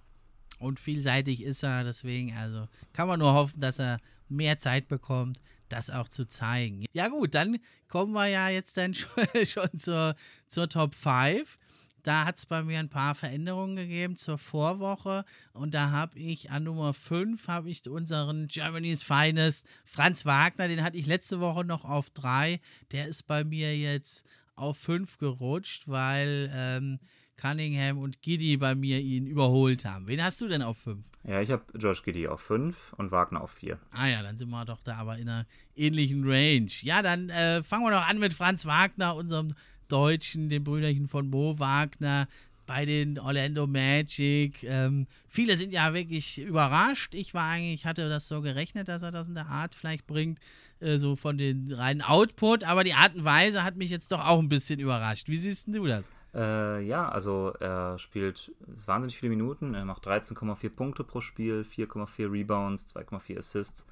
[0.58, 5.40] Und vielseitig ist er, deswegen, also kann man nur hoffen, dass er mehr Zeit bekommt,
[5.68, 6.84] das auch zu zeigen.
[6.92, 7.58] Ja gut, dann
[7.88, 10.14] kommen wir ja jetzt dann schon, schon zur,
[10.48, 11.58] zur Top 5
[12.04, 16.50] da hat es bei mir ein paar Veränderungen gegeben zur Vorwoche und da habe ich
[16.50, 21.64] an Nummer 5 habe ich unseren Germany's Finest Franz Wagner, den hatte ich letzte Woche
[21.64, 22.60] noch auf 3,
[22.92, 24.24] der ist bei mir jetzt
[24.54, 27.00] auf 5 gerutscht, weil ähm,
[27.36, 30.06] Cunningham und Giddy bei mir ihn überholt haben.
[30.06, 31.04] Wen hast du denn auf 5?
[31.24, 33.78] Ja, ich habe Josh Giddy auf 5 und Wagner auf 4.
[33.90, 36.70] Ah ja, dann sind wir doch da aber in einer ähnlichen Range.
[36.82, 39.54] Ja, dann äh, fangen wir doch an mit Franz Wagner, unserem
[39.88, 42.28] Deutschen, den Brüderchen von Mo Wagner,
[42.66, 44.62] bei den Orlando Magic.
[44.64, 47.14] Ähm, viele sind ja wirklich überrascht.
[47.14, 50.38] Ich war eigentlich, hatte das so gerechnet, dass er das in der Art vielleicht bringt,
[50.80, 54.24] äh, so von den reinen Output, aber die Art und Weise hat mich jetzt doch
[54.24, 55.28] auch ein bisschen überrascht.
[55.28, 56.10] Wie siehst du das?
[56.34, 58.52] Äh, ja, also er spielt
[58.86, 59.74] wahnsinnig viele Minuten.
[59.74, 63.86] Er macht 13,4 Punkte pro Spiel, 4,4 Rebounds, 2,4 Assists.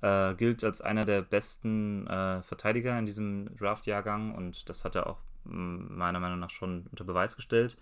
[0.00, 5.06] Äh, gilt als einer der besten äh, Verteidiger in diesem Draft-Jahrgang und das hat er
[5.06, 7.76] auch meiner Meinung nach schon unter Beweis gestellt.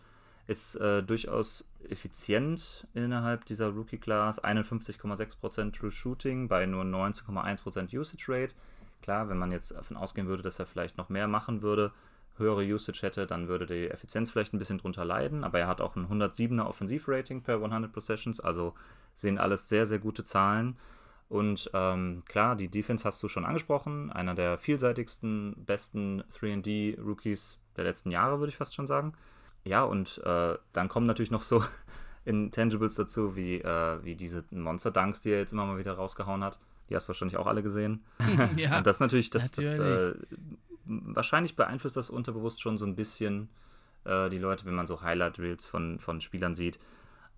[0.47, 4.43] Ist äh, durchaus effizient innerhalb dieser Rookie-Class.
[4.43, 8.55] 51,6% True Shooting bei nur 19,1% Usage Rate.
[9.03, 11.93] Klar, wenn man jetzt davon ausgehen würde, dass er vielleicht noch mehr machen würde,
[12.37, 15.45] höhere Usage hätte, dann würde die Effizienz vielleicht ein bisschen drunter leiden.
[15.45, 18.41] Aber er hat auch ein 107er Offensivrating per 100 Possessions.
[18.41, 18.75] Also
[19.15, 20.77] sehen alles sehr, sehr gute Zahlen.
[21.31, 24.11] Und ähm, klar, die Defense hast du schon angesprochen.
[24.11, 29.13] Einer der vielseitigsten, besten 3D-Rookies der letzten Jahre, würde ich fast schon sagen.
[29.63, 31.63] Ja, und äh, dann kommen natürlich noch so
[32.25, 36.59] Intangibles dazu, wie, äh, wie diese Monster-Dunks, die er jetzt immer mal wieder rausgehauen hat.
[36.89, 38.05] Die hast du wahrscheinlich auch alle gesehen.
[38.57, 39.77] ja, und das natürlich, das, natürlich.
[39.77, 40.15] das äh,
[40.85, 43.49] wahrscheinlich beeinflusst das unterbewusst schon so ein bisschen
[44.05, 46.81] äh, die Leute, wenn man so Highlight-Reels von, von Spielern sieht.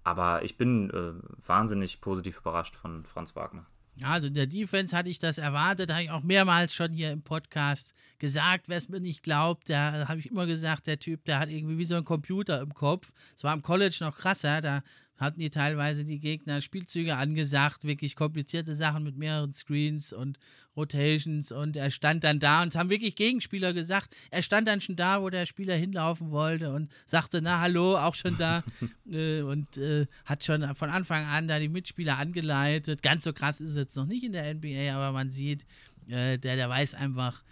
[0.02, 1.12] Aber ich bin äh,
[1.46, 3.66] wahnsinnig positiv überrascht von Franz Wagner.
[4.00, 7.22] Also in der Defense hatte ich das erwartet, habe ich auch mehrmals schon hier im
[7.22, 8.68] Podcast gesagt.
[8.68, 11.78] Wer es mir nicht glaubt, da habe ich immer gesagt, der Typ, der hat irgendwie
[11.78, 13.12] wie so ein Computer im Kopf.
[13.36, 14.82] Es war im College noch krasser, da
[15.16, 20.38] hatten die teilweise die Gegner Spielzüge angesagt, wirklich komplizierte Sachen mit mehreren Screens und
[20.76, 24.80] Rotations und er stand dann da und es haben wirklich Gegenspieler gesagt, er stand dann
[24.80, 28.64] schon da, wo der Spieler hinlaufen wollte und sagte, na hallo, auch schon da
[29.10, 33.02] äh, und äh, hat schon von Anfang an da die Mitspieler angeleitet.
[33.02, 35.66] Ganz so krass ist es jetzt noch nicht in der NBA, aber man sieht,
[36.08, 37.42] äh, der, der weiß einfach,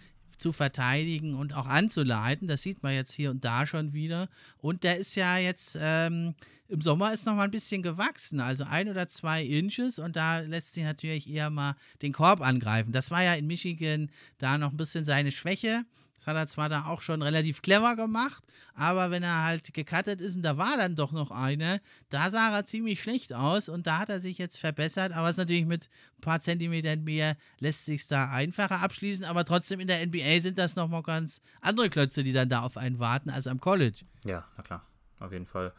[0.41, 2.47] zu verteidigen und auch anzuleiten.
[2.47, 4.27] Das sieht man jetzt hier und da schon wieder.
[4.57, 6.35] Und der ist ja jetzt ähm,
[6.71, 10.39] im Sommer ist noch mal ein bisschen gewachsen, also ein oder zwei Inches und da
[10.39, 12.93] lässt sich natürlich eher mal den Korb angreifen.
[12.93, 15.83] Das war ja in Michigan da noch ein bisschen seine Schwäche.
[16.21, 18.43] Das hat er zwar da auch schon relativ clever gemacht,
[18.75, 22.55] aber wenn er halt gecuttet ist und da war dann doch noch eine, da sah
[22.55, 25.65] er ziemlich schlecht aus und da hat er sich jetzt verbessert, aber es ist natürlich
[25.65, 25.89] mit
[26.19, 30.59] ein paar Zentimetern mehr lässt sich da einfacher abschließen, aber trotzdem in der NBA sind
[30.59, 34.05] das nochmal ganz andere Klötze, die dann da auf einen warten als am College.
[34.23, 34.85] Ja, na klar,
[35.19, 35.73] auf jeden Fall.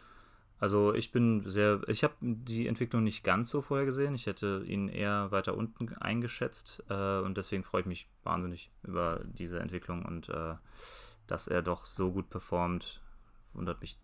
[0.62, 4.14] Also ich bin sehr, ich habe die Entwicklung nicht ganz so vorher gesehen.
[4.14, 9.22] Ich hätte ihn eher weiter unten eingeschätzt äh, und deswegen freue ich mich wahnsinnig über
[9.24, 10.55] diese Entwicklung und äh,
[11.26, 13.02] dass er doch so gut performt,
[13.55, 13.98] wundert mich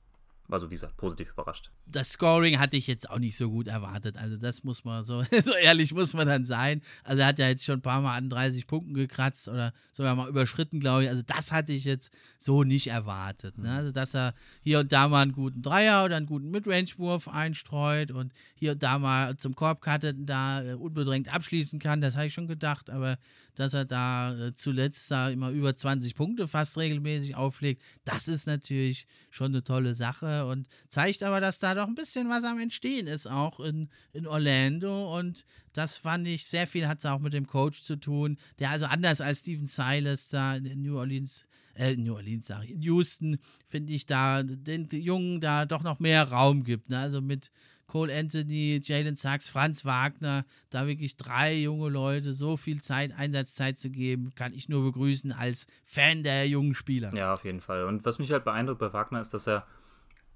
[0.51, 1.70] also wie gesagt, positiv überrascht.
[1.87, 4.16] Das Scoring hatte ich jetzt auch nicht so gut erwartet.
[4.16, 6.81] Also das muss man so, so ehrlich muss man dann sein.
[7.05, 10.15] Also er hat ja jetzt schon ein paar Mal an 30 Punkten gekratzt oder sogar
[10.15, 11.11] mal überschritten, glaube ich.
[11.11, 13.59] Also das hatte ich jetzt so nicht erwartet.
[13.59, 13.70] Ne?
[13.70, 18.11] Also dass er hier und da mal einen guten Dreier oder einen guten Midrange-Wurf einstreut
[18.11, 22.16] und hier und da mal zum Korb cuttet und da äh, unbedrängt abschließen kann, das
[22.16, 22.91] habe ich schon gedacht.
[22.91, 23.19] Aber
[23.55, 28.47] dass er da äh, zuletzt da immer über 20 Punkte fast regelmäßig auflegt, das ist
[28.47, 32.59] natürlich schon eine tolle Sache und zeigt aber, dass da doch ein bisschen was am
[32.59, 35.19] Entstehen ist, auch in, in Orlando.
[35.19, 38.70] Und das fand ich, sehr viel hat es auch mit dem Coach zu tun, der
[38.70, 41.44] also anders als Steven Silas da in New Orleans
[41.74, 43.39] äh, New Orleans sage ich, in Houston,
[43.69, 46.90] finde ich da den Jungen da doch noch mehr Raum gibt.
[46.90, 46.98] Ne?
[46.98, 47.52] Also mit
[47.89, 53.78] Cole Anthony, Jalen Sachs, Franz Wagner, da wirklich drei junge Leute so viel Zeit, Einsatzzeit
[53.78, 57.15] zu geben, kann ich nur begrüßen als Fan der jungen Spieler.
[57.15, 57.85] Ja, auf jeden Fall.
[57.85, 59.66] Und was mich halt beeindruckt bei Wagner ist, dass er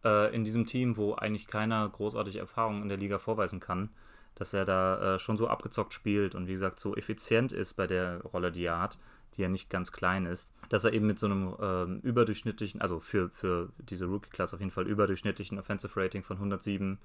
[0.04, 3.90] äh, in diesem Team, wo eigentlich keiner großartige Erfahrung in der Liga vorweisen kann,
[4.34, 7.86] dass er da äh, schon so abgezockt spielt und wie gesagt so effizient ist bei
[7.86, 8.98] der Rolle, die er hat,
[9.36, 13.00] die ja nicht ganz klein ist, dass er eben mit so einem ähm, überdurchschnittlichen, also
[13.00, 16.98] für, für diese Rookie-Class auf jeden Fall überdurchschnittlichen Offensive Rating von 107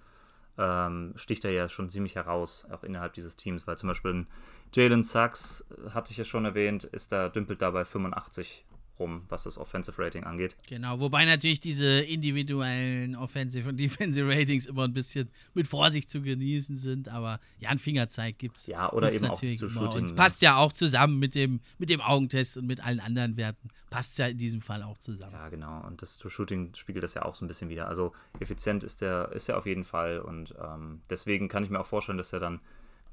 [0.57, 4.25] ähm, sticht er ja schon ziemlich heraus, auch innerhalb dieses Teams, weil zum Beispiel
[4.73, 8.65] Jalen Sachs, äh, hatte ich ja schon erwähnt, ist da, dümpelt dabei 85
[8.99, 10.55] rum, was das Offensive Rating angeht.
[10.67, 16.21] Genau, wobei natürlich diese individuellen Offensive und Defensive Ratings immer ein bisschen mit Vorsicht zu
[16.21, 18.67] genießen sind, aber ja, ein Fingerzeig gibt es.
[18.67, 19.99] Ja, oder eben auch zu Shooting.
[19.99, 23.37] Und es passt ja auch zusammen mit dem, mit dem Augentest und mit allen anderen
[23.37, 23.69] Werten.
[23.89, 25.33] Passt ja in diesem Fall auch zusammen.
[25.33, 25.85] Ja, genau.
[25.87, 27.87] Und das True-Shooting spiegelt das ja auch so ein bisschen wieder.
[27.87, 31.79] Also effizient ist der, ist er auf jeden Fall und ähm, deswegen kann ich mir
[31.79, 32.59] auch vorstellen, dass er dann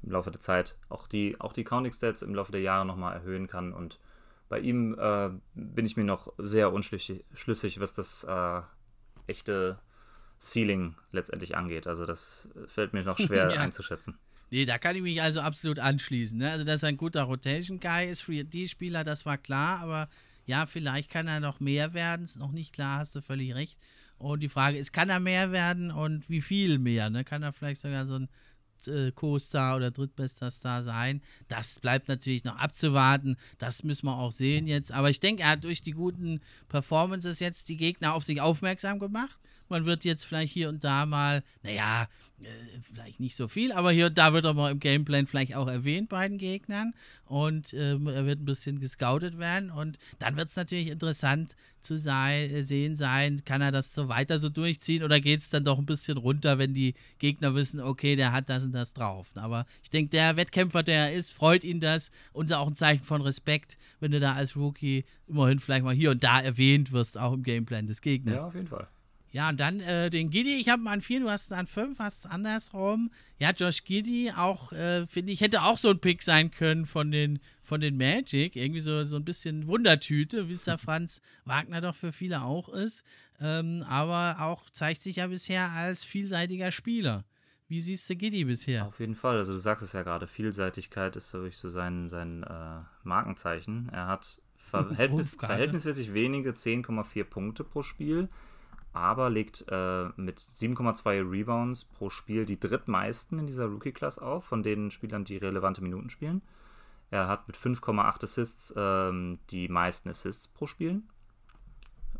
[0.03, 3.47] im Laufe der Zeit auch die, auch die Counting-Stats im Laufe der Jahre nochmal erhöhen
[3.47, 3.99] kann und
[4.49, 8.61] bei ihm äh, bin ich mir noch sehr unschlüssig, was das äh,
[9.27, 9.79] echte
[10.39, 11.87] Ceiling letztendlich angeht.
[11.87, 13.61] Also das fällt mir noch schwer ja.
[13.61, 14.17] einzuschätzen.
[14.51, 16.37] Nee, da kann ich mich also absolut anschließen.
[16.37, 16.51] Ne?
[16.51, 20.07] Also, dass er ein guter Rotation-Guy ist für die Spieler, das war klar, aber
[20.45, 22.25] ja, vielleicht kann er noch mehr werden.
[22.25, 23.79] Ist noch nicht klar, hast du völlig recht.
[24.17, 27.09] Und die Frage ist, kann er mehr werden und wie viel mehr?
[27.09, 27.23] Ne?
[27.23, 28.29] Kann er vielleicht sogar so ein
[29.15, 31.21] Co-Star oder drittbester Star sein.
[31.47, 33.37] Das bleibt natürlich noch abzuwarten.
[33.57, 34.91] Das müssen wir auch sehen jetzt.
[34.91, 38.99] Aber ich denke, er hat durch die guten Performances jetzt die Gegner auf sich aufmerksam
[38.99, 39.37] gemacht.
[39.69, 42.07] Man wird jetzt vielleicht hier und da mal, naja,
[42.43, 42.47] äh,
[42.81, 45.67] vielleicht nicht so viel, aber hier und da wird er mal im Gameplan vielleicht auch
[45.67, 46.93] erwähnt bei den Gegnern
[47.25, 51.97] und ähm, er wird ein bisschen gescoutet werden und dann wird es natürlich interessant zu
[51.97, 55.63] sein, äh, sehen sein, kann er das so weiter so durchziehen oder geht es dann
[55.63, 59.27] doch ein bisschen runter, wenn die Gegner wissen, okay, der hat das und das drauf.
[59.35, 62.75] Aber ich denke, der Wettkämpfer, der er ist, freut ihn das und ist auch ein
[62.75, 66.91] Zeichen von Respekt, wenn du da als Rookie immerhin vielleicht mal hier und da erwähnt
[66.91, 68.35] wirst, auch im Gameplan des Gegners.
[68.35, 68.87] Ja, auf jeden Fall.
[69.35, 71.99] Ja, und dann äh, den Giddy, ich habe mal an vier, du hast an fünf,
[71.99, 73.11] hast andersrum.
[73.37, 77.11] Ja, Josh Giddy, auch, äh, finde ich, hätte auch so ein Pick sein können von
[77.11, 78.55] den, von den Magic.
[78.55, 82.69] Irgendwie so, so ein bisschen Wundertüte, wie es da Franz Wagner doch für viele auch
[82.69, 83.03] ist.
[83.41, 87.25] Ähm, aber auch zeigt sich ja bisher als vielseitiger Spieler.
[87.67, 88.85] Wie siehst du Giddy bisher?
[88.85, 89.35] Auf jeden Fall.
[89.35, 93.89] Also du sagst es ja gerade, Vielseitigkeit ist wirklich so sein, sein äh, Markenzeichen.
[93.91, 98.29] Er hat verhältnis, verhältnismäßig wenige 10,4 Punkte pro Spiel
[98.95, 104.63] aber legt äh, mit 7,2 Rebounds pro Spiel die drittmeisten in dieser Rookie-Class auf, von
[104.63, 106.41] den Spielern, die relevante Minuten spielen.
[107.11, 111.01] Er hat mit 5,8 Assists ähm, die meisten Assists pro Spiel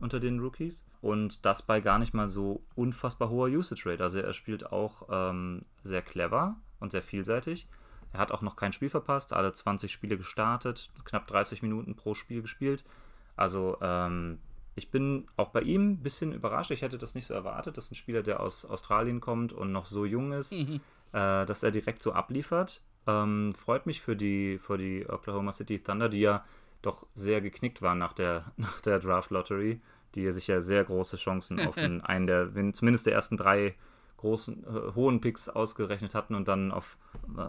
[0.02, 0.84] unter den Rookies.
[1.02, 4.03] Und das bei gar nicht mal so unfassbar hoher Usage Rate.
[4.03, 7.68] Also er spielt auch ähm, sehr clever und sehr vielseitig.
[8.11, 12.15] Er hat auch noch kein Spiel verpasst, alle 20 Spiele gestartet, knapp 30 Minuten pro
[12.15, 12.84] Spiel gespielt.
[13.38, 14.39] Also ähm,
[14.76, 16.72] ich bin auch bei ihm ein bisschen überrascht.
[16.72, 19.85] Ich hätte das nicht so erwartet, dass ein Spieler, der aus Australien kommt und noch
[19.85, 20.81] so jung ist, mhm.
[21.14, 22.81] äh, dass er direkt so abliefert.
[23.07, 26.43] Ähm, freut mich für die, für die Oklahoma City Thunder, die ja
[26.81, 29.80] doch sehr geknickt waren nach der, nach der Draft Lottery,
[30.14, 33.76] die sich ja sehr große Chancen auf einen, einen der, zumindest der ersten drei
[34.18, 36.97] großen, äh, hohen Picks ausgerechnet hatten und dann auf,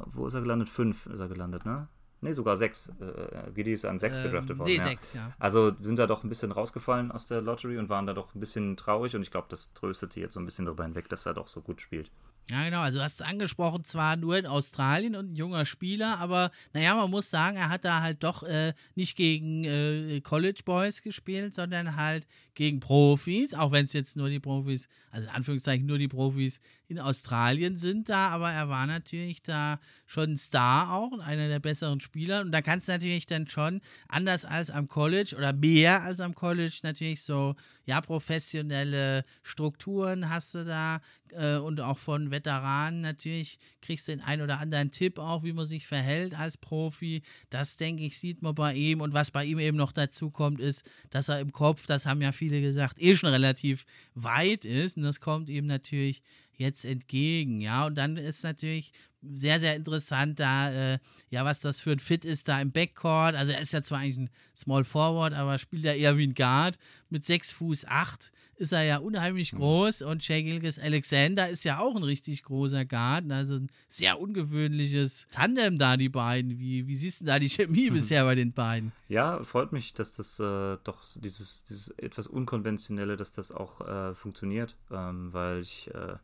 [0.07, 0.69] wo ist er gelandet?
[0.69, 1.89] Fünf ist er gelandet, ne?
[2.23, 2.89] Ne, sogar sechs.
[3.01, 4.71] Äh, Giddy ist an sechs ähm, gedraftet worden.
[4.71, 4.99] D6, ja.
[5.15, 5.33] ja.
[5.39, 8.41] Also sind da doch ein bisschen rausgefallen aus der Lottery und waren da doch ein
[8.41, 11.35] bisschen traurig und ich glaube, das tröstete jetzt so ein bisschen darüber hinweg, dass er
[11.35, 12.11] doch so gut spielt.
[12.51, 12.81] Ja, genau.
[12.81, 16.95] Also, du hast es angesprochen, zwar nur in Australien und ein junger Spieler, aber naja,
[16.95, 21.55] man muss sagen, er hat da halt doch äh, nicht gegen äh, College Boys gespielt,
[21.55, 22.27] sondern halt
[22.57, 26.59] gegen Profis, auch wenn es jetzt nur die Profis, also in Anführungszeichen nur die Profis
[26.89, 31.61] in Australien sind da, aber er war natürlich da schon ein Star auch, einer der
[31.61, 32.41] besseren Spieler.
[32.41, 36.35] Und da kannst du natürlich dann schon, anders als am College oder mehr als am
[36.35, 37.55] College, natürlich so,
[37.85, 41.01] ja, professionelle Strukturen hast du da
[41.33, 45.67] äh, und auch von Veteranen natürlich kriegst den einen oder anderen Tipp auch, wie man
[45.67, 47.23] sich verhält als Profi.
[47.51, 49.01] Das, denke ich, sieht man bei ihm.
[49.01, 52.21] Und was bei ihm eben noch dazu kommt, ist, dass er im Kopf, das haben
[52.21, 54.97] ja viele gesagt, eh schon relativ weit ist.
[54.97, 56.23] Und das kommt ihm natürlich
[56.53, 57.87] jetzt entgegen, ja.
[57.87, 58.93] Und dann ist natürlich
[59.33, 60.99] sehr, sehr interessant da, äh,
[61.31, 63.35] ja, was das für ein Fit ist da im Backcourt.
[63.35, 66.35] Also er ist ja zwar eigentlich ein Small Forward, aber spielt ja eher wie ein
[66.35, 66.79] Guard.
[67.09, 69.59] Mit 6 Fuß 8 ist er ja unheimlich mhm.
[69.59, 73.31] groß und Shea Gilgis Alexander ist ja auch ein richtig großer Guard.
[73.31, 76.59] Also ein sehr ungewöhnliches Tandem da, die beiden.
[76.59, 78.93] Wie, wie siehst du da die Chemie bisher bei den beiden?
[79.09, 84.15] Ja, freut mich, dass das äh, doch dieses, dieses etwas Unkonventionelle, dass das auch äh,
[84.15, 86.17] funktioniert, ähm, weil ich äh,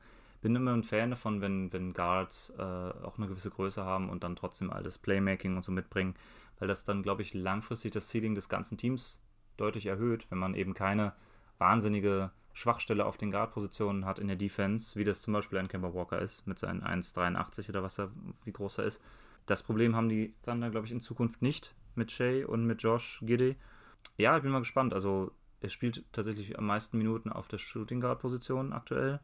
[0.43, 4.25] bin immer ein Fan davon, wenn, wenn Guards äh, auch eine gewisse Größe haben und
[4.25, 6.15] dann trotzdem alles Playmaking und so mitbringen,
[6.59, 9.21] weil das dann, glaube ich, langfristig das Ceiling des ganzen Teams
[9.57, 11.15] deutlich erhöht, wenn man eben keine
[11.59, 15.95] wahnsinnige Schwachstelle auf den Guard-Positionen hat in der Defense, wie das zum Beispiel ein Kemba
[15.95, 18.11] Walker ist, mit seinen 1,83 oder was er,
[18.45, 19.01] wie groß er ist.
[19.47, 23.23] Das Problem haben die Thunder, glaube ich, in Zukunft nicht mit Shay und mit Josh
[23.25, 23.57] Giddy.
[24.19, 24.93] Ja, ich bin mal gespannt.
[24.93, 29.21] Also, er spielt tatsächlich am meisten Minuten auf der Shooting Guard-Position aktuell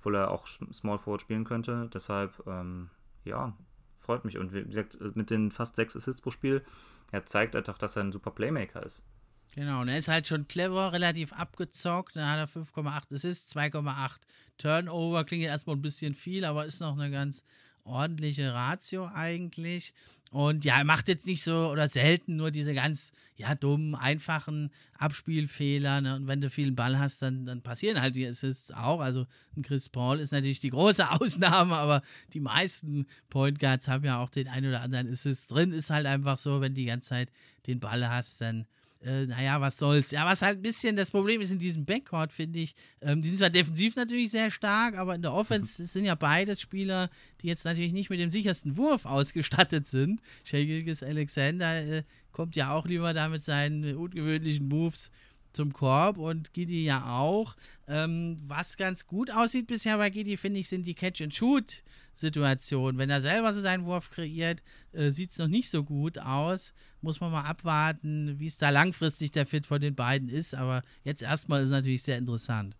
[0.00, 1.90] obwohl er auch Small Forward spielen könnte.
[1.92, 2.88] Deshalb, ähm,
[3.24, 3.54] ja,
[3.98, 4.38] freut mich.
[4.38, 6.64] Und wie gesagt, mit den fast sechs Assists pro Spiel,
[7.12, 9.02] er zeigt einfach, dass er ein super Playmaker ist.
[9.54, 12.16] Genau, und er ist halt schon clever, relativ abgezockt.
[12.16, 14.12] Da hat er 5,8 Assists, 2,8
[14.56, 15.24] Turnover.
[15.24, 17.44] Klingt erstmal ein bisschen viel, aber ist noch eine ganz
[17.84, 19.92] ordentliche Ratio eigentlich.
[20.30, 24.70] Und ja, er macht jetzt nicht so oder selten nur diese ganz, ja, dummen, einfachen
[24.96, 26.00] Abspielfehler.
[26.00, 26.14] Ne?
[26.14, 29.00] Und wenn du viel Ball hast, dann, dann passieren halt die Assists auch.
[29.00, 29.26] Also
[29.56, 32.02] ein Chris Paul ist natürlich die große Ausnahme, aber
[32.32, 35.72] die meisten Point Guards haben ja auch den einen oder anderen Assist drin.
[35.72, 37.32] Ist halt einfach so, wenn du die ganze Zeit
[37.66, 38.66] den Ball hast, dann
[39.02, 40.10] äh, naja, was soll's.
[40.10, 43.28] Ja, was halt ein bisschen das Problem ist in diesem Backcourt, finde ich, ähm, die
[43.28, 47.08] sind zwar defensiv natürlich sehr stark, aber in der Offense sind ja beides Spieler,
[47.40, 50.20] die jetzt natürlich nicht mit dem sichersten Wurf ausgestattet sind.
[50.44, 52.02] Shagilgis Alexander äh,
[52.32, 55.10] kommt ja auch lieber da mit seinen ungewöhnlichen Moves
[55.52, 57.56] zum Korb und Giddy ja auch.
[57.88, 62.98] Ähm, was ganz gut aussieht bisher bei Giddy, finde ich, sind die Catch-and-Shoot-Situationen.
[62.98, 64.62] Wenn er selber so seinen Wurf kreiert,
[64.92, 66.72] äh, sieht es noch nicht so gut aus.
[67.00, 70.54] Muss man mal abwarten, wie es da langfristig der Fit von den beiden ist.
[70.54, 72.76] Aber jetzt erstmal ist es natürlich sehr interessant.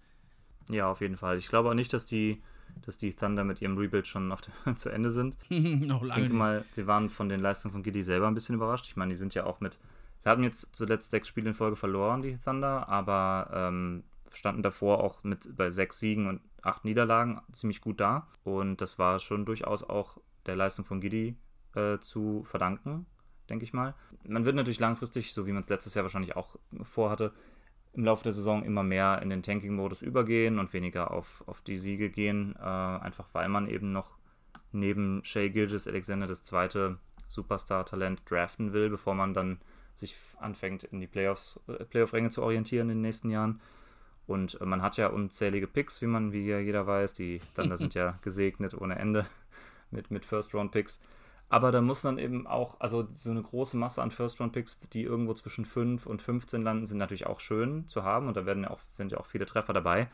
[0.69, 1.39] Ja, auf jeden Fall.
[1.39, 2.41] Ich glaube auch nicht, dass die,
[2.83, 4.33] dass die Thunder mit ihrem Rebuild schon
[4.77, 5.37] zu Ende sind.
[5.51, 6.21] noch lange.
[6.21, 8.87] Ich denke mal, sie waren von den Leistungen von Giddy selber ein bisschen überrascht.
[8.87, 9.79] Ich meine, die sind ja auch mit
[10.21, 15.03] Sie haben jetzt zuletzt sechs Spiele in Folge verloren, die Thunder, aber ähm, standen davor
[15.03, 18.29] auch mit bei sechs Siegen und acht Niederlagen ziemlich gut da.
[18.45, 21.37] Und das war schon durchaus auch der Leistung von Giddy
[21.75, 23.07] äh, zu verdanken,
[23.49, 23.95] denke ich mal.
[24.27, 27.33] Man wird natürlich langfristig, so wie man es letztes Jahr wahrscheinlich auch vorhatte,
[27.93, 31.79] im Laufe der Saison immer mehr in den Tanking-Modus übergehen und weniger auf, auf die
[31.79, 34.19] Siege gehen, äh, einfach weil man eben noch
[34.71, 36.99] neben Shea Gilgis Alexander das zweite
[37.29, 39.59] Superstar-Talent draften will, bevor man dann
[40.01, 43.61] sich anfängt, in die Playoffs, äh, Playoff-Ränge zu orientieren in den nächsten Jahren.
[44.27, 47.15] Und äh, man hat ja unzählige Picks, wie man, wie ja jeder weiß.
[47.15, 49.27] Die Thunder sind ja gesegnet ohne Ende
[49.91, 51.01] mit, mit First-Round-Picks.
[51.49, 55.35] Aber da muss dann eben auch, also so eine große Masse an First-Round-Picks, die irgendwo
[55.35, 58.29] zwischen 5 und 15 landen, sind natürlich auch schön zu haben.
[58.29, 60.09] Und da werden ja auch, sind ja auch viele Treffer dabei.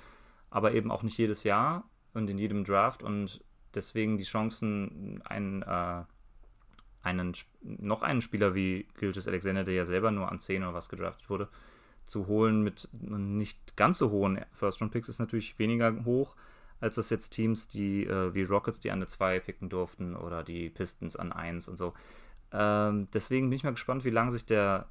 [0.51, 1.85] Aber eben auch nicht jedes Jahr
[2.15, 3.03] und in jedem Draft.
[3.03, 3.45] Und
[3.75, 6.05] deswegen die Chancen, einen äh,
[7.07, 10.89] einen, noch einen Spieler wie Gilgis Alexander, der ja selber nur an 10 oder was
[10.89, 11.49] gedraftet wurde,
[12.05, 16.37] zu holen mit nicht ganz so hohen First-Round-Picks ist natürlich weniger hoch,
[16.81, 20.43] als das jetzt Teams, die äh, wie Rockets, die an eine 2 picken durften oder
[20.43, 21.95] die Pistons an 1 und so.
[22.53, 24.89] Ähm, deswegen bin ich mal gespannt, wie lange sich der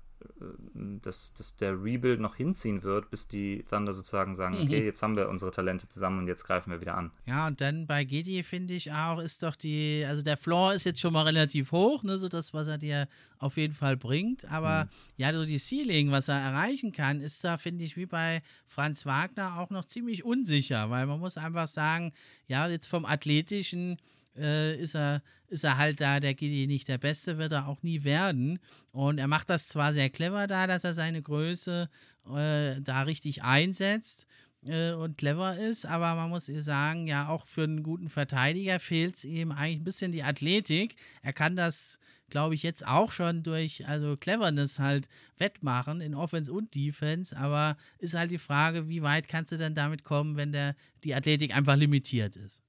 [1.02, 4.64] dass, dass der Rebuild noch hinziehen wird, bis die Thunder sozusagen sagen, mhm.
[4.64, 7.12] okay, jetzt haben wir unsere Talente zusammen und jetzt greifen wir wieder an.
[7.26, 10.86] Ja, und dann bei Gedi finde ich auch, ist doch die, also der Floor ist
[10.86, 13.08] jetzt schon mal relativ hoch, ne, so das, was er dir
[13.40, 14.90] auf jeden Fall bringt, aber mhm.
[15.18, 19.06] ja, so die Ceiling, was er erreichen kann, ist da, finde ich, wie bei Franz
[19.06, 22.14] Wagner auch noch ziemlich unsicher, weil man muss einfach sagen,
[22.48, 23.98] ja, jetzt vom Athletischen
[24.38, 27.84] äh, ist, er, ist er halt da, der Gidi nicht der Beste, wird er auch
[27.84, 28.60] nie werden.
[28.92, 31.90] Und er macht das zwar sehr clever da, dass er seine Größe
[32.34, 34.28] äh, da richtig einsetzt
[34.68, 39.18] äh, und clever ist, aber man muss sagen, ja, auch für einen guten Verteidiger fehlt
[39.18, 40.96] es ihm eigentlich ein bisschen die Athletik.
[41.22, 42.00] Er kann das,
[42.30, 45.08] glaube ich, jetzt auch schon durch also Cleverness halt
[45.38, 49.76] wettmachen in Offense und Defense, aber ist halt die Frage, wie weit kannst du denn
[49.76, 52.62] damit kommen, wenn der, die Athletik einfach limitiert ist.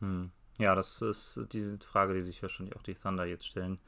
[0.00, 0.30] Hm.
[0.58, 3.78] Ja, das ist die Frage, die sich wahrscheinlich auch die Thunder jetzt stellen.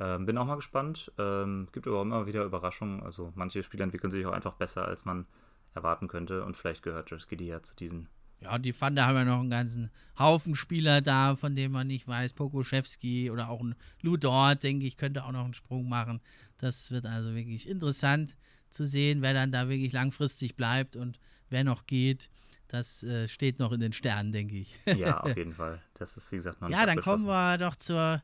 [0.00, 1.12] Ähm, bin auch mal gespannt.
[1.18, 3.02] Ähm, gibt aber immer wieder Überraschungen.
[3.02, 5.26] Also manche Spieler entwickeln sich auch einfach besser, als man
[5.74, 6.44] erwarten könnte.
[6.44, 8.08] Und vielleicht gehört Josh Giddy ja zu diesen.
[8.40, 12.08] Ja, die Thunder haben ja noch einen ganzen Haufen Spieler da, von denen man nicht
[12.08, 12.32] weiß.
[12.32, 16.20] Pokoschewski oder auch ein Lou Dort, denke ich, könnte auch noch einen Sprung machen.
[16.58, 18.34] Das wird also wirklich interessant
[18.70, 21.20] zu sehen, wer dann da wirklich langfristig bleibt und
[21.50, 22.30] wer noch geht.
[22.72, 24.74] Das äh, steht noch in den Sternen, denke ich.
[24.86, 25.82] ja, auf jeden Fall.
[25.92, 28.22] Das ist, wie gesagt, noch nicht Ja, dann kommen wir doch zur,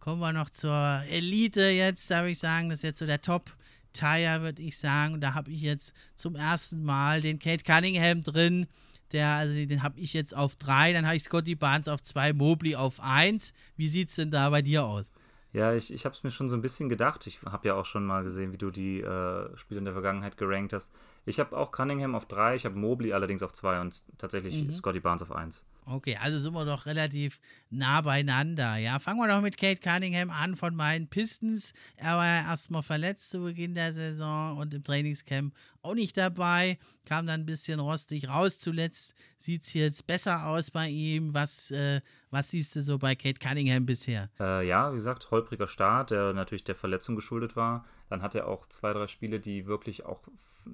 [0.00, 2.70] kommen wir noch zur Elite jetzt, darf ich sagen.
[2.70, 5.14] Das ist jetzt so der Top-Tire, würde ich sagen.
[5.14, 8.66] Und da habe ich jetzt zum ersten Mal den Kate Cunningham drin.
[9.12, 12.32] Der, also den habe ich jetzt auf drei, dann habe ich Scotty Barnes auf zwei,
[12.32, 13.52] Mobley auf eins.
[13.76, 15.12] Wie sieht es denn da bei dir aus?
[15.52, 17.28] Ja, ich, ich habe es mir schon so ein bisschen gedacht.
[17.28, 20.36] Ich habe ja auch schon mal gesehen, wie du die äh, Spiele in der Vergangenheit
[20.36, 20.90] gerankt hast.
[21.28, 24.72] Ich habe auch Cunningham auf 3, ich habe Mobley allerdings auf 2 und tatsächlich mhm.
[24.72, 25.64] Scotty Barnes auf 1.
[25.84, 27.40] Okay, also sind wir doch relativ
[27.70, 28.76] nah beieinander.
[28.76, 31.72] Ja, fangen wir doch mit Kate Cunningham an von meinen Pistons.
[31.96, 36.78] Er war ja erstmal verletzt zu Beginn der Saison und im Trainingscamp auch nicht dabei.
[37.06, 38.58] Kam dann ein bisschen rostig raus.
[38.58, 41.32] Zuletzt sieht es jetzt besser aus bei ihm.
[41.32, 44.28] Was, äh, was siehst du so bei Kate Cunningham bisher?
[44.38, 47.86] Äh, ja, wie gesagt, holpriger Start, der natürlich der Verletzung geschuldet war.
[48.10, 50.20] Dann hat er auch zwei, drei Spiele, die wirklich auch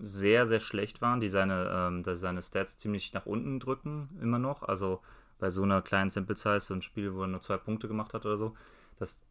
[0.03, 4.63] sehr, sehr schlecht waren, die seine, ähm, seine Stats ziemlich nach unten drücken, immer noch.
[4.63, 5.01] Also
[5.39, 8.15] bei so einer kleinen Sample Size, so ein Spiel, wo er nur zwei Punkte gemacht
[8.15, 8.55] hat oder so,
[8.99, 9.23] das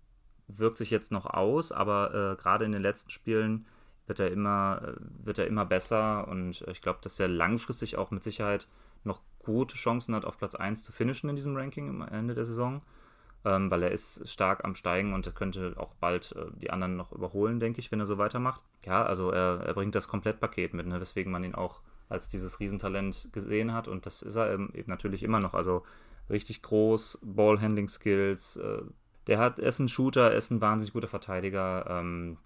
[0.48, 3.66] wirkt sich jetzt noch aus, aber äh, gerade in den letzten Spielen
[4.08, 4.96] wird er immer, äh,
[5.26, 8.68] wird er immer besser und ich glaube, dass er langfristig auch mit Sicherheit
[9.04, 12.46] noch gute Chancen hat, auf Platz 1 zu finishen in diesem Ranking am Ende der
[12.46, 12.82] Saison
[13.46, 16.96] ähm, weil er ist stark am Steigen und er könnte auch bald äh, die anderen
[16.96, 18.62] noch überholen, denke ich, wenn er so weitermacht.
[18.86, 22.60] Ja, also er, er bringt das Komplettpaket mit, ne, weswegen man ihn auch als dieses
[22.60, 25.54] Riesentalent gesehen hat und das ist er eben, eben natürlich immer noch.
[25.54, 25.84] Also
[26.30, 28.82] richtig groß, Ballhandling-Skills, äh,
[29.28, 31.86] der hat, er ist ein Shooter, er ist ein wahnsinnig guter Verteidiger.
[31.90, 32.38] Ähm,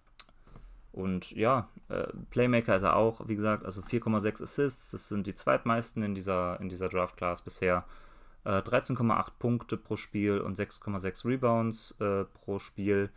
[0.92, 5.36] und ja, äh, Playmaker ist er auch, wie gesagt, also 4,6 Assists, das sind die
[5.36, 7.86] zweitmeisten in dieser, in dieser Draft-Class bisher.
[8.46, 13.10] 13,8 äh, Punkte pro Spiel und 6,6 Rebounds äh, pro Spiel.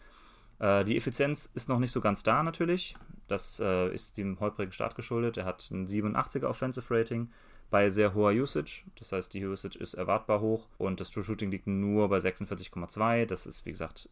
[0.61, 2.95] Äh, die Effizienz ist noch nicht so ganz da natürlich.
[3.27, 5.37] Das äh, ist dem holprigen Start geschuldet.
[5.37, 7.31] Er hat ein 87er Offensive Rating
[7.71, 8.85] bei sehr hoher Usage.
[8.99, 13.27] Das heißt, die Usage ist erwartbar hoch und das True Shooting liegt nur bei 46,2.
[13.27, 14.09] Das ist, wie gesagt,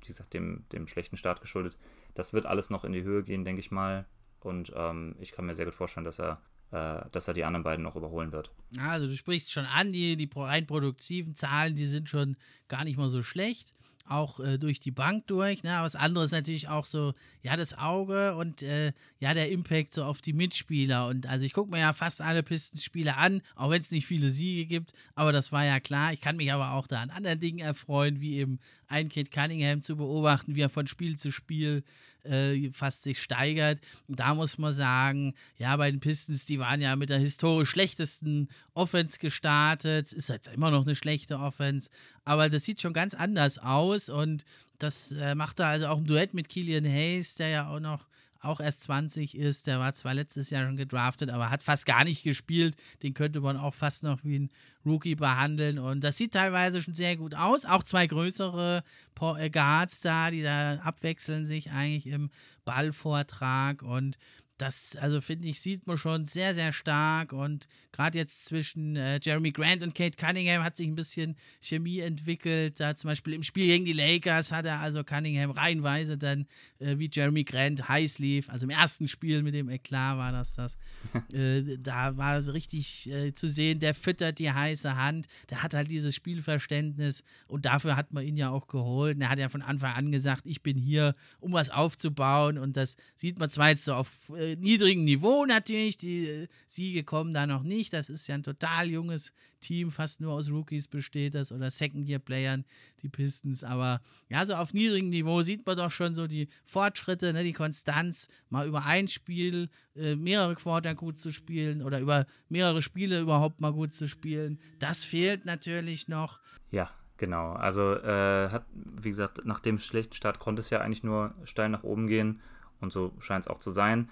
[0.00, 1.76] wie gesagt dem, dem schlechten Start geschuldet.
[2.14, 4.06] Das wird alles noch in die Höhe gehen, denke ich mal.
[4.40, 6.40] Und ähm, ich kann mir sehr gut vorstellen, dass er
[6.70, 8.50] äh, dass er die anderen beiden noch überholen wird.
[8.78, 12.36] Also du sprichst schon an, die, die rein produktiven Zahlen, die sind schon
[12.68, 13.73] gar nicht mal so schlecht
[14.06, 15.62] auch äh, durch die Bank durch.
[15.62, 15.72] Ne?
[15.72, 19.94] Aber das andere ist natürlich auch so, ja, das Auge und äh, ja, der Impact
[19.94, 21.08] so auf die Mitspieler.
[21.08, 24.30] Und also ich gucke mir ja fast alle Pistenspiele an, auch wenn es nicht viele
[24.30, 24.92] Siege gibt.
[25.14, 26.12] Aber das war ja klar.
[26.12, 28.58] Ich kann mich aber auch da an anderen Dingen erfreuen, wie eben
[28.88, 31.82] ein Kid Cunningham zu beobachten, wie er von Spiel zu Spiel
[32.24, 33.80] äh, fast sich steigert.
[34.08, 37.70] Und da muss man sagen, ja, bei den Pistons, die waren ja mit der historisch
[37.70, 40.12] schlechtesten Offense gestartet.
[40.12, 41.90] Ist jetzt immer noch eine schlechte Offense,
[42.24, 44.44] aber das sieht schon ganz anders aus und
[44.78, 48.06] das äh, macht er also auch im Duett mit Killian Hayes, der ja auch noch
[48.44, 49.66] auch erst 20 ist.
[49.66, 52.76] Der war zwar letztes Jahr schon gedraftet, aber hat fast gar nicht gespielt.
[53.02, 54.50] Den könnte man auch fast noch wie ein
[54.84, 55.78] Rookie behandeln.
[55.78, 57.64] Und das sieht teilweise schon sehr gut aus.
[57.64, 58.82] Auch zwei größere
[59.20, 62.30] äh, Guards da, die da abwechseln sich eigentlich im
[62.64, 63.82] Ballvortrag.
[63.82, 64.18] Und
[64.58, 67.32] das, also finde ich, sieht man schon sehr, sehr stark.
[67.32, 71.98] Und gerade jetzt zwischen äh, Jeremy Grant und Kate Cunningham hat sich ein bisschen Chemie
[71.98, 72.78] entwickelt.
[72.78, 76.46] Da zum Beispiel im Spiel gegen die Lakers hat er also Cunningham reihenweise dann
[76.78, 78.48] äh, wie Jeremy Grant heiß lief.
[78.48, 80.76] Also im ersten Spiel mit dem Eklat war das das.
[81.32, 85.26] äh, da war so richtig äh, zu sehen, der füttert die heiße Hand.
[85.50, 89.16] Der hat halt dieses Spielverständnis und dafür hat man ihn ja auch geholt.
[89.16, 92.56] Und er hat ja von Anfang an gesagt, ich bin hier, um was aufzubauen.
[92.56, 94.08] Und das sieht man zwar jetzt so auf
[94.44, 95.96] äh, niedrigen Niveau natürlich.
[95.96, 97.92] Die äh, Siege kommen da noch nicht.
[97.92, 102.64] Das ist ja ein total junges Team, fast nur aus Rookies besteht das oder Second-Year-Playern,
[103.02, 103.64] die Pistons.
[103.64, 107.52] Aber ja, so auf niedrigem Niveau sieht man doch schon so die Fortschritte, ne, die
[107.52, 113.20] Konstanz, mal über ein Spiel äh, mehrere Quarter gut zu spielen oder über mehrere Spiele
[113.20, 114.60] überhaupt mal gut zu spielen.
[114.78, 116.40] Das fehlt natürlich noch.
[116.70, 121.04] Ja, Genau, also äh, hat, wie gesagt, nach dem schlechten Start konnte es ja eigentlich
[121.04, 122.40] nur steil nach oben gehen
[122.80, 124.08] und so scheint es auch zu sein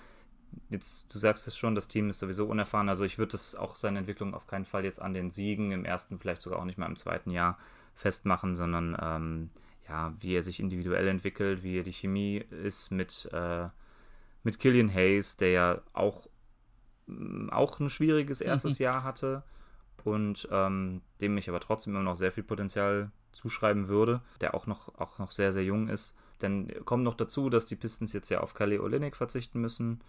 [0.70, 2.88] jetzt, du sagst es schon, das Team ist sowieso unerfahren.
[2.88, 5.84] Also ich würde es auch seine Entwicklung auf keinen Fall jetzt an den Siegen im
[5.84, 7.58] ersten, vielleicht sogar auch nicht mal im zweiten Jahr
[7.94, 9.50] festmachen, sondern ähm,
[9.88, 13.68] ja, wie er sich individuell entwickelt, wie er die Chemie ist mit, äh,
[14.42, 16.28] mit Killian Hayes, der ja auch,
[17.06, 18.46] mm, auch ein schwieriges mhm.
[18.46, 18.84] erstes mhm.
[18.84, 19.42] Jahr hatte
[20.04, 24.66] und ähm, dem ich aber trotzdem immer noch sehr viel Potenzial zuschreiben würde, der auch
[24.66, 26.14] noch, auch noch sehr, sehr jung ist.
[26.38, 30.00] Dann kommt noch dazu, dass die Pistons jetzt ja auf Kalle Olenek verzichten müssen.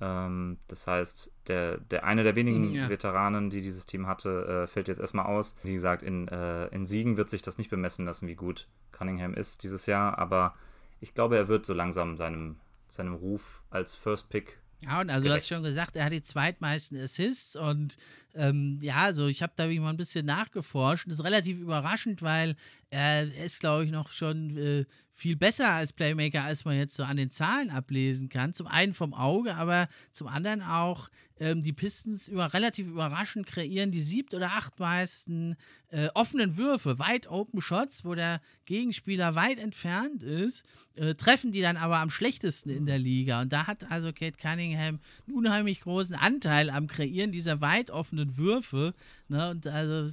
[0.00, 2.88] Ähm, das heißt, der, der eine der wenigen ja.
[2.88, 5.56] Veteranen, die dieses Team hatte, äh, fällt jetzt erstmal aus.
[5.62, 9.34] Wie gesagt, in, äh, in Siegen wird sich das nicht bemessen lassen, wie gut Cunningham
[9.34, 10.54] ist dieses Jahr, aber
[11.00, 12.56] ich glaube, er wird so langsam seinem,
[12.88, 16.22] seinem Ruf als First Pick ja, und also du hast schon gesagt, er hat die
[16.22, 17.96] zweitmeisten Assists und
[18.34, 21.06] ähm, ja, also ich habe da wie mal ein bisschen nachgeforscht.
[21.06, 22.56] Das ist relativ überraschend, weil
[22.90, 24.84] er ist, glaube ich, noch schon äh,
[25.14, 28.52] viel besser als Playmaker, als man jetzt so an den Zahlen ablesen kann.
[28.52, 31.08] Zum einen vom Auge, aber zum anderen auch
[31.40, 35.56] ähm, die Pistons über, relativ überraschend kreieren die siebt oder acht meisten
[35.90, 40.64] äh, offenen Würfe, weit Open Shots, wo der Gegenspieler weit entfernt ist,
[40.96, 43.40] äh, treffen die dann aber am schlechtesten in der Liga.
[43.42, 48.36] Und da hat also Kate Cunningham einen unheimlich großen Anteil am Kreieren dieser weit offenen
[48.36, 48.94] Würfe.
[49.28, 49.50] Ne?
[49.50, 50.12] Und also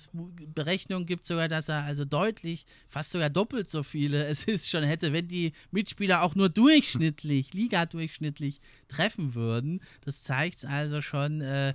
[0.53, 4.83] Berechnungen gibt sogar, dass er also deutlich, fast sogar doppelt so viele es ist schon
[4.83, 8.59] hätte, wenn die Mitspieler auch nur durchschnittlich, Liga durchschnittlich
[8.91, 9.81] treffen würden.
[10.05, 11.73] Das zeigt also schon, äh,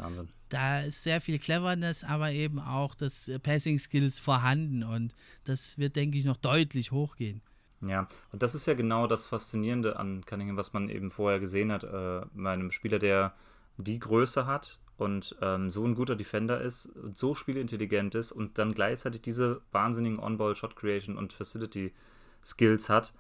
[0.49, 5.15] da ist sehr viel Cleverness, aber eben auch das äh, Passing Skills vorhanden und
[5.45, 7.41] das wird, denke ich, noch deutlich hochgehen.
[7.81, 11.71] Ja, und das ist ja genau das Faszinierende an Cunningham, was man eben vorher gesehen
[11.73, 13.35] hat, äh, bei einem Spieler, der
[13.77, 18.73] die Größe hat und ähm, so ein guter Defender ist, so spielintelligent ist und dann
[18.73, 23.13] gleichzeitig diese wahnsinnigen On-Ball-Shot-Creation und Facility-Skills hat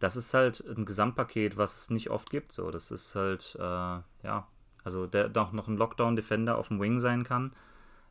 [0.00, 2.52] das ist halt ein Gesamtpaket, was es nicht oft gibt.
[2.52, 4.46] So, das ist halt, äh, ja,
[4.82, 7.52] also der auch noch ein Lockdown-Defender auf dem Wing sein kann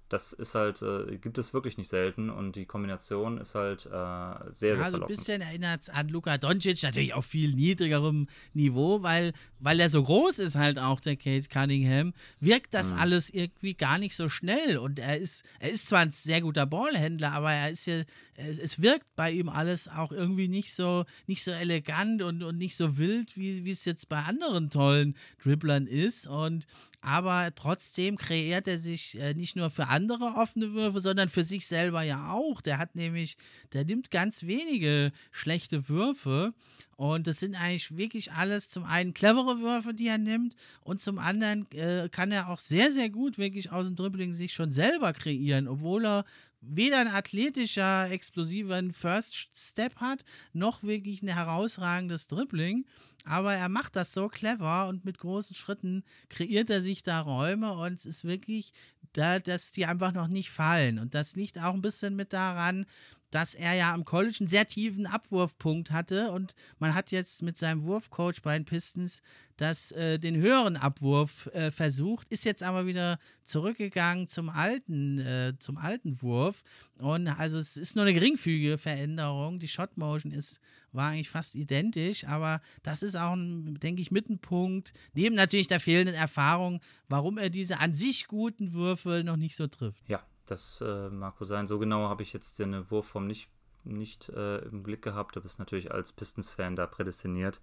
[0.10, 3.90] das ist halt, äh, gibt es wirklich nicht selten und die Kombination ist halt äh,
[3.90, 8.28] sehr, sehr ja, so ein bisschen erinnert es an Luka Doncic, natürlich auf viel niedrigerem
[8.54, 13.00] Niveau, weil, weil er so groß ist halt auch, der Kate Cunningham, wirkt das mhm.
[13.00, 16.66] alles irgendwie gar nicht so schnell und er ist, er ist zwar ein sehr guter
[16.66, 18.02] Ballhändler, aber er ist ja,
[18.36, 22.76] es wirkt bei ihm alles auch irgendwie nicht so, nicht so elegant und, und nicht
[22.76, 26.66] so wild, wie, es jetzt bei anderen tollen Dribblern ist und
[27.02, 31.68] aber trotzdem kreiert er sich äh, nicht nur für andere offene Würfe, sondern für sich
[31.68, 32.62] selber ja auch.
[32.62, 33.38] Der hat nämlich,
[33.74, 36.54] der nimmt ganz wenige schlechte Würfe
[36.96, 41.20] und das sind eigentlich wirklich alles zum einen clevere Würfe, die er nimmt und zum
[41.20, 45.14] anderen äh, kann er auch sehr, sehr gut wirklich aus dem Dribbling sich schon selber
[45.14, 46.26] kreieren, obwohl er
[46.62, 52.86] weder ein athletischer, explosiver First Step hat, noch wirklich ein herausragendes Dribbling.
[53.26, 57.74] Aber er macht das so clever und mit großen Schritten kreiert er sich da Räume
[57.74, 58.74] und es ist wirklich,
[59.14, 61.00] da, dass die einfach noch nicht fallen.
[61.00, 62.86] Und das liegt auch ein bisschen mit daran,
[63.32, 67.58] dass er ja am College einen sehr tiefen Abwurfpunkt hatte und man hat jetzt mit
[67.58, 69.22] seinem Wurfcoach bei den Pistons
[69.58, 75.54] das, äh, den höheren Abwurf äh, versucht, ist jetzt aber wieder zurückgegangen zum alten, äh,
[75.60, 76.64] zum alten Wurf
[76.98, 79.60] und also es ist nur eine geringfügige Veränderung.
[79.60, 80.60] Die Shot Motion ist,
[80.92, 85.80] war eigentlich fast identisch, aber das ist auch, ein, denke ich, Mittenpunkt, neben natürlich der
[85.80, 90.08] fehlenden Erfahrung, warum er diese an sich guten Würfe noch nicht so trifft.
[90.08, 91.68] Ja, das äh, mag wohl sein.
[91.68, 93.50] So genau habe ich jetzt den Wurfform nicht,
[93.84, 95.36] nicht äh, im Blick gehabt.
[95.36, 97.62] Du bist natürlich als Pistons-Fan da prädestiniert.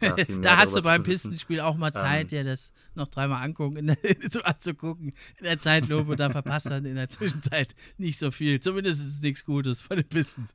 [0.00, 3.76] Da, da hast du beim Pistenspiel auch mal Zeit, ähm, dir das noch dreimal angucken,
[3.76, 3.98] in der,
[4.44, 5.08] anzugucken.
[5.38, 8.60] In der Zeitlobe, da verpasst dann in der Zwischenzeit nicht so viel.
[8.60, 10.54] Zumindest ist es nichts Gutes von den Pistons.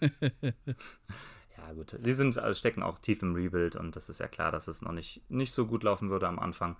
[0.00, 0.52] ja,
[1.66, 1.96] Ja, gut.
[2.00, 4.82] Die sind, also stecken auch tief im Rebuild und das ist ja klar, dass es
[4.82, 6.76] noch nicht, nicht so gut laufen würde am Anfang.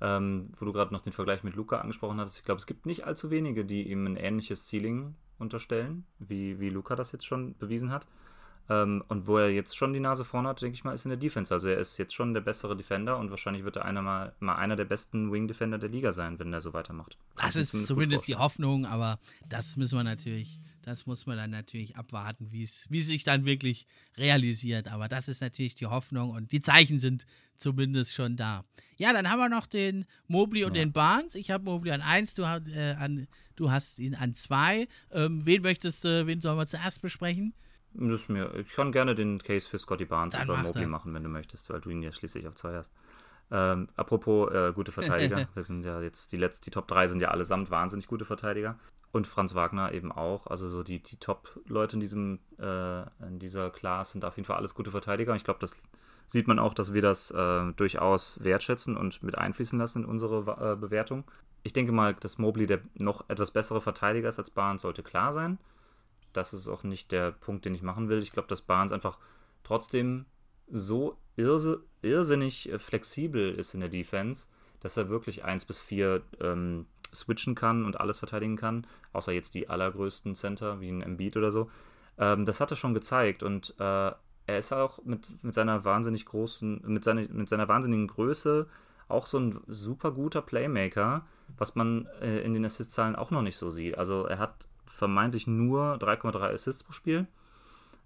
[0.00, 2.84] Ähm, wo du gerade noch den Vergleich mit Luca angesprochen hattest, ich glaube, es gibt
[2.84, 7.56] nicht allzu wenige, die ihm ein ähnliches Ceiling unterstellen, wie, wie Luca das jetzt schon
[7.56, 8.06] bewiesen hat.
[8.68, 11.10] Ähm, und wo er jetzt schon die Nase vorne hat, denke ich mal, ist in
[11.10, 11.54] der Defense.
[11.54, 14.56] Also er ist jetzt schon der bessere Defender und wahrscheinlich wird er einer mal, mal
[14.56, 17.16] einer der besten Wing-Defender der Liga sein, wenn er so weitermacht.
[17.36, 19.18] Das, das ist zumindest, zumindest die Hoffnung, aber
[19.48, 23.88] das müssen wir natürlich, das muss man dann natürlich abwarten, wie es sich dann wirklich
[24.16, 24.86] realisiert.
[24.86, 27.26] Aber das ist natürlich die Hoffnung und die Zeichen sind
[27.56, 28.64] zumindest schon da.
[28.96, 30.84] Ja, dann haben wir noch den Mobley und ja.
[30.84, 31.34] den Barnes.
[31.34, 33.26] Ich habe Mobley an 1, du, äh,
[33.56, 34.86] du, hast ihn an 2.
[35.10, 37.52] Ähm, wen möchtest du, wen sollen wir zuerst besprechen?
[37.92, 40.90] Das mir, ich kann gerne den Case für Scotty Barnes Dann oder Mobley das.
[40.92, 42.92] machen, wenn du möchtest, weil du ihn ja schließlich auf zwei hast.
[43.50, 47.20] Ähm, apropos äh, gute Verteidiger, wir sind ja jetzt die letzten, die Top 3 sind
[47.20, 48.78] ja allesamt wahnsinnig gute Verteidiger.
[49.16, 50.46] Und Franz Wagner eben auch.
[50.46, 54.56] Also so die, die Top-Leute in diesem, äh, in dieser Class sind auf jeden Fall
[54.56, 55.34] alles gute Verteidiger.
[55.34, 55.74] Ich glaube, das
[56.26, 60.72] sieht man auch, dass wir das äh, durchaus wertschätzen und mit einfließen lassen in unsere
[60.72, 61.24] äh, Bewertung.
[61.62, 65.32] Ich denke mal, dass Mobley der noch etwas bessere Verteidiger ist als Barnes, sollte klar
[65.32, 65.58] sein
[66.36, 68.22] das ist auch nicht der Punkt, den ich machen will.
[68.22, 69.18] Ich glaube, dass Barnes einfach
[69.64, 70.26] trotzdem
[70.68, 74.46] so irrsinnig äh, flexibel ist in der Defense,
[74.80, 76.86] dass er wirklich 1 bis 4 ähm,
[77.16, 81.50] switchen kann und alles verteidigen kann, außer jetzt die allergrößten Center wie ein Embiid oder
[81.50, 81.70] so.
[82.18, 84.12] Ähm, das hat er schon gezeigt und äh,
[84.48, 88.66] er ist auch mit, mit seiner wahnsinnig großen, mit, seine, mit seiner wahnsinnigen Größe
[89.08, 91.24] auch so ein super guter Playmaker,
[91.58, 93.98] was man äh, in den Assist-Zahlen auch noch nicht so sieht.
[93.98, 97.26] Also er hat vermeintlich nur 3,3 Assists pro Spiel.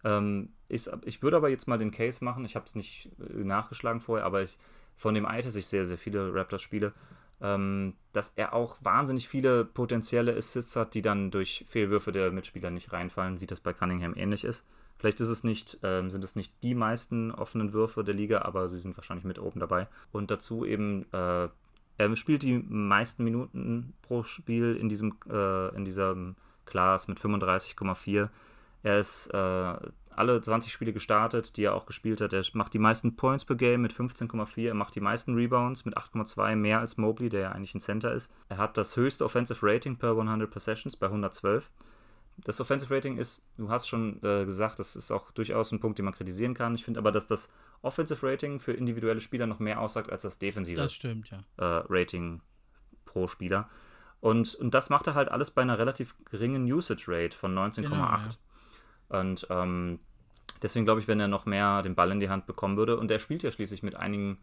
[0.04, 3.44] Ähm, ich, ich würde aber jetzt mal den Case machen, ich habe es nicht äh,
[3.44, 4.58] nachgeschlagen vorher, aber ich,
[4.96, 6.92] von dem dass ich sehr, sehr viele Raptors spiele,
[7.40, 12.70] ähm, dass er auch wahnsinnig viele potenzielle Assists hat, die dann durch Fehlwürfe der Mitspieler
[12.70, 14.64] nicht reinfallen, wie das bei Cunningham ähnlich ist.
[14.98, 18.68] Vielleicht ist es nicht, ähm, sind es nicht die meisten offenen Würfe der Liga, aber
[18.68, 19.88] sie sind wahrscheinlich mit oben dabei.
[20.12, 21.48] Und dazu eben, äh,
[21.96, 26.36] er spielt die meisten Minuten pro Spiel in diesem, äh, in diesem
[26.66, 28.28] Klaas mit 35,4.
[28.82, 29.74] Er ist äh,
[30.20, 32.32] alle 20 Spiele gestartet, die er auch gespielt hat.
[32.32, 34.68] Er macht die meisten Points per Game mit 15,4.
[34.68, 38.12] Er macht die meisten Rebounds mit 8,2, mehr als Mobley, der ja eigentlich ein Center
[38.12, 38.30] ist.
[38.48, 41.70] Er hat das höchste Offensive Rating per 100 Possessions bei 112.
[42.36, 45.98] Das Offensive Rating ist, du hast schon äh, gesagt, das ist auch durchaus ein Punkt,
[45.98, 46.74] den man kritisieren kann.
[46.74, 47.50] Ich finde aber, dass das
[47.82, 51.38] Offensive Rating für individuelle Spieler noch mehr aussagt als das defensive das stimmt, ja.
[51.56, 52.40] äh, Rating
[53.04, 53.68] pro Spieler.
[54.20, 57.82] Und, und das macht er halt alles bei einer relativ geringen Usage Rate von 19,8.
[57.82, 58.20] Genau, ja.
[59.08, 59.98] Und ähm,
[60.62, 63.10] deswegen glaube ich, wenn er noch mehr den Ball in die Hand bekommen würde, und
[63.10, 64.38] er spielt ja schließlich mit einigen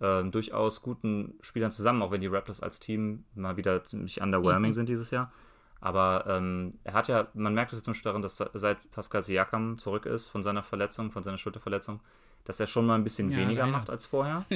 [0.00, 4.70] äh, durchaus guten Spielern zusammen, auch wenn die Raptors als Team mal wieder ziemlich underwhelming
[4.70, 4.74] mhm.
[4.74, 5.32] sind dieses Jahr.
[5.80, 9.78] Aber ähm, er hat ja, man merkt es zum Beispiel daran, dass seit Pascal Siakam
[9.78, 12.00] zurück ist von seiner Verletzung, von seiner Schulterverletzung,
[12.44, 13.78] dass er schon mal ein bisschen ja, weniger leider.
[13.78, 14.44] macht als vorher.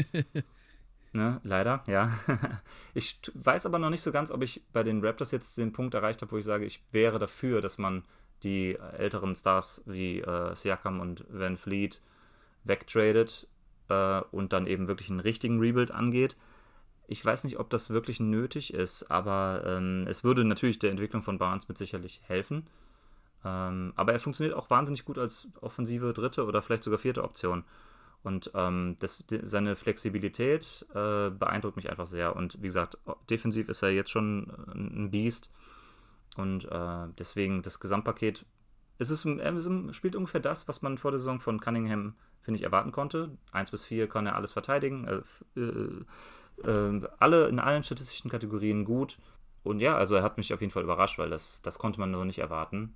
[1.15, 2.11] Ne, leider, ja.
[2.95, 5.93] ich weiß aber noch nicht so ganz, ob ich bei den Raptors jetzt den Punkt
[5.93, 8.03] erreicht habe, wo ich sage, ich wäre dafür, dass man
[8.43, 12.01] die älteren Stars wie äh, Siakam und Van Fleet
[12.65, 13.47] wegtradet
[13.89, 16.37] äh, und dann eben wirklich einen richtigen Rebuild angeht.
[17.09, 21.23] Ich weiß nicht, ob das wirklich nötig ist, aber ähm, es würde natürlich der Entwicklung
[21.23, 22.67] von Barnes mit sicherlich helfen.
[23.45, 27.65] Ähm, aber er funktioniert auch wahnsinnig gut als offensive dritte oder vielleicht sogar vierte Option.
[28.23, 32.37] Und ähm, das, seine Flexibilität äh, beeindruckt mich einfach sehr.
[32.37, 32.97] Und wie gesagt,
[33.29, 35.51] defensiv ist er jetzt schon ein Biest.
[36.37, 38.47] Und äh, deswegen das Gesamtpaket.
[38.99, 42.65] Es ist, er spielt ungefähr das, was man vor der Saison von Cunningham, finde ich,
[42.65, 43.37] erwarten konnte.
[43.53, 45.07] 1 bis 4 kann er alles verteidigen.
[45.07, 46.05] Äh, äh,
[46.65, 49.19] äh, alle in allen statistischen Kategorien gut.
[49.65, 52.11] Und ja, also er hat mich auf jeden Fall überrascht, weil das, das konnte man
[52.11, 52.95] noch nicht erwarten.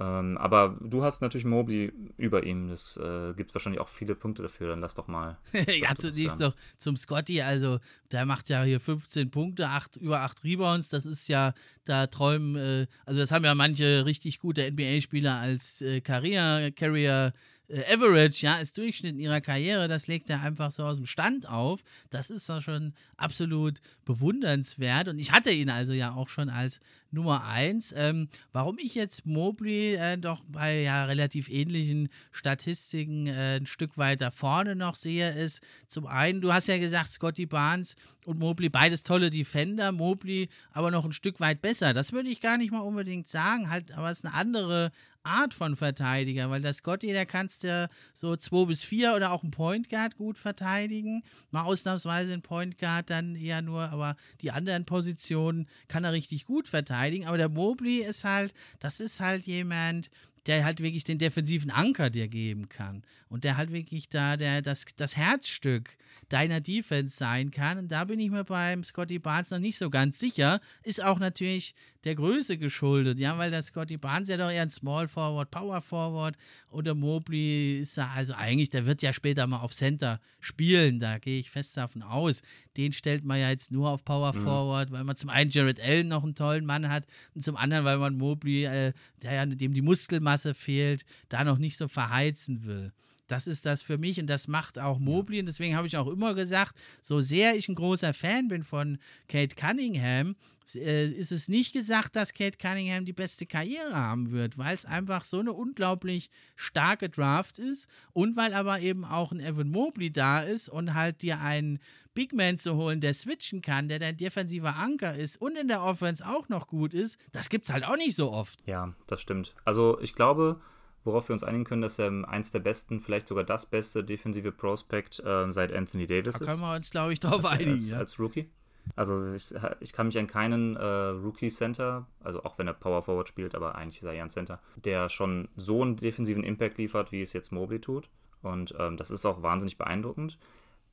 [0.00, 2.68] Ähm, aber du hast natürlich Mobley über ihm.
[2.68, 4.68] Das äh, gibt wahrscheinlich auch viele Punkte dafür.
[4.68, 5.38] Dann lass doch mal.
[5.52, 7.42] ja, zunächst noch zum Scotty.
[7.42, 7.78] Also,
[8.10, 10.88] der macht ja hier 15 Punkte, 8, über 8 Rebounds.
[10.88, 11.52] Das ist ja,
[11.84, 17.32] da träumen, äh, also, das haben ja manche richtig gute NBA-Spieler als äh, Carrier, Carrier
[17.68, 21.06] äh, Average, ja, als Durchschnitt in ihrer Karriere, das legt er einfach so aus dem
[21.06, 21.82] Stand auf.
[22.10, 25.08] Das ist doch schon absolut bewundernswert.
[25.08, 26.80] Und ich hatte ihn also ja auch schon als
[27.14, 27.94] Nummer 1.
[27.96, 33.96] Ähm, warum ich jetzt Mobley äh, doch bei ja relativ ähnlichen Statistiken äh, ein Stück
[33.96, 38.68] weiter vorne noch sehe, ist zum einen, du hast ja gesagt, Scotty Barnes und Mobley,
[38.68, 41.92] beides tolle Defender, Mobley aber noch ein Stück weit besser.
[41.92, 44.92] Das würde ich gar nicht mal unbedingt sagen, halt, aber es ist eine andere
[45.24, 49.42] Art von Verteidiger, weil der Scotty, der kannst du so 2 bis 4 oder auch
[49.42, 51.22] ein Point Guard gut verteidigen.
[51.50, 56.44] Mal ausnahmsweise ein Point Guard dann eher nur, aber die anderen Positionen kann er richtig
[56.44, 57.03] gut verteidigen.
[57.26, 60.10] Aber der Mobley ist halt, das ist halt jemand,
[60.46, 63.02] der halt wirklich den defensiven Anker dir geben kann.
[63.28, 65.96] Und der halt wirklich da der, das, das Herzstück
[66.28, 67.78] deiner Defense sein kann.
[67.78, 70.60] Und da bin ich mir beim Scotty Barnes noch nicht so ganz sicher.
[70.82, 74.70] Ist auch natürlich der Größe geschuldet, ja, weil der Scotty Barnes ja doch eher ein
[74.70, 76.36] Small Forward, Power Forward
[76.70, 81.18] oder Mobley ist da, also eigentlich, der wird ja später mal auf Center spielen, da
[81.18, 82.42] gehe ich fest davon aus.
[82.76, 84.42] Den stellt man ja jetzt nur auf Power mhm.
[84.42, 87.84] Forward, weil man zum einen Jared Allen noch einen tollen Mann hat und zum anderen,
[87.84, 88.92] weil man Mobley, äh,
[89.22, 92.92] der ja dem die Muskelmasse fehlt, da noch nicht so verheizen will.
[93.26, 95.40] Das ist das für mich und das macht auch Mobley.
[95.40, 98.98] Und deswegen habe ich auch immer gesagt, so sehr ich ein großer Fan bin von
[99.28, 100.36] Kate Cunningham,
[100.74, 104.84] äh, ist es nicht gesagt, dass Kate Cunningham die beste Karriere haben wird, weil es
[104.84, 110.10] einfach so eine unglaublich starke Draft ist und weil aber eben auch ein Evan Mobley
[110.10, 111.80] da ist und halt dir einen
[112.14, 115.82] Big Man zu holen, der switchen kann, der dein defensiver Anker ist und in der
[115.82, 118.60] Offense auch noch gut ist, das gibt es halt auch nicht so oft.
[118.66, 119.54] Ja, das stimmt.
[119.64, 120.60] Also ich glaube,
[121.04, 124.52] worauf wir uns einigen können, dass er eins der besten, vielleicht sogar das beste defensive
[124.52, 126.40] Prospect äh, seit Anthony Davis ist.
[126.40, 127.72] Da können wir uns, glaube ich, darauf einigen.
[127.72, 127.98] Als, ja.
[127.98, 128.48] als Rookie.
[128.96, 133.28] Also ich, ich, kann mich an keinen äh, Rookie-Center, also auch wenn er Power Forward
[133.28, 137.10] spielt, aber eigentlich ist er ja ein Center, der schon so einen defensiven Impact liefert,
[137.10, 138.10] wie es jetzt Mobley tut.
[138.42, 140.38] Und ähm, das ist auch wahnsinnig beeindruckend.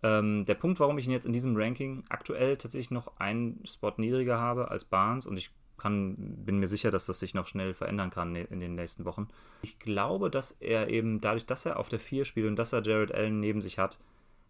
[0.04, 3.94] Ähm, der Punkt, warum ich ihn jetzt in diesem Ranking aktuell tatsächlich noch einen Spot
[3.98, 5.52] niedriger habe als Barnes, und ich
[5.82, 9.28] kann, bin mir sicher, dass das sich noch schnell verändern kann in den nächsten Wochen.
[9.64, 12.84] Ich glaube, dass er eben dadurch, dass er auf der 4 spielt und dass er
[12.84, 13.98] Jared Allen neben sich hat,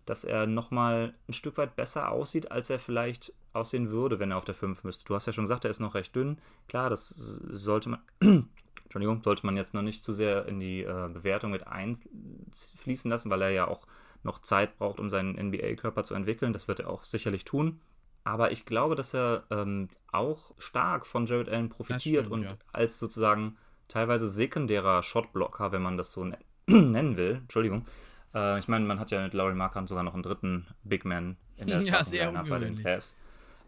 [0.05, 4.37] dass er nochmal ein Stück weit besser aussieht, als er vielleicht aussehen würde, wenn er
[4.37, 5.05] auf der 5 müsste.
[5.05, 6.37] Du hast ja schon gesagt, er ist noch recht dünn.
[6.67, 7.99] Klar, das sollte man,
[8.83, 13.29] Entschuldigung, sollte man jetzt noch nicht zu sehr in die äh, Bewertung mit einfließen lassen,
[13.29, 13.87] weil er ja auch
[14.23, 16.53] noch Zeit braucht, um seinen NBA-Körper zu entwickeln.
[16.53, 17.79] Das wird er auch sicherlich tun.
[18.23, 22.55] Aber ich glaube, dass er ähm, auch stark von Jared Allen profitiert stimmt, und ja.
[22.71, 23.57] als sozusagen
[23.87, 26.23] teilweise sekundärer Shotblocker, wenn man das so
[26.67, 27.85] nennen will, Entschuldigung.
[28.33, 31.37] Äh, ich meine, man hat ja mit Laurie Markham sogar noch einen dritten Big Man
[31.57, 33.15] in der ja, sehr bei den Cavs.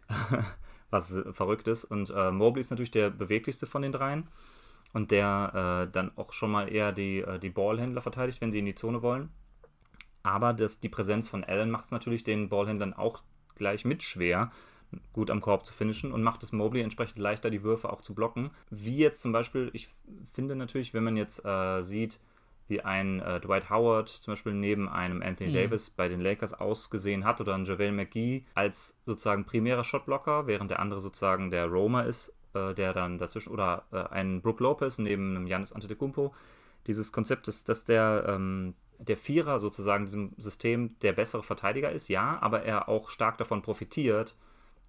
[0.90, 1.84] Was verrückt ist.
[1.84, 4.28] Und äh, Mobley ist natürlich der beweglichste von den dreien
[4.92, 8.60] und der äh, dann auch schon mal eher die, äh, die Ballhändler verteidigt, wenn sie
[8.60, 9.30] in die Zone wollen.
[10.22, 13.22] Aber das, die Präsenz von Allen macht es natürlich den Ballhändlern auch
[13.56, 14.50] gleich mit schwer,
[15.12, 18.14] gut am Korb zu finishen und macht es Mobley entsprechend leichter, die Würfe auch zu
[18.14, 18.50] blocken.
[18.70, 19.88] Wie jetzt zum Beispiel, ich
[20.32, 22.20] finde natürlich, wenn man jetzt äh, sieht,
[22.68, 25.54] wie ein äh, Dwight Howard zum Beispiel neben einem Anthony mhm.
[25.54, 30.70] Davis bei den Lakers ausgesehen hat oder ein JaVale McGee als sozusagen primärer Shotblocker, während
[30.70, 34.98] der andere sozusagen der Roamer ist, äh, der dann dazwischen, oder äh, ein Brook Lopez
[34.98, 36.34] neben einem Giannis Antetokounmpo.
[36.86, 42.08] Dieses Konzept ist, dass der ähm, der Vierer sozusagen diesem System der bessere Verteidiger ist,
[42.08, 44.36] ja, aber er auch stark davon profitiert,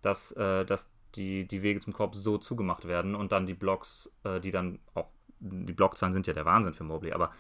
[0.02, 4.12] dass, äh, dass die, die Wege zum Korb so zugemacht werden und dann die Blocks,
[4.24, 5.08] äh, die dann auch,
[5.40, 7.32] die Blockzahlen sind ja der Wahnsinn für Mobley, aber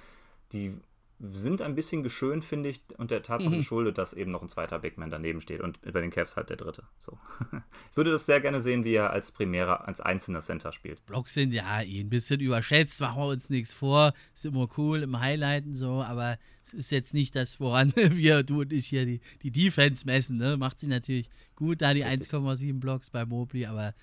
[0.52, 0.78] die
[1.20, 3.60] sind ein bisschen geschönt, finde ich, und der Tatsache mhm.
[3.60, 6.50] geschuldet, dass eben noch ein zweiter Big Man daneben steht und bei den Cavs halt
[6.50, 6.84] der dritte.
[6.98, 7.18] So.
[7.92, 11.06] ich würde das sehr gerne sehen, wie er als primärer, als einzelner Center spielt.
[11.06, 14.14] Blocks sind ja eh ein bisschen überschätzt, machen wir uns nichts vor.
[14.34, 18.62] Ist immer cool im Highlighten so, aber es ist jetzt nicht das, woran wir, du
[18.62, 20.38] und ich hier die, die Defense messen.
[20.38, 20.58] Ne?
[20.58, 23.94] Macht sie natürlich gut, da die 1,7 Blocks bei Mobley, aber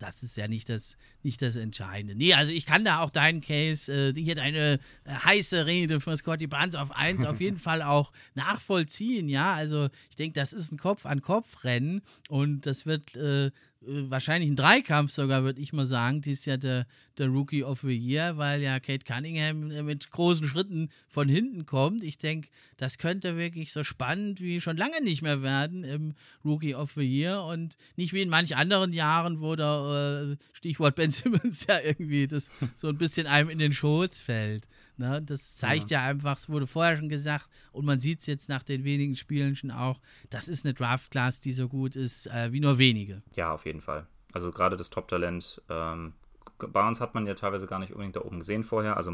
[0.00, 2.14] das ist ja nicht das, nicht das Entscheidende.
[2.14, 6.16] Nee, also ich kann da auch deinen Case, äh, hier deine äh, heiße Rede von
[6.16, 9.54] Scotty Barnes auf 1 auf jeden Fall auch nachvollziehen, ja.
[9.54, 13.50] Also ich denke, das ist ein Kopf-an-Kopf-Rennen und das wird äh, äh,
[13.82, 16.20] wahrscheinlich ein Dreikampf sogar, würde ich mal sagen.
[16.20, 16.86] Die ist ja der,
[17.16, 21.64] der Rookie of the Year, weil ja Kate Cunningham äh, mit großen Schritten von hinten
[21.64, 22.04] kommt.
[22.04, 26.74] Ich denke, das könnte wirklich so spannend wie schon lange nicht mehr werden im Rookie
[26.74, 31.10] of the Year und nicht wie in manch anderen Jahren, wo der äh, Stichwort Ben
[31.10, 34.64] Simmons ja irgendwie das so ein bisschen einem in den Schoß fällt.
[35.00, 35.22] Ne?
[35.22, 36.02] Das zeigt ja.
[36.02, 39.16] ja einfach, es wurde vorher schon gesagt und man sieht es jetzt nach den wenigen
[39.16, 39.98] Spielen schon auch,
[40.28, 43.22] das ist eine Draft-Class, die so gut ist äh, wie nur wenige.
[43.34, 44.06] Ja, auf jeden Fall.
[44.32, 46.12] Also gerade das Top-Talent, ähm,
[46.58, 48.98] Barnes hat man ja teilweise gar nicht unbedingt da oben gesehen vorher.
[48.98, 49.10] Also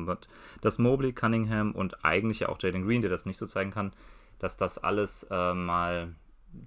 [0.60, 3.92] das Mobley, Cunningham und eigentlich ja auch Jalen Green, der das nicht so zeigen kann,
[4.40, 6.16] dass das alles äh, mal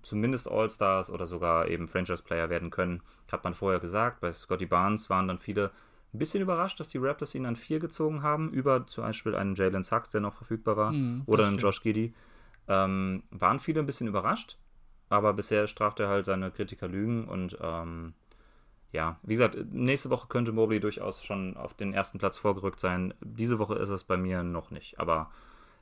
[0.01, 4.21] zumindest All-Stars oder sogar eben Franchise-Player werden können, hat man vorher gesagt.
[4.21, 5.71] Bei Scotty Barnes waren dann viele
[6.13, 9.55] ein bisschen überrascht, dass die Raptors ihn an vier gezogen haben, über zum Beispiel einen
[9.55, 12.13] Jalen Sachs, der noch verfügbar war, mm, oder einen Josh Giddy.
[12.67, 14.57] Ähm, waren viele ein bisschen überrascht,
[15.09, 18.13] aber bisher straft er halt seine Kritiker Lügen und ähm,
[18.91, 23.13] ja, wie gesagt, nächste Woche könnte Mobley durchaus schon auf den ersten Platz vorgerückt sein.
[23.21, 25.29] Diese Woche ist es bei mir noch nicht, aber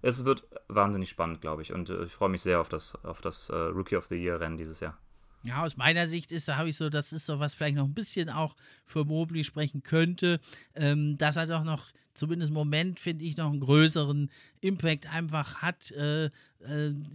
[0.02, 3.22] es wird wahnsinnig spannend, glaube ich, und äh, ich freue mich sehr auf das, auf
[3.22, 4.98] das äh, Rookie of the Year Rennen dieses Jahr.
[5.44, 7.86] Ja, aus meiner Sicht ist, da habe ich so, das ist so, was vielleicht noch
[7.86, 8.56] ein bisschen auch
[8.86, 10.40] für Mobley sprechen könnte,
[10.76, 14.30] ähm, dass er doch noch zumindest im Moment finde ich, noch einen größeren
[14.62, 15.92] Impact einfach hat.
[15.92, 16.30] Äh, äh,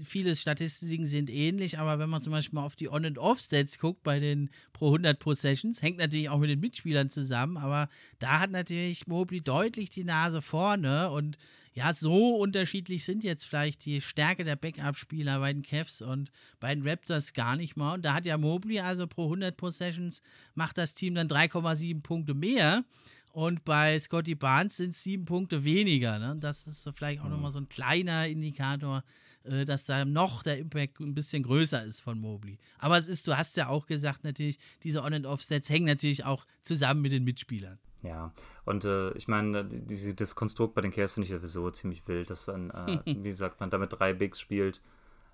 [0.05, 3.79] viele Statistiken sind ähnlich, aber wenn man zum Beispiel mal auf die On- und Off-Stats
[3.79, 7.89] guckt bei den pro 100 Possessions, hängt natürlich auch mit den Mitspielern zusammen, aber
[8.21, 11.37] da hat natürlich Mobley deutlich die Nase vorne und
[11.75, 16.31] ja, so unterschiedlich sind jetzt vielleicht die Stärke der Backup-Spieler bei den Cavs und
[16.61, 17.95] bei den Raptors gar nicht mal.
[17.95, 20.21] Und da hat ja Mobley also pro 100 Possessions
[20.55, 22.85] macht das Team dann 3,7 Punkte mehr.
[23.33, 26.19] Und bei Scotty Barnes sind es sieben Punkte weniger.
[26.19, 26.37] Ne?
[26.39, 27.31] Das ist vielleicht auch mhm.
[27.31, 29.03] nochmal so ein kleiner Indikator,
[29.45, 32.59] äh, dass da noch der Impact ein bisschen größer ist von Mobley.
[32.79, 36.27] Aber es ist, du hast ja auch gesagt, natürlich, diese On- and Off-Sets hängen natürlich
[36.27, 37.79] auch zusammen mit den Mitspielern.
[38.03, 38.33] Ja,
[38.65, 42.47] und äh, ich meine, das Konstrukt bei den Cavs finde ich sowieso ziemlich wild, dass
[42.47, 44.81] dann, äh, wie sagt man, damit drei Bigs spielt,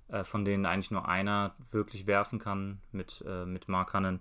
[0.09, 4.21] äh, von denen eigentlich nur einer wirklich werfen kann mit, äh, mit Mark Hannon.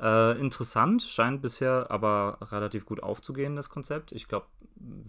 [0.00, 4.12] Äh, interessant, scheint bisher aber relativ gut aufzugehen, das Konzept.
[4.12, 4.46] Ich glaube,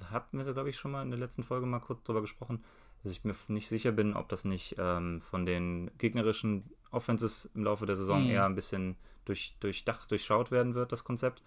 [0.09, 2.63] hatten wir da, glaube ich, schon mal in der letzten Folge mal kurz drüber gesprochen,
[3.03, 7.65] dass ich mir nicht sicher bin, ob das nicht ähm, von den gegnerischen Offenses im
[7.65, 8.29] Laufe der Saison mhm.
[8.29, 8.95] eher ein bisschen
[9.25, 11.43] durch, durchdacht, durchschaut werden wird, das Konzept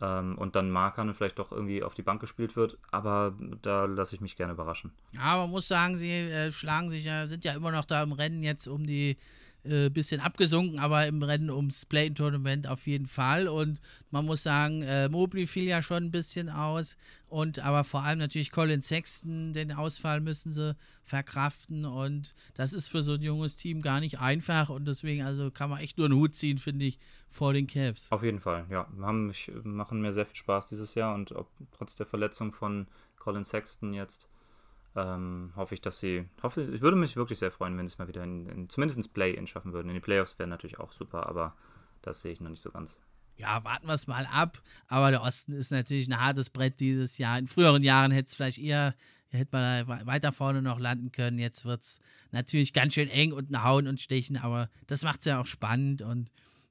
[0.00, 2.78] ähm, und dann Markan vielleicht doch irgendwie auf die Bank gespielt wird.
[2.90, 4.92] Aber da lasse ich mich gerne überraschen.
[5.12, 8.12] Ja, man muss sagen, sie äh, schlagen sich ja, sind ja immer noch da im
[8.12, 9.16] Rennen jetzt um die
[9.68, 13.48] äh, bisschen abgesunken, aber im Rennen ums Play-In-Tournament auf jeden Fall.
[13.48, 13.80] Und
[14.10, 16.96] man muss sagen, äh, Mobley fiel ja schon ein bisschen aus.
[17.28, 21.84] Und aber vor allem natürlich Colin Sexton, den Ausfall müssen sie verkraften.
[21.84, 24.68] Und das ist für so ein junges Team gar nicht einfach.
[24.68, 26.98] Und deswegen, also kann man echt nur einen Hut ziehen, finde ich,
[27.28, 28.10] vor den Cavs.
[28.10, 28.86] Auf jeden Fall, ja.
[29.00, 29.32] Haben
[29.64, 31.14] machen mir sehr viel Spaß dieses Jahr.
[31.14, 32.86] Und ob, trotz der Verletzung von
[33.18, 34.28] Colin Sexton jetzt
[34.96, 36.28] ähm, hoffe ich, dass sie.
[36.42, 38.96] Hoffe, ich würde mich wirklich sehr freuen, wenn sie es mal wieder in, in, zumindest
[38.96, 39.88] ins Play-In schaffen würden.
[39.88, 41.54] In die Playoffs wäre natürlich auch super, aber
[42.02, 42.98] das sehe ich noch nicht so ganz.
[43.36, 44.62] Ja, warten wir es mal ab.
[44.88, 47.38] Aber der Osten ist natürlich ein hartes Brett dieses Jahr.
[47.38, 48.94] In früheren Jahren hätte es vielleicht eher,
[49.28, 51.38] hätte man da weiter vorne noch landen können.
[51.38, 52.00] Jetzt wird es
[52.30, 56.00] natürlich ganz schön eng und Hauen und Stechen, aber das macht es ja auch spannend
[56.00, 56.30] und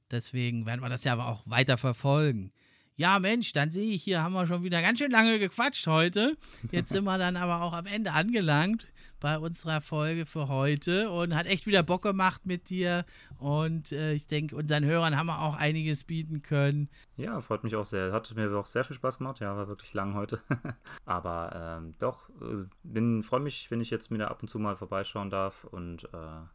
[0.09, 2.51] deswegen werden wir das ja aber auch weiter verfolgen.
[2.97, 6.37] Ja, Mensch, dann sehe ich, hier haben wir schon wieder ganz schön lange gequatscht heute.
[6.71, 8.87] Jetzt sind wir dann aber auch am Ende angelangt
[9.19, 13.03] bei unserer Folge für heute und hat echt wieder Bock gemacht mit dir.
[13.37, 16.89] Und äh, ich denke, unseren Hörern haben wir auch einiges bieten können.
[17.17, 18.13] Ja, freut mich auch sehr.
[18.13, 19.39] Hat mir auch sehr viel Spaß gemacht.
[19.41, 20.41] Ja, war wirklich lang heute.
[21.05, 25.29] aber ähm, doch, äh, freue mich, wenn ich jetzt wieder ab und zu mal vorbeischauen
[25.29, 26.45] darf und äh,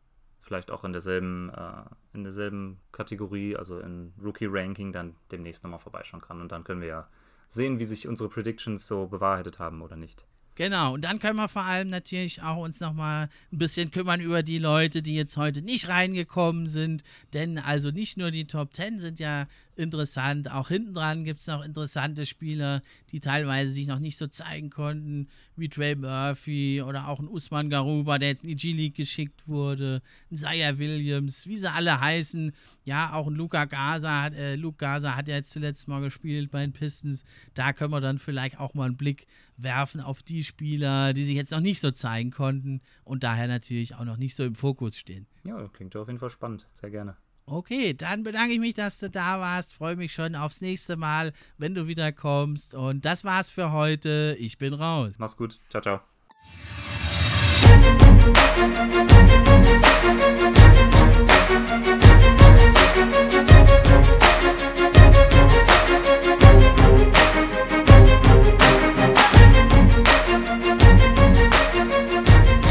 [0.51, 6.21] vielleicht auch in derselben, äh, in derselben Kategorie, also in Rookie-Ranking, dann demnächst nochmal vorbeischauen
[6.21, 6.41] kann.
[6.41, 7.09] Und dann können wir ja
[7.47, 10.25] sehen, wie sich unsere Predictions so bewahrheitet haben oder nicht.
[10.57, 14.43] Genau, und dann können wir vor allem natürlich auch uns nochmal ein bisschen kümmern über
[14.43, 17.05] die Leute, die jetzt heute nicht reingekommen sind.
[17.33, 19.47] Denn also nicht nur die Top 10 sind ja
[19.81, 20.51] interessant.
[20.51, 24.71] Auch hinten dran gibt es noch interessante Spieler, die teilweise sich noch nicht so zeigen
[24.71, 29.49] konnten, wie Trey Murphy oder auch ein Usman Garuba, der jetzt in die G-League geschickt
[29.49, 32.53] wurde, ein Zaya Williams, wie sie alle heißen.
[32.85, 36.61] Ja, auch ein Luca Gaza, äh, Luke Gaza hat ja jetzt zuletzt mal gespielt bei
[36.61, 37.25] den Pistons.
[37.55, 39.27] Da können wir dann vielleicht auch mal einen Blick
[39.57, 43.95] werfen auf die Spieler, die sich jetzt noch nicht so zeigen konnten und daher natürlich
[43.95, 45.27] auch noch nicht so im Fokus stehen.
[45.45, 46.67] Ja, klingt auf jeden Fall spannend.
[46.73, 47.17] Sehr gerne.
[47.53, 49.75] Okay, dann bedanke ich mich, dass du da warst.
[49.75, 52.75] Freue mich schon aufs nächste Mal, wenn du wieder kommst.
[52.75, 54.37] Und das war's für heute.
[54.39, 55.15] Ich bin raus.
[55.19, 55.59] Mach's gut.
[55.69, 56.01] Ciao, ciao.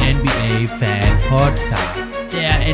[0.02, 1.79] NBA Fan Podcast.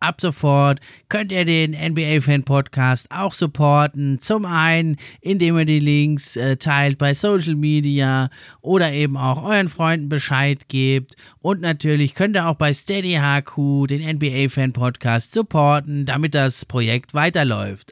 [0.00, 4.18] Ab sofort könnt ihr den NBA Fan Podcast auch supporten.
[4.20, 8.30] Zum einen, indem ihr die Links äh, teilt bei Social Media
[8.60, 11.14] oder eben auch euren Freunden Bescheid gebt.
[11.40, 16.64] Und natürlich könnt ihr auch bei Steady HQ den NBA Fan Podcast supporten, damit das
[16.64, 17.86] Projekt weiterläuft.